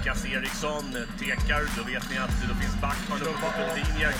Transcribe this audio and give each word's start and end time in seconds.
Lukas 0.00 0.26
Eriksson 0.26 0.96
tekar. 1.18 1.62
Då 1.76 1.82
vet 1.84 2.10
ni 2.10 2.18
att 2.18 2.48
då 2.48 2.54
finns 2.54 2.80
Backman 2.80 3.20
uppe 3.22 3.48
på 3.56 3.64
linjen. 3.76 4.12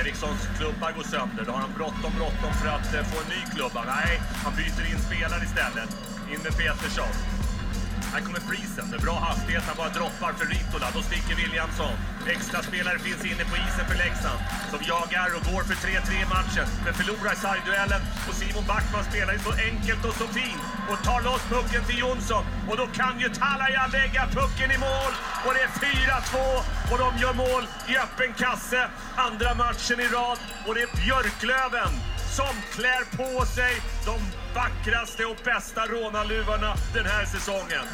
Erikssons 0.00 0.48
klubba 0.58 0.92
går 0.92 1.02
sönder. 1.02 1.44
Då 1.46 1.52
har 1.52 1.60
han 1.60 1.72
bråttom, 1.76 2.12
bråttom 2.18 2.52
för 2.60 2.68
att 2.68 2.94
eh, 2.94 3.04
få 3.10 3.16
en 3.22 3.28
ny 3.28 3.40
klubba. 3.54 3.84
Nej, 3.84 4.20
han 4.44 4.52
byter 4.56 4.84
in 4.90 4.98
spelare 4.98 5.44
istället. 5.44 5.90
In 6.32 6.40
med 6.42 6.56
Petersson. 6.56 7.41
Här 8.12 8.20
kommer 8.26 8.42
prisen. 8.52 8.86
med 8.92 9.00
bra 9.00 9.16
hastighet. 9.28 9.64
Han 9.68 9.76
bara 9.82 9.92
droppar 9.98 10.32
för 10.38 10.46
Ritola. 10.54 10.86
Då 10.96 11.00
sticker 11.02 11.34
Williamson. 11.42 11.94
Extra 12.34 12.58
spelare 12.68 12.98
finns 13.06 13.24
inne 13.30 13.44
på 13.50 13.56
isen 13.64 13.86
för 13.90 13.96
Leksand. 14.04 14.40
Som 14.72 14.80
jagar 14.92 15.28
och 15.36 15.44
går 15.50 15.62
för 15.68 15.76
3-3 15.86 16.10
i 16.24 16.26
matchen. 16.36 16.66
Men 16.84 16.92
förlorar 17.00 17.34
sargduellen. 17.44 18.02
Och 18.28 18.34
Simon 18.40 18.66
Backman 18.70 19.04
spelar 19.10 19.32
ju 19.36 19.40
så 19.48 19.52
enkelt 19.70 20.02
och 20.08 20.16
så 20.20 20.26
fint. 20.38 20.62
Och 20.90 20.98
tar 21.08 21.20
loss 21.28 21.44
pucken 21.54 21.82
till 21.88 21.98
Jonsson. 22.04 22.44
Och 22.68 22.76
då 22.80 22.86
kan 22.98 23.14
ju 23.22 23.28
Talaja 23.40 23.84
lägga 23.98 24.22
pucken 24.38 24.70
i 24.76 24.78
mål. 24.88 25.12
Och 25.44 25.52
det 25.54 25.62
är 25.68 25.72
4-2. 25.84 26.36
Och 26.90 26.98
de 27.04 27.08
gör 27.22 27.34
mål 27.44 27.64
i 27.92 27.94
öppen 28.04 28.30
kasse. 28.42 28.80
Andra 29.26 29.50
matchen 29.64 29.98
i 30.04 30.08
rad. 30.16 30.38
Och 30.66 30.74
det 30.74 30.82
är 30.86 30.90
Björklöven 31.02 31.92
som 32.38 32.54
klär 32.76 33.04
på 33.20 33.46
sig 33.46 33.72
de 34.04 34.18
vackraste 34.54 35.24
och 35.24 35.40
bästa 35.44 35.86
rånarluvarna 35.86 36.74
den 36.94 37.06
här 37.06 37.24
säsongen. 37.24 37.84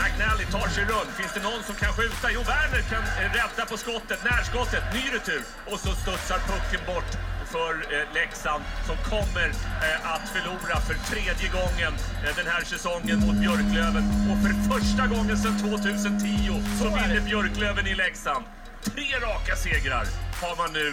McNally 0.00 0.46
tar 0.56 0.68
sig 0.68 0.84
runt. 0.84 1.10
Finns 1.20 1.34
det 1.34 1.42
någon 1.48 1.62
som 1.68 1.74
kan 1.82 1.92
skjuta? 1.98 2.26
Jo, 2.36 2.40
Werner 2.52 2.82
kan 2.92 3.04
rädda 3.38 3.62
på 3.70 3.76
skottet. 3.76 4.20
Närskottet. 4.32 4.84
Ny 4.96 5.04
retur. 5.16 5.42
Och 5.70 5.80
så 5.84 5.90
studsar 6.02 6.38
pucken 6.50 6.82
bort 6.90 7.10
för 7.54 7.72
eh, 7.94 8.14
Leksand 8.18 8.64
som 8.88 8.96
kommer 9.12 9.48
eh, 9.86 10.12
att 10.14 10.26
förlora 10.34 10.76
för 10.88 10.96
tredje 11.10 11.48
gången 11.58 11.92
eh, 12.24 12.36
den 12.40 12.46
här 12.52 12.62
säsongen 12.72 13.18
mot 13.26 13.36
Björklöven. 13.44 14.04
Och 14.30 14.38
för 14.44 14.52
första 14.72 15.04
gången 15.14 15.36
sedan 15.42 15.56
2010 15.58 16.62
så 16.78 16.86
vinner 16.96 17.20
Björklöven 17.28 17.86
i 17.86 17.94
Leksand. 17.94 18.44
Tre 18.84 19.08
raka 19.28 19.56
segrar 19.56 20.04
har 20.42 20.56
man 20.56 20.72
nu 20.72 20.86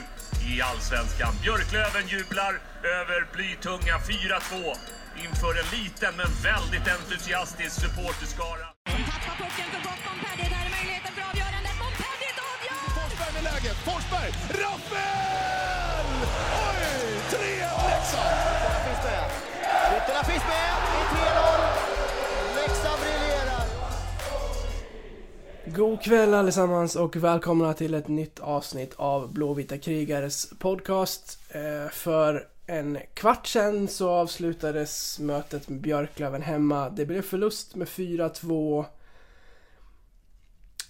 i 0.53 0.61
allsvenskan. 0.61 1.33
Björklöven 1.43 2.07
jublar 2.07 2.53
över 2.99 3.19
blytunga 3.33 3.95
4-2 3.97 4.77
inför 5.25 5.53
en 5.61 5.69
liten 5.77 6.13
men 6.19 6.31
väldigt 6.49 6.87
entusiastisk 6.97 7.73
supporterskara. 7.83 8.67
Som 8.93 9.01
tappar 9.11 9.35
pucken 9.41 9.67
för 9.73 9.81
gott. 9.87 10.01
Montpellier, 10.07 10.49
där 10.55 10.63
är 10.67 10.71
möjligheten 10.77 11.11
för 11.17 11.23
avgörandet. 11.31 11.75
Montpellier 11.83 12.35
avgör! 12.51 12.81
Forsberg 12.97 13.31
med 13.37 13.43
läget. 13.49 13.77
Forsberg! 13.87 14.29
Rappel! 14.61 14.86
God 25.75 26.01
kväll 26.01 26.33
allesammans 26.33 26.95
och 26.95 27.15
välkomna 27.15 27.73
till 27.73 27.93
ett 27.93 28.07
nytt 28.07 28.39
avsnitt 28.39 28.93
av 28.95 29.33
Blåvita 29.33 29.77
krigares 29.77 30.49
podcast. 30.59 31.39
Eh, 31.49 31.89
för 31.91 32.47
en 32.65 32.97
kvart 33.13 33.47
sedan 33.47 33.87
så 33.87 34.09
avslutades 34.09 35.19
mötet 35.19 35.69
med 35.69 35.81
Björklöven 35.81 36.41
hemma. 36.41 36.89
Det 36.89 37.05
blev 37.05 37.21
förlust 37.21 37.75
med 37.75 37.87
4-2. 37.87 38.85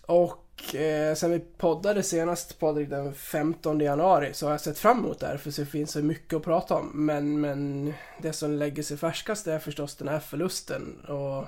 Och 0.05 0.75
eh, 0.75 1.15
sen 1.15 1.31
vi 1.31 1.39
poddade 1.39 2.03
senast, 2.03 2.59
Patrik, 2.59 2.89
den 2.89 3.13
15 3.13 3.79
januari, 3.79 4.33
så 4.33 4.45
har 4.45 4.51
jag 4.51 4.61
sett 4.61 4.79
fram 4.79 4.97
emot 4.99 5.19
det 5.19 5.27
här 5.27 5.37
för 5.37 5.51
det 5.61 5.65
finns 5.65 5.91
så 5.91 5.99
mycket 5.99 6.33
att 6.33 6.43
prata 6.43 6.75
om. 6.75 7.05
Men, 7.05 7.41
men 7.41 7.93
det 8.21 8.33
som 8.33 8.51
lägger 8.51 8.83
sig 8.83 8.97
färskast 8.97 9.47
är 9.47 9.59
förstås 9.59 9.95
den 9.95 10.07
här 10.07 10.19
förlusten. 10.19 11.05
Och 11.05 11.45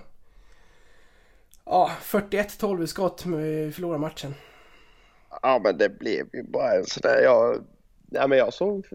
Ja, 1.72 1.92
41-12 2.02 2.84
i 2.84 2.88
skott, 2.88 3.25
men 3.25 3.44
vi 3.44 3.72
förlorade 3.72 4.00
matchen. 4.00 4.34
Ja 5.42 5.62
men 5.64 5.78
det 5.78 5.89
blev 5.89 6.28
ju 6.34 6.44
bara 6.44 6.73
en 6.73 6.86
sån 6.86 7.02
där, 7.02 7.22
jag, 7.22 7.66
ja, 8.09 8.28
men 8.28 8.38
jag 8.38 8.53
såg 8.53 8.88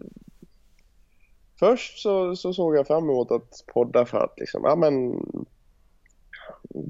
Först 1.59 1.99
så, 1.99 2.35
så 2.35 2.53
såg 2.53 2.75
jag 2.75 2.87
fram 2.87 3.03
emot 3.03 3.31
att 3.31 3.63
podda 3.73 4.05
för 4.05 4.17
att 4.17 4.39
liksom, 4.39 4.61
ja 4.63 4.75
men 4.75 5.25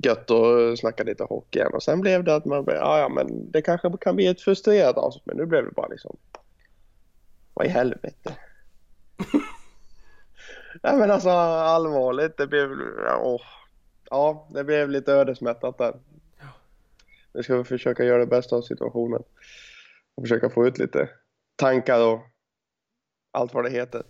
gött 0.04 0.32
att 0.32 0.80
snacka 0.80 1.04
lite 1.04 1.24
hockey 1.24 1.60
igen 1.60 1.74
och 1.74 1.84
sen 1.84 2.02
blev 2.02 2.24
det 2.24 2.36
att 2.36 2.46
man, 2.46 2.64
ja 2.68 3.00
ja 3.00 3.10
men 3.10 3.52
det 3.52 3.62
kanske 3.62 3.98
kan 4.02 4.16
bli 4.16 4.28
ett 4.28 4.42
frustrerat 4.42 4.98
avsnitt 4.98 5.26
men 5.26 5.38
nu 5.38 5.46
blev 5.46 5.66
det 5.66 5.72
bara 5.72 5.88
liksom, 5.88 6.18
vad 7.54 7.66
i 7.66 7.70
helvete. 7.70 8.36
ja 10.82 10.94
men 10.94 11.12
alltså 11.12 11.30
allvarligt, 11.30 12.38
det 12.38 12.48
blev, 12.48 12.70
åh, 13.22 13.42
ja 14.10 14.48
det 14.54 14.64
blev 14.64 14.90
lite 14.90 15.12
ödesmättat 15.12 15.78
där. 15.78 16.00
Nu 17.34 17.44
ska 17.44 17.58
vi 17.58 17.64
försöka 17.64 18.04
göra 18.04 18.20
det 18.20 18.26
bästa 18.26 18.56
av 18.56 18.62
situationen 18.62 19.24
och 20.16 20.24
försöka 20.24 20.50
få 20.50 20.68
ut 20.68 20.78
lite 20.78 21.10
tankar 21.56 22.06
och 22.06 22.20
allt 23.32 23.54
vad 23.54 23.64
det 23.64 23.70
heter. 23.70 24.04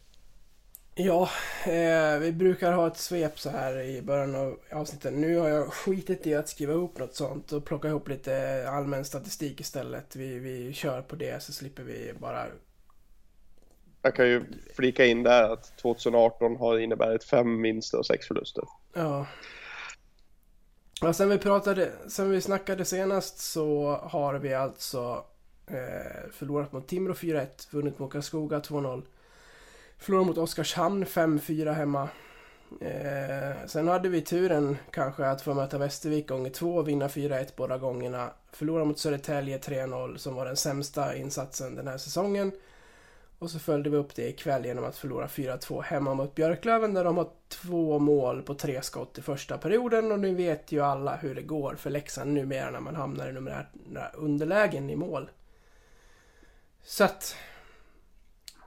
Ja, 0.98 1.30
eh, 1.66 2.20
vi 2.20 2.32
brukar 2.32 2.72
ha 2.72 2.88
ett 2.88 2.98
svep 2.98 3.40
så 3.40 3.50
här 3.50 3.80
i 3.80 4.02
början 4.02 4.36
av 4.36 4.60
avsnittet. 4.72 5.14
Nu 5.14 5.38
har 5.38 5.50
jag 5.50 5.74
skitit 5.74 6.28
i 6.28 6.36
att 6.36 6.50
skriva 6.50 6.74
ihop 6.74 6.98
något 6.98 7.16
sånt 7.16 7.52
och 7.52 7.66
plocka 7.66 7.88
ihop 7.88 8.08
lite 8.08 8.66
allmän 8.70 9.06
statistik 9.06 9.60
istället. 9.60 10.16
Vi, 10.16 10.40
vi 10.40 10.74
kör 10.74 11.02
på 11.02 11.16
det 11.16 11.44
så 11.44 11.54
slipper 11.54 11.84
vi 11.84 12.14
bara... 12.20 12.46
Jag 14.02 14.16
kan 14.16 14.28
ju 14.28 14.44
flika 14.76 15.06
in 15.06 15.24
där 15.24 15.54
att 15.54 15.78
2018 15.78 16.56
har 16.56 16.80
inneburit 16.80 17.24
fem 17.24 17.62
vinster 17.62 17.98
och 17.98 18.06
sex 18.06 18.28
förluster. 18.28 18.64
Ja. 18.94 19.26
Ja, 21.06 21.14
sen 21.14 21.30
vi 21.30 21.38
pratade, 21.38 21.92
sen 22.08 22.30
vi 22.30 22.42
snackade 22.42 22.86
senast 22.86 23.38
så 23.38 24.00
har 24.04 24.34
vi 24.34 24.54
alltså 24.54 25.24
eh, 25.68 26.32
förlorat 26.32 26.72
mot 26.72 26.88
Timrå 26.88 27.14
4-1, 27.14 27.48
vunnit 27.72 28.00
mot 28.00 28.12
Karlskoga 28.12 28.60
2-0. 28.60 29.02
Förlorat 29.98 30.28
mot 30.28 30.38
Oskarshamn 30.38 31.06
5-4 31.06 31.74
hemma. 31.74 32.10
Eh, 32.82 33.68
sen 33.68 33.88
hade 33.88 34.10
vi 34.10 34.22
turen 34.22 34.78
kanske 34.92 35.26
att 35.26 35.42
få 35.42 35.54
möta 35.54 35.78
Västervik 35.78 36.28
gånger 36.28 36.50
två 36.50 36.76
och 36.76 36.88
vinna 36.88 37.08
4-1 37.08 37.48
båda 37.56 37.78
gångerna. 37.78 38.30
Förlora 38.52 38.86
mot 38.86 39.00
Södertälje 39.00 39.58
3-0 39.58 40.18
som 40.18 40.36
var 40.36 40.46
den 40.46 40.58
sämsta 40.58 41.16
insatsen 41.16 41.76
den 41.76 41.88
här 41.88 41.98
säsongen. 41.98 42.52
Och 43.40 43.52
så 43.52 43.60
följde 43.60 43.90
vi 43.90 43.98
upp 43.98 44.16
det 44.16 44.30
ikväll 44.30 44.66
genom 44.66 44.84
att 44.84 44.98
förlora 44.98 45.28
4-2 45.28 45.82
hemma 45.82 46.14
mot 46.14 46.36
Björklöven 46.36 46.94
där 46.94 47.04
de 47.04 47.18
har 47.18 47.30
två 47.48 48.00
mål 48.00 48.42
på 48.42 48.56
tre 48.56 48.82
skott 48.82 49.18
i 49.18 49.22
första 49.22 49.58
perioden 49.58 50.12
och 50.12 50.20
nu 50.20 50.36
vet 50.36 50.72
ju 50.72 50.82
alla 50.82 51.16
hur 51.16 51.36
det 51.36 51.42
går 51.42 51.76
för 51.76 51.90
Leksand 51.90 52.34
numera 52.34 52.72
när 52.72 52.80
man 52.80 52.96
hamnar 52.96 53.30
i 53.30 53.34
numerära 53.34 54.10
underlägen 54.14 54.90
i 54.90 54.96
mål. 54.96 55.30
Så 56.84 57.04
att... 57.04 57.36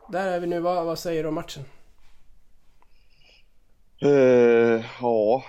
Där 0.09 0.27
är 0.27 0.41
vi 0.41 0.47
nu. 0.47 0.61
Vad, 0.61 0.85
vad 0.85 0.99
säger 0.99 1.23
du 1.23 1.29
om 1.29 1.35
matchen? 1.35 1.65
Uh, 4.05 4.85
ja. 5.01 5.45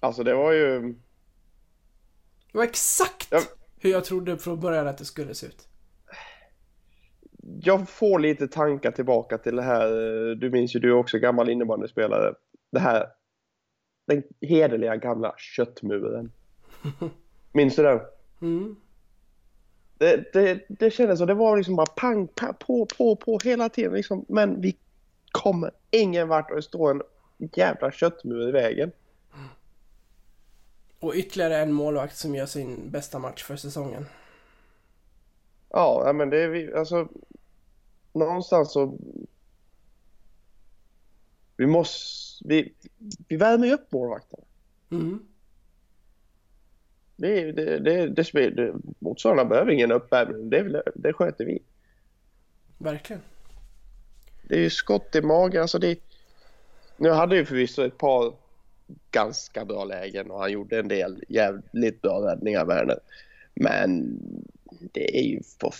Alltså 0.00 0.22
det 0.22 0.34
var 0.34 0.52
ju... 0.52 0.80
Det 2.52 2.58
var 2.58 2.64
exakt 2.64 3.28
Ja. 3.30 3.42
hur 3.78 3.90
jag 3.90 4.04
trodde 4.04 4.38
från 4.38 4.60
början 4.60 4.88
att 4.88 4.98
det 4.98 5.04
skulle 5.04 5.34
se 5.34 5.46
ut. 5.46 5.65
Jag 7.60 7.88
får 7.88 8.18
lite 8.18 8.48
tankar 8.48 8.90
tillbaka 8.90 9.38
till 9.38 9.56
det 9.56 9.62
här. 9.62 9.88
Du 10.34 10.50
minns 10.50 10.76
ju 10.76 10.80
du 10.80 10.88
är 10.88 10.94
också 10.94 11.18
gammal 11.18 11.48
innebandyspelare. 11.48 12.34
Det 12.72 12.78
här. 12.78 13.06
Den 14.06 14.22
hederliga 14.40 14.96
gamla 14.96 15.34
köttmuren. 15.36 16.32
Minns 17.52 17.76
du 17.76 17.82
den? 17.82 18.00
Mm. 18.42 18.76
Det, 19.98 20.32
det, 20.32 20.64
det 20.68 20.90
kändes 20.90 21.18
som 21.18 21.26
det 21.26 21.34
var 21.34 21.56
liksom 21.56 21.76
bara 21.76 21.86
pang, 21.86 22.28
pang 22.28 22.54
på, 22.54 22.86
på, 22.98 23.16
på 23.16 23.38
hela 23.44 23.68
tiden 23.68 23.92
liksom. 23.92 24.24
Men 24.28 24.60
vi 24.60 24.76
kommer 25.32 25.70
ingen 25.90 26.28
vart 26.28 26.50
och 26.50 26.56
det 26.56 26.62
står 26.62 26.90
en 26.90 27.02
jävla 27.38 27.90
köttmur 27.90 28.48
i 28.48 28.52
vägen. 28.52 28.92
Och 31.00 31.12
ytterligare 31.14 31.56
en 31.56 31.72
målvakt 31.72 32.16
som 32.16 32.34
gör 32.34 32.46
sin 32.46 32.90
bästa 32.90 33.18
match 33.18 33.44
för 33.44 33.56
säsongen. 33.56 34.06
Ja, 35.70 36.12
men 36.14 36.30
det 36.30 36.38
är 36.38 36.48
vi, 36.48 36.74
alltså 36.74 37.08
någonstans 38.18 38.72
så 38.72 38.98
vi 41.56 41.66
måste, 41.66 42.48
vi, 42.48 42.72
vi 43.28 43.36
värmer 43.36 43.66
ju 43.66 43.72
upp 43.72 43.92
målvakterna. 43.92 44.42
Mm. 44.90 45.26
Det, 47.16 47.52
det, 47.52 47.78
det, 47.78 48.06
det, 48.06 48.50
det, 48.50 48.74
motståndarna 48.98 49.48
behöver 49.48 49.72
ingen 49.72 49.92
uppvärmning, 49.92 50.50
det, 50.50 50.82
det 50.94 51.12
sköter 51.12 51.44
vi. 51.44 51.58
Verkligen. 52.78 53.22
Det 54.48 54.54
är 54.54 54.60
ju 54.60 54.70
skott 54.70 55.14
i 55.14 55.22
magen, 55.22 55.62
alltså 55.62 55.78
det, 55.78 55.98
nu 56.96 57.10
hade 57.10 57.36
ju 57.36 57.44
förvisso 57.44 57.82
ett 57.82 57.98
par 57.98 58.34
ganska 59.10 59.64
bra 59.64 59.84
lägen 59.84 60.30
och 60.30 60.40
han 60.40 60.52
gjorde 60.52 60.78
en 60.78 60.88
del 60.88 61.24
jävligt 61.28 62.02
bra 62.02 62.30
räddningar, 62.30 62.64
Werner. 62.64 62.98
Men 63.54 64.18
det 64.92 65.18
är 65.18 65.22
ju 65.22 65.40
på 65.58 65.72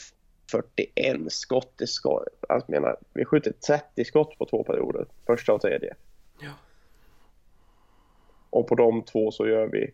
41 0.51 1.33
skott 1.33 1.81
skott. 1.87 2.29
Alltså, 2.49 2.73
jag 2.73 2.81
menar, 2.83 2.97
vi 3.13 3.25
skjuter 3.25 3.53
30 3.53 4.05
skott 4.05 4.39
på 4.39 4.47
två 4.47 4.65
perioder, 4.65 5.07
första 5.27 5.53
och 5.53 5.61
tredje. 5.61 5.95
Ja. 6.41 6.53
Och 8.51 8.69
på 8.69 8.75
de 8.75 9.03
två 9.03 9.31
så 9.33 9.49
gör 9.49 9.67
vi 9.67 9.91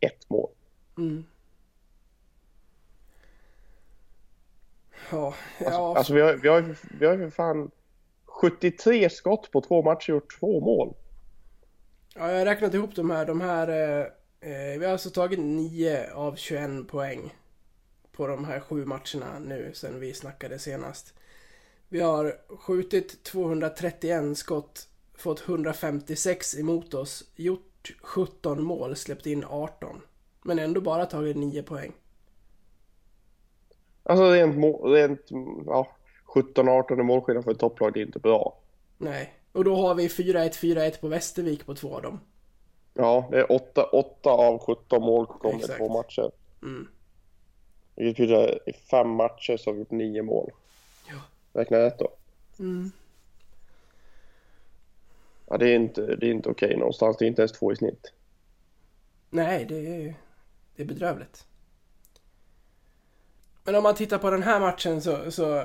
ett 0.00 0.30
mål. 0.30 0.50
Mm. 0.98 1.24
Ja, 5.10 5.26
Alltså, 5.58 5.64
ja. 5.72 5.96
alltså 5.96 6.14
vi, 6.14 6.20
har, 6.20 6.32
vi, 6.34 6.48
har, 6.48 6.60
ju- 6.62 6.74
vi 7.00 7.06
har 7.06 7.12
ju 7.16 7.18
för 7.18 7.30
fan 7.30 7.70
73 8.24 9.10
skott 9.10 9.50
på 9.52 9.60
två 9.60 9.82
matcher 9.82 10.12
och 10.12 10.16
gjort 10.16 10.38
två 10.40 10.60
mål. 10.60 10.94
ja, 12.14 12.30
jag 12.32 12.38
har 12.38 12.44
räknat 12.44 12.74
ihop 12.74 12.94
de 12.94 13.10
här. 13.10 13.26
De 13.26 13.40
här 13.40 13.68
eh, 13.68 14.06
eh, 14.50 14.78
vi 14.78 14.84
har 14.84 14.92
alltså 14.92 15.10
tagit 15.10 15.38
9 15.38 16.12
av 16.14 16.34
21 16.36 16.88
poäng 16.88 17.34
på 18.16 18.26
de 18.26 18.44
här 18.44 18.60
sju 18.60 18.84
matcherna 18.84 19.38
nu 19.38 19.70
sen 19.74 20.00
vi 20.00 20.14
snackade 20.14 20.58
senast. 20.58 21.14
Vi 21.88 22.00
har 22.00 22.36
skjutit 22.48 23.24
231 23.24 24.38
skott, 24.38 24.88
fått 25.14 25.48
156 25.48 26.58
emot 26.58 26.94
oss, 26.94 27.24
gjort 27.36 27.96
17 28.02 28.64
mål, 28.64 28.96
släppt 28.96 29.26
in 29.26 29.44
18. 29.44 30.00
Men 30.42 30.58
ändå 30.58 30.80
bara 30.80 31.06
tagit 31.06 31.36
9 31.36 31.62
poäng. 31.62 31.92
Alltså 34.02 34.30
rent, 34.30 34.84
rent 34.84 35.20
ja, 35.66 35.88
17-18 36.26 37.00
i 37.00 37.02
målskillnad 37.02 37.44
för 37.44 37.50
ett 37.50 37.58
topplag, 37.58 37.92
det 37.92 38.00
är 38.00 38.06
inte 38.06 38.18
bra. 38.18 38.58
Nej. 38.98 39.32
Och 39.52 39.64
då 39.64 39.76
har 39.76 39.94
vi 39.94 40.08
4-1, 40.08 40.50
4-1 40.50 41.00
på 41.00 41.08
Västervik 41.08 41.66
på 41.66 41.74
två 41.74 41.94
av 41.94 42.02
dem. 42.02 42.20
Ja, 42.94 43.28
det 43.30 43.38
är 43.38 43.52
8, 43.52 43.84
8 43.84 44.30
av 44.30 44.58
17 44.58 45.02
mål 45.02 45.26
kommer 45.26 45.64
i 45.64 45.78
två 45.78 45.88
matcher. 45.88 46.30
Mm. 46.62 46.88
Vilket 47.96 48.16
betyder 48.16 48.68
i 48.68 48.72
fem 48.72 49.08
matcher 49.08 49.56
så 49.56 49.70
har 49.70 49.74
vi 49.74 49.78
gjort 49.78 49.90
nio 49.90 50.22
mål. 50.22 50.50
Ja. 51.08 51.20
Räknar 51.60 51.78
jag 51.78 51.86
rätt 51.86 51.98
då? 51.98 52.12
Mm. 52.58 52.92
Ja, 55.46 55.56
det 55.56 55.68
är 55.68 55.76
inte, 55.76 56.16
det 56.16 56.26
är 56.26 56.30
inte 56.30 56.48
okej 56.48 56.76
någonstans. 56.76 57.16
Det 57.16 57.24
är 57.24 57.26
inte 57.26 57.42
ens 57.42 57.52
två 57.52 57.72
i 57.72 57.76
snitt. 57.76 58.12
Nej, 59.30 59.64
det 59.64 59.76
är, 59.76 60.14
det 60.76 60.82
är 60.82 60.86
bedrövligt. 60.86 61.46
Men 63.64 63.74
om 63.74 63.82
man 63.82 63.94
tittar 63.94 64.18
på 64.18 64.30
den 64.30 64.42
här 64.42 64.60
matchen 64.60 65.02
så... 65.02 65.30
så 65.30 65.64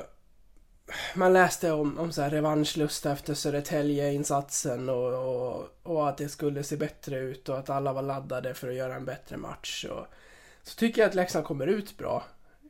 man 1.15 1.33
läste 1.33 1.71
om, 1.71 1.97
om 1.99 2.11
så 2.11 2.21
här 2.21 2.29
revanschlust 2.29 3.05
efter 3.05 3.33
Södertälje-insatsen 3.33 4.89
och, 4.89 5.13
och, 5.13 5.67
och 5.83 6.09
att 6.09 6.17
det 6.17 6.29
skulle 6.29 6.63
se 6.63 6.77
bättre 6.77 7.17
ut 7.17 7.49
och 7.49 7.57
att 7.57 7.69
alla 7.69 7.93
var 7.93 8.01
laddade 8.01 8.53
för 8.53 8.69
att 8.69 8.75
göra 8.75 8.95
en 8.95 9.05
bättre 9.05 9.37
match. 9.37 9.85
Och, 9.85 10.05
så 10.63 10.75
tycker 10.75 11.01
jag 11.01 11.09
att 11.09 11.15
Leksand 11.15 11.45
kommer 11.45 11.67
ut 11.67 11.97
bra. 11.97 12.23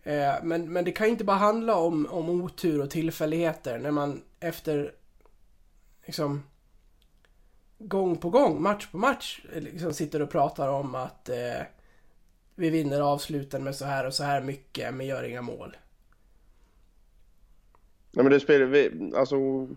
Eh, 0.04 0.34
men, 0.44 0.74
men 0.74 0.86
det 0.86 0.92
kan 0.92 1.08
inte 1.08 1.24
bara 1.24 1.38
handla 1.38 1.76
om, 1.76 2.08
om 2.10 2.30
otur 2.30 2.82
och 2.82 2.90
tillfälligheter 2.90 3.80
när 3.80 3.92
man 3.92 4.22
efter 4.40 4.94
liksom 6.06 6.44
gång 7.78 8.18
på 8.18 8.30
gång, 8.30 8.62
match 8.62 8.88
på 8.92 8.98
match, 8.98 9.42
liksom 9.56 9.94
sitter 9.94 10.22
och 10.22 10.30
pratar 10.30 10.68
om 10.68 10.96
att 10.96 11.30
eh, 11.30 11.62
vi 12.56 12.70
vinner 12.70 13.02
avsluten 13.02 13.64
med 13.64 13.76
så 13.76 13.86
här 13.86 14.08
och 14.08 14.14
så 14.14 14.24
här 14.24 14.42
mycket, 14.42 14.94
men 14.94 15.06
gör 15.06 15.24
inga 15.24 15.42
mål. 15.42 15.78
Nej, 18.12 18.24
men 18.24 18.32
det 18.32 18.40
spelar 18.40 18.66
vi, 18.66 19.12
alltså. 19.16 19.68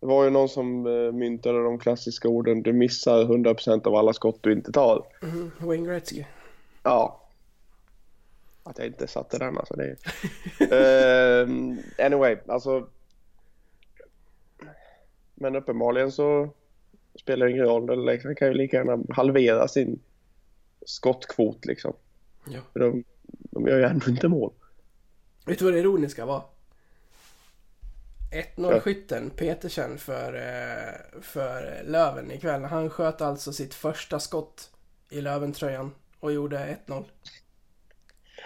Det 0.00 0.06
var 0.06 0.24
ju 0.24 0.30
någon 0.30 0.48
som 0.48 0.86
eh, 0.86 1.12
myntade 1.12 1.64
de 1.64 1.78
klassiska 1.78 2.28
orden. 2.28 2.62
Du 2.62 2.72
missar 2.72 3.24
100% 3.24 3.86
av 3.86 3.94
alla 3.94 4.12
skott 4.12 4.38
du 4.40 4.52
inte 4.52 4.72
tar. 4.72 5.06
Mm, 5.22 5.50
Wayne 5.58 5.86
Gretzky. 5.86 6.24
Ja. 6.86 7.22
Att 8.62 8.78
jag 8.78 8.86
inte 8.86 9.06
satte 9.06 9.38
den 9.38 9.58
alltså. 9.58 9.74
Det 9.74 9.96
är... 10.70 11.42
Ehm, 11.42 11.78
anyway, 11.98 12.36
alltså. 12.48 12.88
Men 15.34 15.56
uppenbarligen 15.56 16.12
så 16.12 16.50
spelar 17.14 17.46
det 17.46 17.52
ingen 17.52 17.64
roll. 17.64 17.90
Eller 17.90 18.04
Leksand 18.04 18.38
kan 18.38 18.48
ju 18.48 18.54
lika 18.54 18.76
gärna 18.76 19.14
halvera 19.14 19.68
sin 19.68 20.00
skottkvot 20.86 21.64
liksom. 21.64 21.92
Ja. 22.48 22.60
För 22.72 22.80
de, 22.80 23.04
de 23.22 23.66
gör 23.66 23.78
ju 23.78 23.84
ändå 23.84 24.10
inte 24.10 24.28
mål. 24.28 24.52
Vet 25.46 25.58
du 25.58 25.64
vad 25.64 25.74
det 25.74 25.80
ironiska 25.80 26.26
var? 26.26 26.42
1-0 28.32 28.72
Ja. 28.72 28.80
skytten 28.80 29.30
Petersen 29.30 29.98
för, 29.98 30.34
eh, 30.34 31.20
för 31.22 31.82
Löven 31.84 32.30
ikväll. 32.30 32.64
Han 32.64 32.90
sköt 32.90 33.20
alltså 33.20 33.52
sitt 33.52 33.74
första 33.74 34.20
skott 34.20 34.70
i 35.10 35.20
Löventröjan 35.20 35.90
och 36.26 36.32
gjorde 36.32 36.78
1-0. 36.86 37.04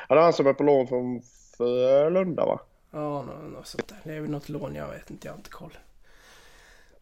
Ja, 0.08 0.14
det 0.14 0.20
är 0.20 0.24
han 0.24 0.32
som 0.32 0.46
är 0.46 0.52
på 0.52 0.62
lån 0.62 0.86
från 0.88 1.22
Frölunda 1.56 2.46
va? 2.46 2.60
Ja, 2.90 3.22
nå- 3.22 3.48
något 3.48 3.66
sånt 3.66 3.88
där. 3.88 3.98
Det 4.04 4.12
är 4.14 4.20
väl 4.20 4.30
något 4.30 4.48
lån, 4.48 4.74
jag 4.74 4.88
vet 4.88 5.10
inte, 5.10 5.26
jag 5.28 5.32
har 5.32 5.38
inte 5.38 5.50
koll. 5.50 5.78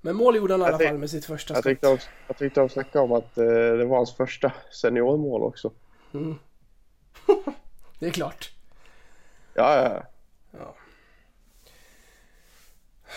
Men 0.01 0.17
mål 0.17 0.37
gjorde 0.37 0.55
han 0.55 0.61
i 0.61 0.65
Jag 0.65 0.75
alla 0.75 0.85
fall 0.89 0.99
med 0.99 1.11
sitt 1.11 1.25
första 1.25 1.55
Jag 1.55 1.63
skott. 1.63 1.71
tyckte, 1.71 1.87
de, 1.87 1.99
jag 2.27 2.37
tyckte 2.39 2.61
de 2.61 2.69
snackade 2.69 3.05
om 3.05 3.13
att 3.13 3.39
eh, 3.39 3.45
det 3.45 3.85
var 3.85 3.97
hans 3.97 4.17
första 4.17 4.53
seniormål 4.73 5.43
också. 5.43 5.73
Mm. 6.15 6.39
det 7.99 8.07
är 8.07 8.11
klart. 8.11 8.51
Ja, 9.55 9.83
ja. 9.83 10.03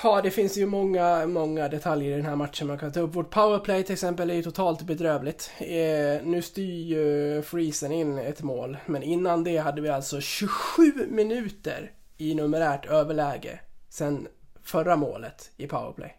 Ja, 0.04 0.22
det 0.22 0.32
finns 0.32 0.58
ju 0.58 0.66
många, 0.66 1.28
många 1.28 1.68
detaljer 1.68 2.12
i 2.12 2.16
den 2.16 2.26
här 2.26 2.36
matchen 2.36 2.68
man 2.68 2.78
kan 2.78 2.92
ta 2.92 3.00
upp. 3.00 3.16
Vårt 3.16 3.30
powerplay 3.30 3.84
till 3.84 3.94
exempel 3.94 4.30
är 4.30 4.34
ju 4.34 4.44
totalt 4.44 4.82
bedrövligt. 4.82 5.52
Eh, 5.60 6.24
nu 6.24 6.42
styr 6.42 6.82
ju 6.84 7.42
Friesen 7.42 7.92
in 7.92 8.18
ett 8.18 8.42
mål, 8.42 8.78
men 8.86 9.04
innan 9.04 9.44
det 9.44 9.58
hade 9.58 9.82
vi 9.82 9.90
alltså 9.90 10.22
27 10.22 10.84
minuter 11.10 11.92
i 12.18 12.36
numerärt 12.36 12.86
överläge 12.86 13.60
sen 13.90 14.28
förra 14.64 14.96
målet 14.96 15.52
i 15.58 15.68
powerplay. 15.68 16.18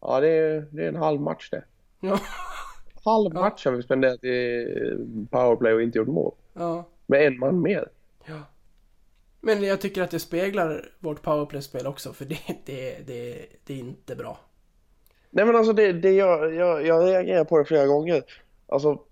ja 0.00 0.20
det, 0.20 0.28
är, 0.28 0.68
det 0.70 0.84
är 0.84 0.88
en 0.88 0.96
halv 0.96 1.20
match 1.20 1.50
det. 1.50 1.64
Ja, 2.00 2.18
Halv 3.04 3.34
match 3.34 3.64
har 3.64 3.72
vi 3.72 3.82
spenderat 3.82 4.24
i 4.24 4.66
powerplay 5.30 5.72
och 5.74 5.82
inte 5.82 5.98
gjort 5.98 6.08
mål. 6.08 6.34
ja, 6.54 6.84
Med 7.06 7.26
en 7.26 7.38
man 7.38 7.60
mer. 7.62 7.88
Men 9.40 9.62
jag 9.62 9.80
tycker 9.80 10.02
att 10.02 10.10
det 10.10 10.20
speglar 10.20 10.88
vårt 10.98 11.22
powerplay-spel 11.22 11.86
också, 11.86 12.12
för 12.12 12.24
det, 12.24 12.38
det, 12.66 13.06
det, 13.06 13.46
det 13.64 13.74
är 13.74 13.78
inte 13.78 14.16
bra. 14.16 14.38
Nej 15.30 15.44
men 15.44 15.56
alltså 15.56 15.72
det, 15.72 15.92
det 15.92 16.12
jag, 16.12 16.54
jag, 16.54 16.86
jag 16.86 17.04
reagerar 17.04 17.44
på 17.44 17.58
det 17.58 17.64
flera 17.64 17.86
gånger. 17.86 18.22
Alltså. 18.66 19.02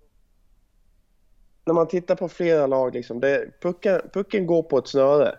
När 1.65 1.73
man 1.73 1.87
tittar 1.87 2.15
på 2.15 2.29
flera 2.29 2.67
lag 2.67 2.93
liksom. 2.93 3.19
Det, 3.19 3.61
pucken, 3.61 4.01
pucken 4.13 4.47
går 4.47 4.63
på 4.63 4.77
ett 4.77 4.87
snöre. 4.87 5.37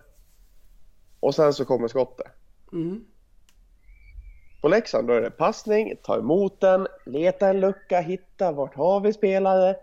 Och 1.21 1.35
sen 1.35 1.53
så 1.53 1.65
kommer 1.65 1.89
skottet. 1.89 2.27
Mm. 2.73 3.05
På 4.63 4.69
Leksand 4.69 5.09
då 5.09 5.15
är 5.15 5.21
det 5.21 5.31
passning, 5.31 5.97
ta 6.03 6.19
emot 6.19 6.61
den, 6.61 6.87
leta 7.07 7.49
en 7.49 7.61
lucka, 7.61 8.01
hitta 8.01 8.53
vart 8.53 8.75
har 8.75 9.01
vi 9.01 9.13
spelare. 9.13 9.77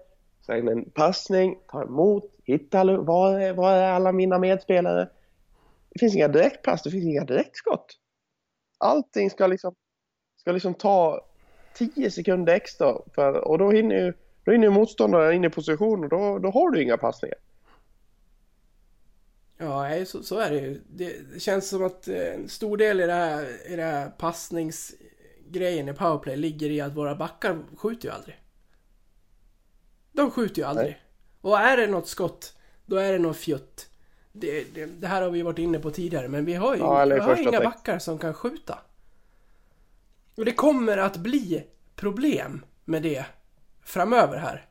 Sen 0.46 0.68
en 0.68 0.90
passning, 0.90 1.60
ta 1.72 1.84
emot, 1.84 2.24
hitta 2.44 2.84
var 2.98 3.40
är, 3.40 3.54
var 3.54 3.74
är 3.74 3.92
alla 3.92 4.12
mina 4.12 4.40
medspelare. 4.40 5.10
Det 5.90 6.00
finns 6.00 6.16
inga 6.16 6.28
direktpass, 6.28 6.84
det 6.84 6.92
finns 6.92 7.06
inga 7.06 7.26
direktskott. 7.26 8.00
Allting 8.78 9.30
ska 9.30 9.48
liksom, 9.48 9.76
ska 10.36 10.52
liksom 10.52 10.74
ta 10.74 11.26
10 11.74 12.12
sekunder 12.12 12.54
extra 12.54 12.98
för, 13.16 13.48
och 13.48 13.58
då 13.58 13.72
hinner 13.72 13.96
ju 13.96 14.14
då 14.46 14.52
hinner 14.52 14.70
motståndaren 14.70 15.36
in 15.36 15.44
i 15.44 15.50
position 15.50 16.04
och 16.04 16.10
då, 16.10 16.40
då 16.40 16.50
har 16.50 16.70
du 16.70 16.84
inga 16.84 16.98
passningar. 16.98 17.38
Ja, 19.58 20.06
så, 20.06 20.24
så 20.24 20.40
är 20.40 20.50
det 20.50 20.60
ju. 20.60 20.82
Det, 20.90 21.34
det 21.34 21.40
känns 21.40 21.70
som 21.70 21.84
att 21.84 22.08
eh, 22.08 22.34
en 22.34 22.50
stor 22.50 22.78
del 22.78 23.00
i 23.02 23.06
det 23.06 23.14
här, 23.14 23.72
i 23.72 23.76
det 23.76 23.84
här 23.84 24.10
passningsgrejen 24.10 25.90
i 25.90 25.94
powerplay 25.94 26.36
ligger 26.36 26.70
i 26.70 26.82
att 26.82 26.94
våra 26.94 27.16
backar 27.16 27.64
skjuter 27.78 28.08
ju 28.08 28.14
aldrig. 28.14 28.36
De 30.12 30.32
skjuter 30.32 30.62
ju 30.62 30.68
aldrig. 30.68 30.88
Nej. 30.88 31.03
Och 31.44 31.60
är 31.60 31.78
det 31.78 31.88
något 31.88 32.08
skott, 32.08 32.56
då 32.86 32.96
är 32.96 33.12
det 33.12 33.20
något 33.20 33.38
fjutt. 33.38 33.90
Det, 34.32 34.64
det, 34.76 34.86
det 34.86 35.08
här 35.08 35.22
har 35.22 35.30
vi 35.30 35.42
varit 35.42 35.60
inne 35.60 35.80
på 35.80 35.92
tidigare, 35.92 36.28
men 36.28 36.46
vi 36.46 36.54
har 36.54 36.76
ju 36.76 36.82
Ja, 36.82 37.06
vi 37.06 37.20
har 37.20 37.36
inga 37.36 37.62
backar 37.62 38.00
som 38.00 38.18
kan 38.18 38.34
skjuta. 38.34 38.80
Och 40.36 40.46
det 40.46 40.52
kommer 40.52 40.98
att 40.98 41.18
bli 41.18 41.64
problem 41.96 42.66
med 42.86 43.04
det 43.04 43.26
framöver 43.84 44.38
här. 44.38 44.66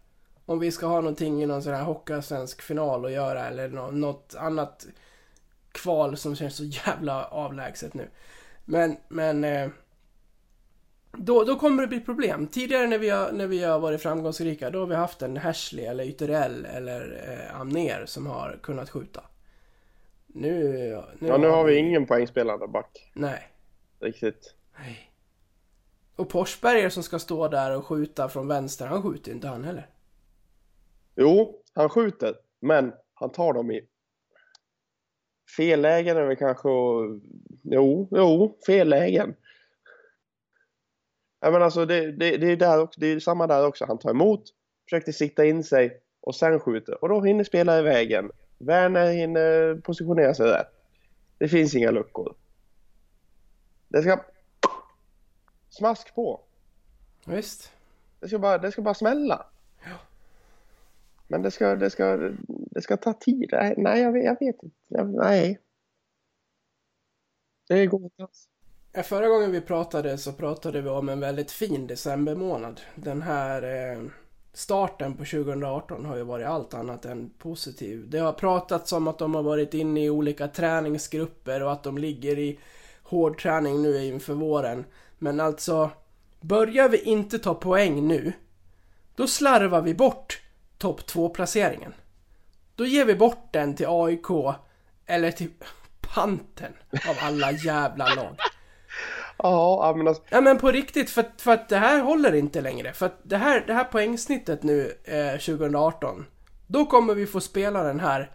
Om 0.46 0.58
vi 0.58 0.72
ska 0.72 0.86
ha 0.86 1.00
någonting 1.00 1.42
i 1.42 1.46
någon 1.46 1.62
sån 1.62 1.74
här 1.74 1.82
hockeyallsvensk 1.82 2.62
final 2.62 3.04
att 3.04 3.12
göra 3.12 3.46
eller 3.46 3.68
nå- 3.68 3.90
något 3.90 4.34
annat 4.38 4.86
kval 5.72 6.16
som 6.16 6.36
känns 6.36 6.56
så 6.56 6.64
jävla 6.64 7.24
avlägset 7.24 7.94
nu. 7.94 8.08
Men, 8.64 8.96
men... 9.08 9.72
Då, 11.18 11.44
då 11.44 11.56
kommer 11.56 11.82
det 11.82 11.88
bli 11.88 12.00
problem. 12.00 12.46
Tidigare 12.46 12.86
när 12.86 12.98
vi, 12.98 13.10
har, 13.10 13.32
när 13.32 13.46
vi 13.46 13.64
har 13.64 13.78
varit 13.78 14.02
framgångsrika, 14.02 14.70
då 14.70 14.78
har 14.78 14.86
vi 14.86 14.94
haft 14.94 15.22
en 15.22 15.36
Hashley 15.36 15.84
eller 15.84 16.04
Ytterell 16.04 16.64
eller 16.64 17.22
eh, 17.28 17.60
Amner 17.60 18.06
som 18.06 18.26
har 18.26 18.58
kunnat 18.62 18.90
skjuta. 18.90 19.24
Nu... 20.26 20.76
Ja, 21.20 21.36
nu 21.38 21.48
har 21.48 21.64
vi 21.64 21.76
ingen 21.76 22.06
poängspelande 22.06 22.68
back 22.68 23.10
Nej. 23.14 23.48
riktigt. 24.00 24.54
Nej. 24.78 25.10
Och 26.16 26.32
Forsberger 26.32 26.88
som 26.88 27.02
ska 27.02 27.18
stå 27.18 27.48
där 27.48 27.76
och 27.76 27.86
skjuta 27.86 28.28
från 28.28 28.48
vänster, 28.48 28.86
han 28.86 29.02
skjuter 29.02 29.28
ju 29.28 29.34
inte 29.34 29.48
han 29.48 29.64
heller. 29.64 29.86
Jo, 31.16 31.62
han 31.74 31.88
skjuter, 31.88 32.34
men 32.60 32.92
han 33.14 33.32
tar 33.32 33.52
dem 33.52 33.70
i 33.70 33.80
fel 35.56 35.80
lägen 35.80 36.16
är 36.16 36.22
väl 36.22 36.36
kanske 36.36 36.68
Jo, 37.62 38.08
jo, 38.10 38.58
fel 38.66 38.88
lägen. 38.88 39.34
Ja, 41.44 41.50
men 41.50 41.62
alltså 41.62 41.86
det, 41.86 42.12
det, 42.12 42.36
det 42.36 42.52
är 42.52 42.56
där 42.56 42.80
också, 42.80 43.00
det 43.00 43.06
är 43.06 43.20
samma 43.20 43.46
där 43.46 43.66
också. 43.66 43.84
Han 43.84 43.98
tar 43.98 44.10
emot, 44.10 44.42
försökte 44.84 45.12
sikta 45.12 45.44
in 45.44 45.64
sig 45.64 46.00
och 46.20 46.34
sen 46.34 46.60
skjuter. 46.60 47.02
Och 47.02 47.08
då 47.08 47.20
hinner 47.20 47.44
spela 47.44 47.78
i 47.78 47.82
vägen. 47.82 48.30
Werner 48.58 49.12
hinner 49.12 49.74
positionera 49.74 50.34
sig 50.34 50.46
rätt. 50.46 50.66
Det 51.38 51.48
finns 51.48 51.74
inga 51.74 51.90
luckor. 51.90 52.34
Det 53.88 54.02
ska 54.02 54.24
smask 55.70 56.14
på. 56.14 56.40
Visst. 57.26 57.72
Det 58.20 58.28
ska 58.28 58.38
bara, 58.38 58.58
det 58.58 58.72
ska 58.72 58.82
bara 58.82 58.94
smälla. 58.94 59.46
Men 61.28 61.42
det 61.42 61.50
ska, 61.50 61.76
det 61.76 61.90
ska, 61.90 62.30
det 62.46 62.82
ska 62.82 62.96
ta 62.96 63.12
tid. 63.12 63.48
Nej, 63.52 63.74
nej 63.76 64.02
jag, 64.02 64.12
vet, 64.12 64.24
jag 64.24 64.38
vet 64.40 64.62
inte. 64.62 64.76
Jag, 64.88 65.14
nej. 65.14 65.60
Det 67.68 67.86
går 67.86 68.02
inte 68.02 68.22
alls. 68.22 68.48
Förra 68.94 69.28
gången 69.28 69.52
vi 69.52 69.60
pratade 69.60 70.18
så 70.18 70.32
pratade 70.32 70.80
vi 70.80 70.88
om 70.88 71.08
en 71.08 71.20
väldigt 71.20 71.50
fin 71.50 71.86
decembermånad. 71.86 72.80
Den 72.94 73.22
här 73.22 73.62
eh, 73.62 74.02
starten 74.52 75.12
på 75.12 75.24
2018 75.24 76.04
har 76.04 76.16
ju 76.16 76.22
varit 76.22 76.46
allt 76.46 76.74
annat 76.74 77.04
än 77.04 77.30
positiv. 77.38 78.10
Det 78.10 78.18
har 78.18 78.32
pratats 78.32 78.92
om 78.92 79.08
att 79.08 79.18
de 79.18 79.34
har 79.34 79.42
varit 79.42 79.74
inne 79.74 80.04
i 80.04 80.10
olika 80.10 80.48
träningsgrupper 80.48 81.62
och 81.62 81.72
att 81.72 81.82
de 81.82 81.98
ligger 81.98 82.38
i 82.38 82.58
hård 83.02 83.42
träning 83.42 83.82
nu 83.82 84.04
inför 84.04 84.34
våren. 84.34 84.84
Men 85.18 85.40
alltså, 85.40 85.90
börjar 86.40 86.88
vi 86.88 86.98
inte 87.02 87.38
ta 87.38 87.54
poäng 87.54 88.08
nu, 88.08 88.32
då 89.16 89.26
slarvar 89.26 89.82
vi 89.82 89.94
bort 89.94 90.40
topp 90.78 91.00
2-placeringen. 91.00 91.92
Då 92.76 92.86
ger 92.86 93.04
vi 93.04 93.14
bort 93.14 93.48
den 93.52 93.74
till 93.74 93.86
AIK 93.88 94.56
eller 95.06 95.30
till 95.30 95.50
Panten 96.14 96.72
av 97.08 97.16
alla 97.20 97.52
jävla 97.52 98.14
lag. 98.14 98.36
Ja, 99.38 99.94
men 99.96 100.08
alltså, 100.08 100.22
Ja 100.30 100.40
men 100.40 100.58
på 100.58 100.70
riktigt, 100.70 101.10
för, 101.10 101.20
att- 101.20 101.40
för 101.40 101.50
att 101.52 101.68
det 101.68 101.76
här 101.78 102.00
håller 102.02 102.32
inte 102.34 102.60
längre. 102.60 102.92
För 102.92 103.06
att 103.06 103.18
det 103.22 103.36
här, 103.36 103.64
det 103.66 103.74
här 103.74 103.84
poängsnittet 103.84 104.62
nu 104.62 104.92
eh, 105.04 105.30
2018, 105.40 106.26
då 106.66 106.86
kommer 106.86 107.14
vi 107.14 107.26
få 107.26 107.40
spela 107.40 107.82
den 107.82 108.00
här 108.00 108.30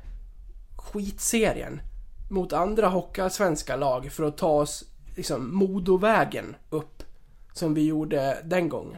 skitserien 0.78 1.82
mot 2.30 2.54
andra 2.54 2.88
hockeyallsvenska 2.88 3.76
lag 3.76 4.12
för 4.12 4.24
att 4.24 4.38
ta 4.38 4.50
oss 4.50 4.84
liksom 5.16 5.56
Modovägen 5.56 6.56
upp 6.70 7.04
som 7.54 7.74
vi 7.74 7.86
gjorde 7.86 8.38
den 8.44 8.70
gången. 8.70 8.98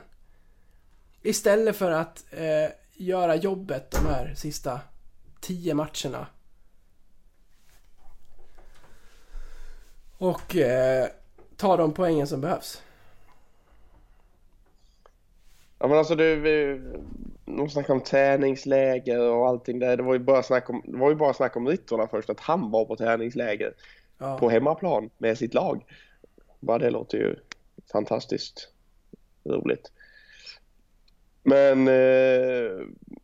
Istället 1.22 1.75
för 1.75 1.91
att 1.91 2.25
eh, 2.32 2.72
göra 2.94 3.36
jobbet 3.36 3.91
de 3.91 4.06
här 4.10 4.34
sista 4.36 4.79
tio 5.41 5.74
matcherna. 5.74 6.27
Och 10.18 10.56
eh, 10.56 11.08
ta 11.59 11.77
de 11.77 11.93
poängen 11.93 12.27
som 12.27 12.41
behövs. 12.41 12.81
ja, 15.79 15.87
men 15.87 15.97
alltså 15.97 16.15
vi, 16.15 16.81
de 17.45 17.69
snackade 17.69 17.93
om 17.93 18.03
träningsläger 18.03 19.19
och 19.19 19.47
allting 19.47 19.79
där. 19.79 19.97
Det 19.97 20.03
var 20.03 20.13
ju 20.13 20.19
bara 20.19 20.43
snack 20.43 20.69
om, 20.69 20.81
det 20.85 20.97
var 20.97 21.09
ju 21.09 21.15
bara 21.15 21.33
snack 21.33 21.55
om 21.55 21.67
Rittorna 21.67 22.07
först, 22.07 22.29
att 22.29 22.39
han 22.39 22.71
var 22.71 22.85
på 22.85 22.95
träningsläger 22.95 23.73
Ja. 24.17 24.37
på 24.37 24.49
hemmaplan 24.49 25.09
med 25.17 25.37
sitt 25.37 25.53
lag. 25.53 25.85
Bara 26.59 26.77
det 26.77 26.89
låter 26.89 27.17
ju 27.17 27.35
fantastiskt 27.91 28.69
roligt. 29.43 29.91
Men, 31.43 31.87
eh, 31.87 32.71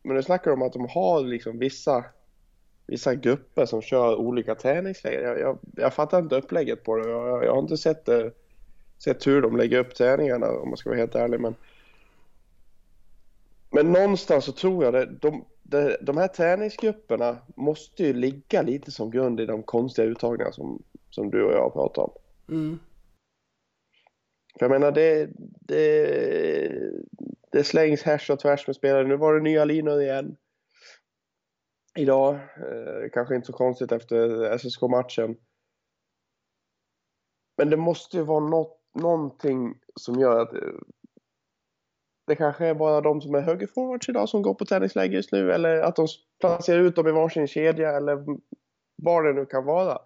men 0.03 0.15
nu 0.15 0.23
snackar 0.23 0.51
de 0.51 0.61
om 0.61 0.67
att 0.67 0.73
de 0.73 0.87
har 0.89 1.21
liksom 1.21 1.59
vissa, 1.59 2.05
vissa 2.87 3.15
grupper 3.15 3.65
som 3.65 3.81
kör 3.81 4.15
olika 4.15 4.55
träningsläger. 4.55 5.21
Jag, 5.21 5.39
jag, 5.39 5.57
jag 5.75 5.93
fattar 5.93 6.19
inte 6.19 6.35
upplägget 6.35 6.83
på 6.83 6.95
det. 6.95 7.09
Jag, 7.09 7.45
jag 7.45 7.53
har 7.53 7.61
inte 7.61 7.77
sett, 7.77 8.05
det, 8.05 8.31
sett 9.03 9.27
hur 9.27 9.41
de 9.41 9.57
lägger 9.57 9.79
upp 9.79 9.95
träningarna 9.95 10.51
om 10.51 10.69
man 10.69 10.77
ska 10.77 10.89
vara 10.89 10.99
helt 10.99 11.15
ärlig. 11.15 11.39
Men, 11.39 11.55
men 13.71 13.91
någonstans 13.91 14.45
så 14.45 14.51
tror 14.51 14.83
jag 14.83 14.93
det, 14.93 15.05
de, 15.05 15.45
de, 15.63 15.95
de 16.01 16.17
här 16.17 16.27
träningsgrupperna 16.27 17.37
måste 17.55 18.03
ju 18.03 18.13
ligga 18.13 18.61
lite 18.61 18.91
som 18.91 19.11
grund 19.11 19.39
i 19.39 19.45
de 19.45 19.63
konstiga 19.63 20.07
uttagningar 20.07 20.51
som, 20.51 20.83
som 21.09 21.31
du 21.31 21.43
och 21.43 21.53
jag 21.53 21.73
pratar 21.73 22.01
om. 22.01 22.11
Mm. 22.49 22.79
För 24.59 24.65
jag 24.65 24.71
menar 24.71 24.91
det, 24.91 25.29
det, 25.59 26.91
det 27.51 27.63
slängs 27.63 28.03
härs 28.03 28.29
och 28.29 28.39
tvärs 28.39 28.67
med 28.67 28.75
spelare. 28.75 29.07
Nu 29.07 29.17
var 29.17 29.33
det 29.33 29.41
nya 29.41 29.65
linor 29.65 30.01
igen. 30.01 30.35
Idag. 31.95 32.33
Eh, 32.35 33.09
kanske 33.13 33.35
inte 33.35 33.47
så 33.47 33.53
konstigt 33.53 33.91
efter 33.91 34.57
SSK-matchen. 34.57 35.37
Men 37.57 37.69
det 37.69 37.77
måste 37.77 38.17
ju 38.17 38.23
vara 38.23 38.49
något, 38.49 38.81
någonting 38.99 39.79
som 39.95 40.19
gör 40.19 40.39
att 40.39 40.53
eh, 40.53 40.59
det 42.27 42.35
kanske 42.35 42.65
är 42.65 42.73
bara 42.73 43.01
de 43.01 43.21
som 43.21 43.35
är 43.35 43.41
högerforwards 43.41 44.09
idag 44.09 44.29
som 44.29 44.41
går 44.41 44.53
på 44.53 44.65
träningsläger 44.65 45.15
just 45.15 45.31
nu. 45.31 45.51
Eller 45.51 45.77
att 45.81 45.95
de 45.95 46.07
placerar 46.39 46.79
ut 46.79 46.95
dem 46.95 47.07
i 47.07 47.11
varsin 47.11 47.47
kedja 47.47 47.97
eller 47.97 48.25
vad 48.95 49.25
det 49.25 49.33
nu 49.33 49.45
kan 49.45 49.65
vara. 49.65 49.99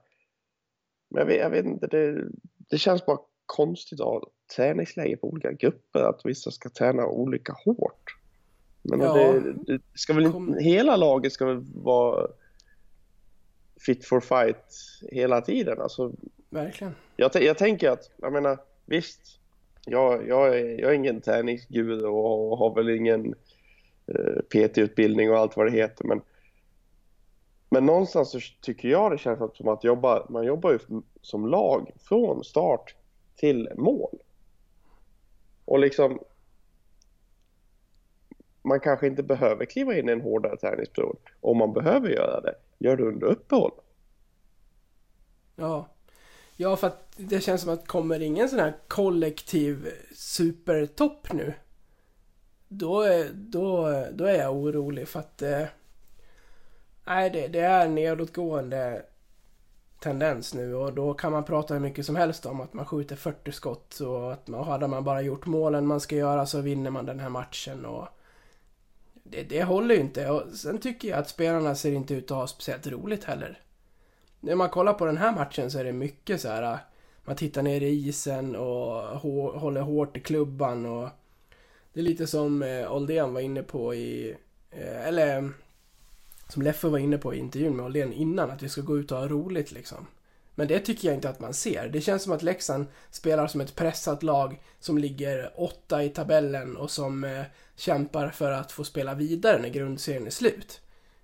Men 1.09 1.19
jag 1.19 1.25
vet, 1.25 1.39
jag 1.39 1.49
vet 1.49 1.65
inte, 1.65 1.87
det, 1.87 2.27
det 2.69 2.77
känns 2.77 3.05
bara 3.05 3.19
konstigt 3.45 3.99
att 3.99 4.05
ha 4.05 4.31
träningsläger 4.55 5.17
på 5.17 5.27
olika 5.27 5.51
grupper. 5.51 5.99
Att 5.99 6.21
vissa 6.23 6.51
ska 6.51 6.69
träna 6.69 7.07
olika 7.07 7.53
hårt. 7.65 8.18
Men 8.89 8.99
Ja. 9.01 9.13
det, 9.13 9.53
det 9.73 9.81
ska 9.93 10.13
väl 10.13 10.23
inte, 10.23 10.33
Kom- 10.33 10.57
hela 10.59 10.95
laget 10.95 11.33
ska 11.33 11.45
väl 11.45 11.63
vara 11.75 12.27
fit 13.85 14.05
for 14.05 14.19
fight 14.19 14.73
hela 15.11 15.41
tiden. 15.41 15.81
Alltså, 15.81 16.11
Verkligen. 16.49 16.95
jag, 17.15 17.31
jag 17.35 17.57
tänker 17.57 17.89
att, 17.89 18.11
jag 18.17 18.33
menar, 18.33 18.57
visst. 18.85 19.21
Jag, 19.85 20.27
jag, 20.27 20.47
är, 20.59 20.79
jag 20.79 20.89
är 20.91 20.95
ingen 20.95 21.21
träningsguru 21.21 22.05
och 22.05 22.57
har 22.57 22.75
väl 22.75 22.89
ingen 22.89 23.35
eh, 24.07 24.41
PT-utbildning 24.49 25.31
och 25.31 25.37
allt 25.37 25.57
vad 25.57 25.65
det 25.65 25.71
heter. 25.71 26.05
Men, 26.05 26.21
men 27.69 27.85
någonstans 27.85 28.31
så 28.31 28.39
tycker 28.61 28.89
jag 28.89 29.11
det 29.11 29.17
känns 29.17 29.57
som 29.57 29.67
att 29.67 29.83
jobba, 29.83 30.25
man 30.29 30.45
jobbar 30.45 30.71
ju 30.71 30.79
som 31.21 31.47
lag 31.47 31.91
från 31.99 32.43
start 32.43 32.95
till 33.35 33.69
mål. 33.75 34.17
Och 35.65 35.79
liksom 35.79 36.19
man 38.61 38.79
kanske 38.79 39.07
inte 39.07 39.23
behöver 39.23 39.65
kliva 39.65 39.97
in 39.97 40.09
i 40.09 40.11
en 40.11 40.21
hårdare 40.21 40.57
träningsperiod. 40.57 41.17
Om 41.41 41.57
man 41.57 41.73
behöver 41.73 42.09
göra 42.09 42.41
det, 42.41 42.55
gör 42.77 42.97
det 42.97 43.03
under 43.03 43.27
uppehåll. 43.27 43.71
Ja. 45.55 45.87
Ja, 46.55 46.75
för 46.75 46.87
att 46.87 47.13
det 47.17 47.41
känns 47.41 47.61
som 47.61 47.73
att 47.73 47.87
kommer 47.87 48.19
ingen 48.19 48.49
sån 48.49 48.59
här 48.59 48.77
kollektiv 48.87 49.89
supertopp 50.15 51.33
nu. 51.33 51.53
Då 52.67 53.01
är, 53.01 53.29
då, 53.33 54.05
då 54.11 54.25
är 54.25 54.37
jag 54.37 54.55
orolig 54.55 55.07
för 55.07 55.19
att... 55.19 55.41
Eh, 55.41 55.65
nej, 57.05 57.29
det, 57.29 57.47
det 57.47 57.59
är 57.59 57.87
nedåtgående 57.87 59.05
tendens 59.99 60.53
nu 60.53 60.75
och 60.75 60.93
då 60.93 61.13
kan 61.13 61.31
man 61.31 61.43
prata 61.43 61.73
hur 61.73 61.81
mycket 61.81 62.05
som 62.05 62.15
helst 62.15 62.45
om 62.45 62.61
att 62.61 62.73
man 62.73 62.85
skjuter 62.85 63.15
40 63.15 63.51
skott 63.51 63.99
och 63.99 64.33
att 64.33 64.47
man, 64.47 64.63
hade 64.63 64.87
man 64.87 65.03
bara 65.03 65.21
gjort 65.21 65.45
målen 65.45 65.87
man 65.87 65.99
ska 65.99 66.15
göra 66.15 66.45
så 66.45 66.61
vinner 66.61 66.91
man 66.91 67.05
den 67.05 67.19
här 67.19 67.29
matchen 67.29 67.85
och... 67.85 68.07
Det, 69.31 69.43
det 69.43 69.63
håller 69.63 69.95
ju 69.95 70.01
inte 70.01 70.29
och 70.29 70.43
sen 70.53 70.77
tycker 70.77 71.07
jag 71.07 71.19
att 71.19 71.29
spelarna 71.29 71.75
ser 71.75 71.91
inte 71.91 72.13
ut 72.13 72.31
att 72.31 72.37
ha 72.37 72.47
speciellt 72.47 72.87
roligt 72.87 73.23
heller. 73.23 73.61
När 74.39 74.55
man 74.55 74.69
kollar 74.69 74.93
på 74.93 75.05
den 75.05 75.17
här 75.17 75.31
matchen 75.31 75.71
så 75.71 75.79
är 75.79 75.83
det 75.83 75.91
mycket 75.91 76.41
så 76.41 76.47
här. 76.47 76.63
Äh, 76.63 76.77
man 77.25 77.35
tittar 77.35 77.61
ner 77.61 77.81
i 77.81 78.07
isen 78.07 78.55
och 78.55 79.03
hå- 79.03 79.57
håller 79.57 79.81
hårt 79.81 80.17
i 80.17 80.19
klubban 80.19 80.85
och 80.85 81.09
det 81.93 81.99
är 81.99 82.03
lite 82.03 82.27
som 82.27 82.63
eh, 82.63 82.93
Oldén 82.93 83.33
var 83.33 83.41
inne 83.41 83.63
på 83.63 83.95
i, 83.95 84.35
eh, 84.71 85.07
eller 85.07 85.51
som 86.49 86.61
Leffe 86.61 86.87
var 86.87 86.97
inne 86.97 87.17
på 87.17 87.33
i 87.33 87.37
intervjun 87.37 87.75
med 87.75 87.85
Oldén 87.85 88.13
innan, 88.13 88.51
att 88.51 88.63
vi 88.63 88.69
ska 88.69 88.81
gå 88.81 88.97
ut 88.97 89.11
och 89.11 89.17
ha 89.17 89.27
roligt 89.27 89.71
liksom. 89.71 90.07
Men 90.55 90.67
det 90.67 90.79
tycker 90.79 91.07
jag 91.07 91.17
inte 91.17 91.29
att 91.29 91.39
man 91.39 91.53
ser. 91.53 91.89
Det 91.89 92.01
känns 92.01 92.23
som 92.23 92.31
att 92.31 92.43
Leksand 92.43 92.85
spelar 93.11 93.47
som 93.47 93.61
ett 93.61 93.75
pressat 93.75 94.23
lag 94.23 94.61
som 94.79 94.97
ligger 94.97 95.53
åtta 95.55 96.03
i 96.03 96.09
tabellen 96.09 96.77
och 96.77 96.91
som 96.91 97.23
eh, 97.23 97.43
kämpar 97.79 98.29
för 98.29 98.51
att 98.51 98.71
få 98.71 98.83
spela 98.83 99.13
vidare 99.15 99.61
när 99.61 99.69
grundserien 99.69 100.25
är 100.25 100.29
slut. 100.31 100.81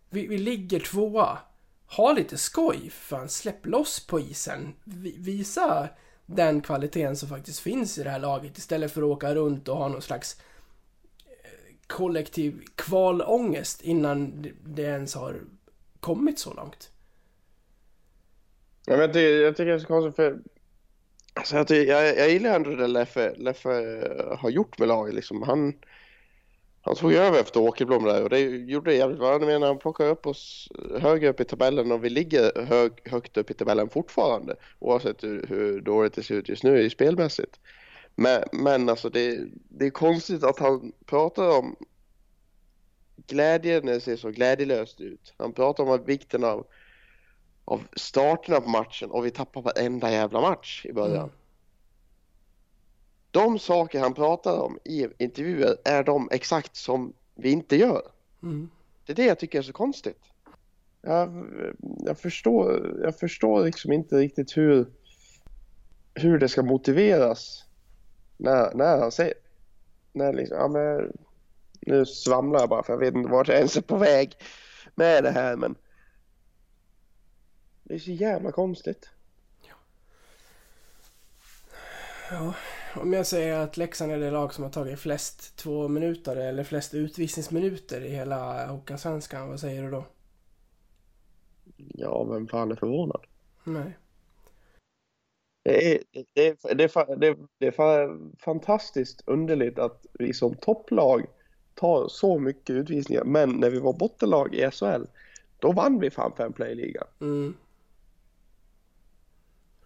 Vi, 0.09 0.27
vi 0.27 0.37
ligger 0.37 0.79
tvåa. 0.79 1.37
Ha 1.87 2.13
lite 2.13 2.37
skoj, 2.37 2.89
fan 2.89 3.29
släpp 3.29 3.65
loss 3.65 4.07
på 4.07 4.19
isen. 4.19 4.73
Vi, 4.83 5.15
visa 5.19 5.89
den 6.25 6.61
kvaliteten 6.61 7.15
som 7.17 7.29
faktiskt 7.29 7.59
finns 7.59 7.97
i 7.97 8.03
det 8.03 8.09
här 8.09 8.19
laget 8.19 8.57
istället 8.57 8.91
för 8.91 9.01
att 9.01 9.05
åka 9.07 9.35
runt 9.35 9.67
och 9.67 9.77
ha 9.77 9.87
någon 9.87 10.01
slags 10.01 10.41
eh, 11.25 11.75
kollektiv 11.87 12.61
kvalångest 12.75 13.81
innan 13.81 14.41
det- 14.65 14.81
ens 14.81 15.15
har 15.15 15.41
kommit 15.99 16.39
så 16.39 16.53
långt. 16.53 16.91
Ja, 18.85 18.97
men 18.97 19.01
jag 19.01 19.13
tycker 19.55 19.65
det 19.65 19.73
är 19.73 19.79
så 19.79 19.87
konstigt 19.87 20.15
för 20.15 20.39
alltså, 21.33 21.55
jag, 21.55 21.67
tycker- 21.67 21.91
jag, 21.93 22.17
jag 22.17 22.29
gillar 22.29 22.55
ändå 22.55 22.69
det 22.75 22.87
Leffe, 22.87 23.33
Leffe 23.37 23.69
har 24.39 24.49
gjort 24.49 24.79
med 24.79 24.87
laget. 24.87 25.13
Liksom. 25.15 25.41
Han, 25.41 25.73
han 26.85 26.95
tog 26.95 27.13
över 27.13 27.39
efter 27.39 27.59
Åkerblom 27.59 28.03
där 28.03 28.23
och 28.23 28.29
det 28.29 28.39
gjorde 28.39 28.91
det 28.91 28.97
jävligt 28.97 29.19
bra. 29.19 29.31
Jag 29.31 29.41
menar, 29.41 29.67
han 29.67 29.77
plockar 29.77 30.05
upp 30.05 30.27
oss 30.27 30.69
högre 30.99 31.29
upp 31.29 31.39
i 31.39 31.45
tabellen 31.45 31.91
och 31.91 32.03
vi 32.03 32.09
ligger 32.09 32.65
hög, 32.65 32.91
högt 33.05 33.37
upp 33.37 33.51
i 33.51 33.53
tabellen 33.53 33.89
fortfarande. 33.89 34.55
Oavsett 34.79 35.23
hur, 35.23 35.45
hur 35.47 35.81
dåligt 35.81 36.13
det 36.13 36.23
ser 36.23 36.35
ut 36.35 36.49
just 36.49 36.63
nu 36.63 36.81
i 36.81 36.89
spelmässigt. 36.89 37.59
Men, 38.15 38.43
men 38.51 38.89
alltså 38.89 39.09
det, 39.09 39.39
det 39.53 39.85
är 39.85 39.89
konstigt 39.89 40.43
att 40.43 40.59
han 40.59 40.91
pratar 41.05 41.57
om 41.57 41.75
glädje 43.27 43.81
när 43.81 43.93
det 43.93 44.01
ser 44.01 44.15
så 44.15 44.31
glädjelöst 44.31 45.01
ut. 45.01 45.33
Han 45.37 45.53
pratar 45.53 45.83
om 45.83 46.03
vikten 46.05 46.43
av, 46.43 46.67
av 47.65 47.87
starterna 47.95 48.61
på 48.61 48.69
matchen 48.69 49.11
och 49.11 49.25
vi 49.25 49.31
tappar 49.31 49.61
varenda 49.61 50.11
jävla 50.11 50.41
match 50.41 50.85
i 50.85 50.93
början. 50.93 51.17
Mm. 51.17 51.35
De 53.35 53.59
saker 53.59 53.99
han 53.99 54.13
pratar 54.13 54.59
om 54.61 54.79
i 54.83 55.07
intervjuer 55.17 55.77
är 55.85 56.03
de 56.03 56.29
exakt 56.31 56.75
som 56.75 57.13
vi 57.35 57.51
inte 57.51 57.75
gör. 57.75 58.01
Mm. 58.43 58.69
Det 59.05 59.13
är 59.13 59.15
det 59.15 59.25
jag 59.25 59.39
tycker 59.39 59.59
är 59.59 59.63
så 59.63 59.73
konstigt. 59.73 60.19
Jag, 61.01 61.45
jag, 62.05 62.19
förstår, 62.19 62.95
jag 63.03 63.19
förstår 63.19 63.65
liksom 63.65 63.91
inte 63.91 64.17
riktigt 64.17 64.57
hur, 64.57 64.87
hur 66.13 66.39
det 66.39 66.49
ska 66.49 66.63
motiveras 66.63 67.65
när, 68.37 68.73
när 68.73 68.97
han 68.97 69.11
säger... 69.11 69.33
När 70.11 70.33
liksom, 70.33 70.57
ja, 70.57 70.67
men, 70.67 71.17
nu 71.79 72.05
svamlar 72.05 72.59
jag 72.59 72.69
bara 72.69 72.83
för 72.83 72.93
jag 72.93 72.99
vet 72.99 73.15
inte 73.15 73.29
vart 73.29 73.47
jag 73.47 73.57
ens 73.57 73.77
är 73.77 73.81
på 73.81 73.97
väg 73.97 74.37
med 74.95 75.23
det 75.23 75.31
här 75.31 75.55
men 75.55 75.75
det 77.83 77.93
är 77.93 77.99
så 77.99 78.11
jävla 78.11 78.51
konstigt. 78.51 79.09
Ja, 82.31 82.53
om 83.01 83.13
jag 83.13 83.27
säger 83.27 83.59
att 83.59 83.77
Leksand 83.77 84.11
är 84.11 84.19
det 84.19 84.31
lag 84.31 84.53
som 84.53 84.63
har 84.63 84.71
tagit 84.71 84.99
flest 84.99 85.55
två 85.55 85.87
minuter 85.87 86.35
eller 86.35 86.63
flest 86.63 86.93
utvisningsminuter 86.93 88.01
i 88.01 88.09
hela 88.09 88.67
Hockeyallsvenskan, 88.67 89.49
vad 89.49 89.59
säger 89.59 89.83
du 89.83 89.91
då? 89.91 90.05
Ja, 91.77 92.23
vem 92.23 92.47
fan 92.47 92.71
är 92.71 92.75
förvånad? 92.75 93.21
Nej. 93.63 93.97
Det 95.63 95.93
är, 95.93 95.99
det, 96.33 96.47
är, 96.47 96.75
det, 96.75 96.83
är, 96.83 97.15
det, 97.15 97.27
är, 97.27 97.37
det 97.57 97.67
är 97.67 97.71
fa- 97.71 98.35
fantastiskt 98.39 99.23
underligt 99.25 99.79
att 99.79 100.05
vi 100.13 100.33
som 100.33 100.55
topplag 100.55 101.25
tar 101.73 102.07
så 102.07 102.39
mycket 102.39 102.69
utvisningar. 102.69 103.23
Men 103.23 103.49
när 103.49 103.69
vi 103.69 103.79
var 103.79 103.93
bottenlag 103.93 104.55
i 104.55 104.71
SHL, 104.71 105.05
då 105.59 105.71
vann 105.71 105.99
vi 105.99 106.09
fan 106.09 106.31
fem 106.37 106.53
play-ligan. 106.53 107.07
Mm. 107.21 107.55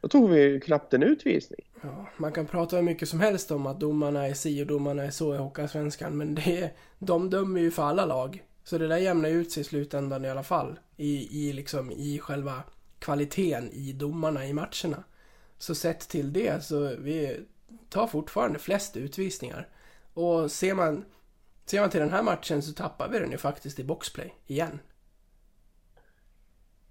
Då 0.02 0.08
tog 0.08 0.30
vi 0.30 0.60
knappt 0.60 0.94
en 0.94 1.04
utvisning. 1.04 1.69
Ja, 1.82 2.10
man 2.18 2.32
kan 2.32 2.46
prata 2.46 2.76
hur 2.76 2.84
mycket 2.84 3.10
som 3.10 3.20
helst 3.20 3.52
om 3.52 3.68
att 3.68 3.80
domarna 3.80 4.28
är 4.28 4.34
si 4.34 4.64
och 4.64 4.68
domarna 4.68 5.04
är 5.04 5.12
så 5.12 5.36
i 5.36 5.38
Hockeyallsvenskan, 5.38 6.18
men 6.18 6.36
det 6.36 6.58
är, 6.58 6.74
de 7.00 7.30
dömer 7.30 7.62
ju 7.62 7.72
för 7.72 7.84
alla 7.84 8.06
lag. 8.06 8.44
Så 8.64 8.78
det 8.78 8.88
där 8.88 8.98
jämnar 8.98 9.30
ju 9.30 9.42
ut 9.42 9.52
sig 9.52 9.62
i 9.62 9.64
slutändan 9.64 10.26
i 10.26 10.30
alla 10.30 10.44
fall. 10.44 10.80
I, 10.98 11.48
i, 11.48 11.54
liksom, 11.54 11.92
I 11.92 12.20
själva 12.20 12.64
kvaliteten 13.00 13.72
i 13.72 13.94
domarna 13.94 14.46
i 14.46 14.54
matcherna. 14.54 15.04
Så 15.58 15.76
sett 15.76 16.00
till 16.00 16.34
det 16.34 16.64
så 16.64 16.96
vi 17.00 17.40
tar 17.90 18.08
fortfarande 18.08 18.60
flest 18.60 18.98
utvisningar. 18.98 19.68
Och 20.14 20.52
ser 20.52 20.74
man, 20.74 21.06
ser 21.66 21.82
man 21.82 21.90
till 21.90 22.00
den 22.00 22.12
här 22.12 22.24
matchen 22.24 22.62
så 22.62 22.74
tappar 22.74 23.10
vi 23.10 23.20
den 23.20 23.32
ju 23.32 23.38
faktiskt 23.38 23.80
i 23.80 23.84
boxplay 23.84 24.34
igen. 24.48 24.80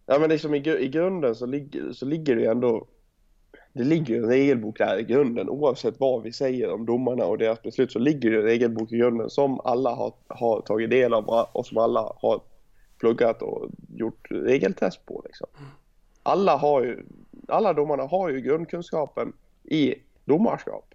Ja 0.07 0.19
men 0.19 0.31
liksom 0.31 0.55
i, 0.55 0.59
i 0.59 0.89
grunden 0.89 1.35
så 1.35 1.47
ligger, 1.47 1.93
så 1.93 2.07
ligger 2.07 2.37
det 2.37 2.43
ju 2.43 2.49
ändå 2.49 2.87
det 3.73 3.85
ligger 3.85 4.17
en 4.17 4.29
regelbok 4.29 4.79
där 4.79 4.99
i 4.99 5.03
grunden 5.03 5.49
oavsett 5.49 6.01
vad 6.01 6.23
vi 6.23 6.33
säger 6.33 6.73
om 6.73 6.87
domarna 6.87 7.25
och 7.25 7.39
deras 7.39 7.63
beslut 7.63 7.93
så 7.93 7.99
ligger 7.99 8.31
det 8.31 8.37
en 8.37 8.43
regelbok 8.43 8.93
i 8.93 8.97
grunden 8.97 9.31
som 9.31 9.61
alla 9.61 9.91
har, 9.91 10.13
har 10.27 10.61
tagit 10.61 10.91
del 10.91 11.15
av 11.15 11.47
och 11.53 11.67
som 11.67 11.79
alla 11.79 12.13
har 12.17 12.41
pluggat 12.99 13.43
och 13.43 13.71
gjort 13.97 14.29
regeltest 14.31 15.07
på 15.07 15.23
liksom. 15.25 15.47
Alla 16.23 16.57
har 16.57 16.85
ju, 16.85 17.05
alla 17.49 17.73
domarna 17.73 18.03
har 18.03 18.31
ju 18.31 18.41
grundkunskapen 18.41 19.33
i 19.65 19.95
domarskap. 20.25 20.95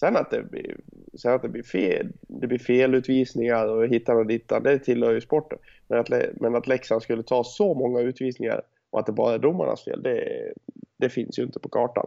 Sen 0.00 0.16
att 0.16 0.30
det 0.30 0.42
blir, 0.42 0.76
sen 1.14 1.34
att 1.34 1.42
det 1.42 1.48
blir 1.48 1.62
fel, 1.62 2.12
det 2.20 2.46
blir 2.46 2.58
felutvisningar 2.58 3.66
och 3.66 3.86
hittan 3.88 4.16
och 4.16 4.26
dittan, 4.26 4.62
det 4.62 4.78
tillhör 4.78 5.12
ju 5.12 5.20
sporten. 5.20 5.58
Men 5.88 5.98
att, 5.98 6.10
men 6.40 6.54
att 6.54 6.66
Leksand 6.66 7.02
skulle 7.02 7.22
ta 7.22 7.44
så 7.44 7.74
många 7.74 8.00
utvisningar 8.00 8.62
och 8.90 9.00
att 9.00 9.06
det 9.06 9.12
bara 9.12 9.34
är 9.34 9.38
domarnas 9.38 9.84
fel, 9.84 10.02
det, 10.02 10.52
det 10.96 11.08
finns 11.08 11.38
ju 11.38 11.42
inte 11.42 11.60
på 11.60 11.68
kartan. 11.68 12.06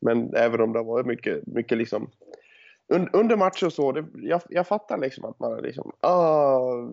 Men 0.00 0.34
även 0.34 0.60
om 0.60 0.72
det 0.72 0.78
har 0.78 0.84
varit 0.84 1.06
mycket, 1.06 1.46
mycket 1.46 1.78
liksom 1.78 2.10
un, 2.88 3.08
under 3.12 3.36
matcher 3.36 3.66
och 3.66 3.72
så, 3.72 3.92
det, 3.92 4.06
jag, 4.14 4.42
jag 4.48 4.66
fattar 4.66 4.98
liksom 4.98 5.24
att 5.24 5.38
man 5.38 5.52
är 5.52 5.62
liksom, 5.62 5.92
ah, 6.00 6.88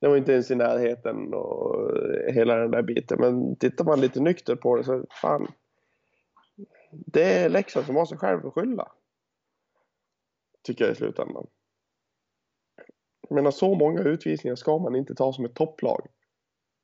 det 0.00 0.08
var 0.08 0.16
inte 0.16 0.32
ens 0.32 0.50
i 0.50 0.54
närheten 0.54 1.34
och 1.34 1.90
hela 2.32 2.56
den 2.56 2.70
där 2.70 2.82
biten. 2.82 3.20
Men 3.20 3.56
tittar 3.56 3.84
man 3.84 4.00
lite 4.00 4.20
nykter 4.20 4.56
på 4.56 4.76
det 4.76 4.84
så 4.84 5.04
fan, 5.10 5.52
det 6.90 7.22
är 7.22 7.48
Leksand 7.48 7.86
som 7.86 7.96
har 7.96 8.06
sig 8.06 8.18
själv 8.18 8.46
att 8.46 8.54
skylla. 8.54 8.92
Tycker 10.62 10.84
jag 10.84 10.92
i 10.92 10.96
slutändan. 10.96 11.46
Jag 13.28 13.34
menar 13.34 13.50
så 13.50 13.74
många 13.74 14.00
utvisningar 14.00 14.56
ska 14.56 14.78
man 14.78 14.96
inte 14.96 15.14
ta 15.14 15.32
som 15.32 15.44
ett 15.44 15.54
topplag. 15.54 16.06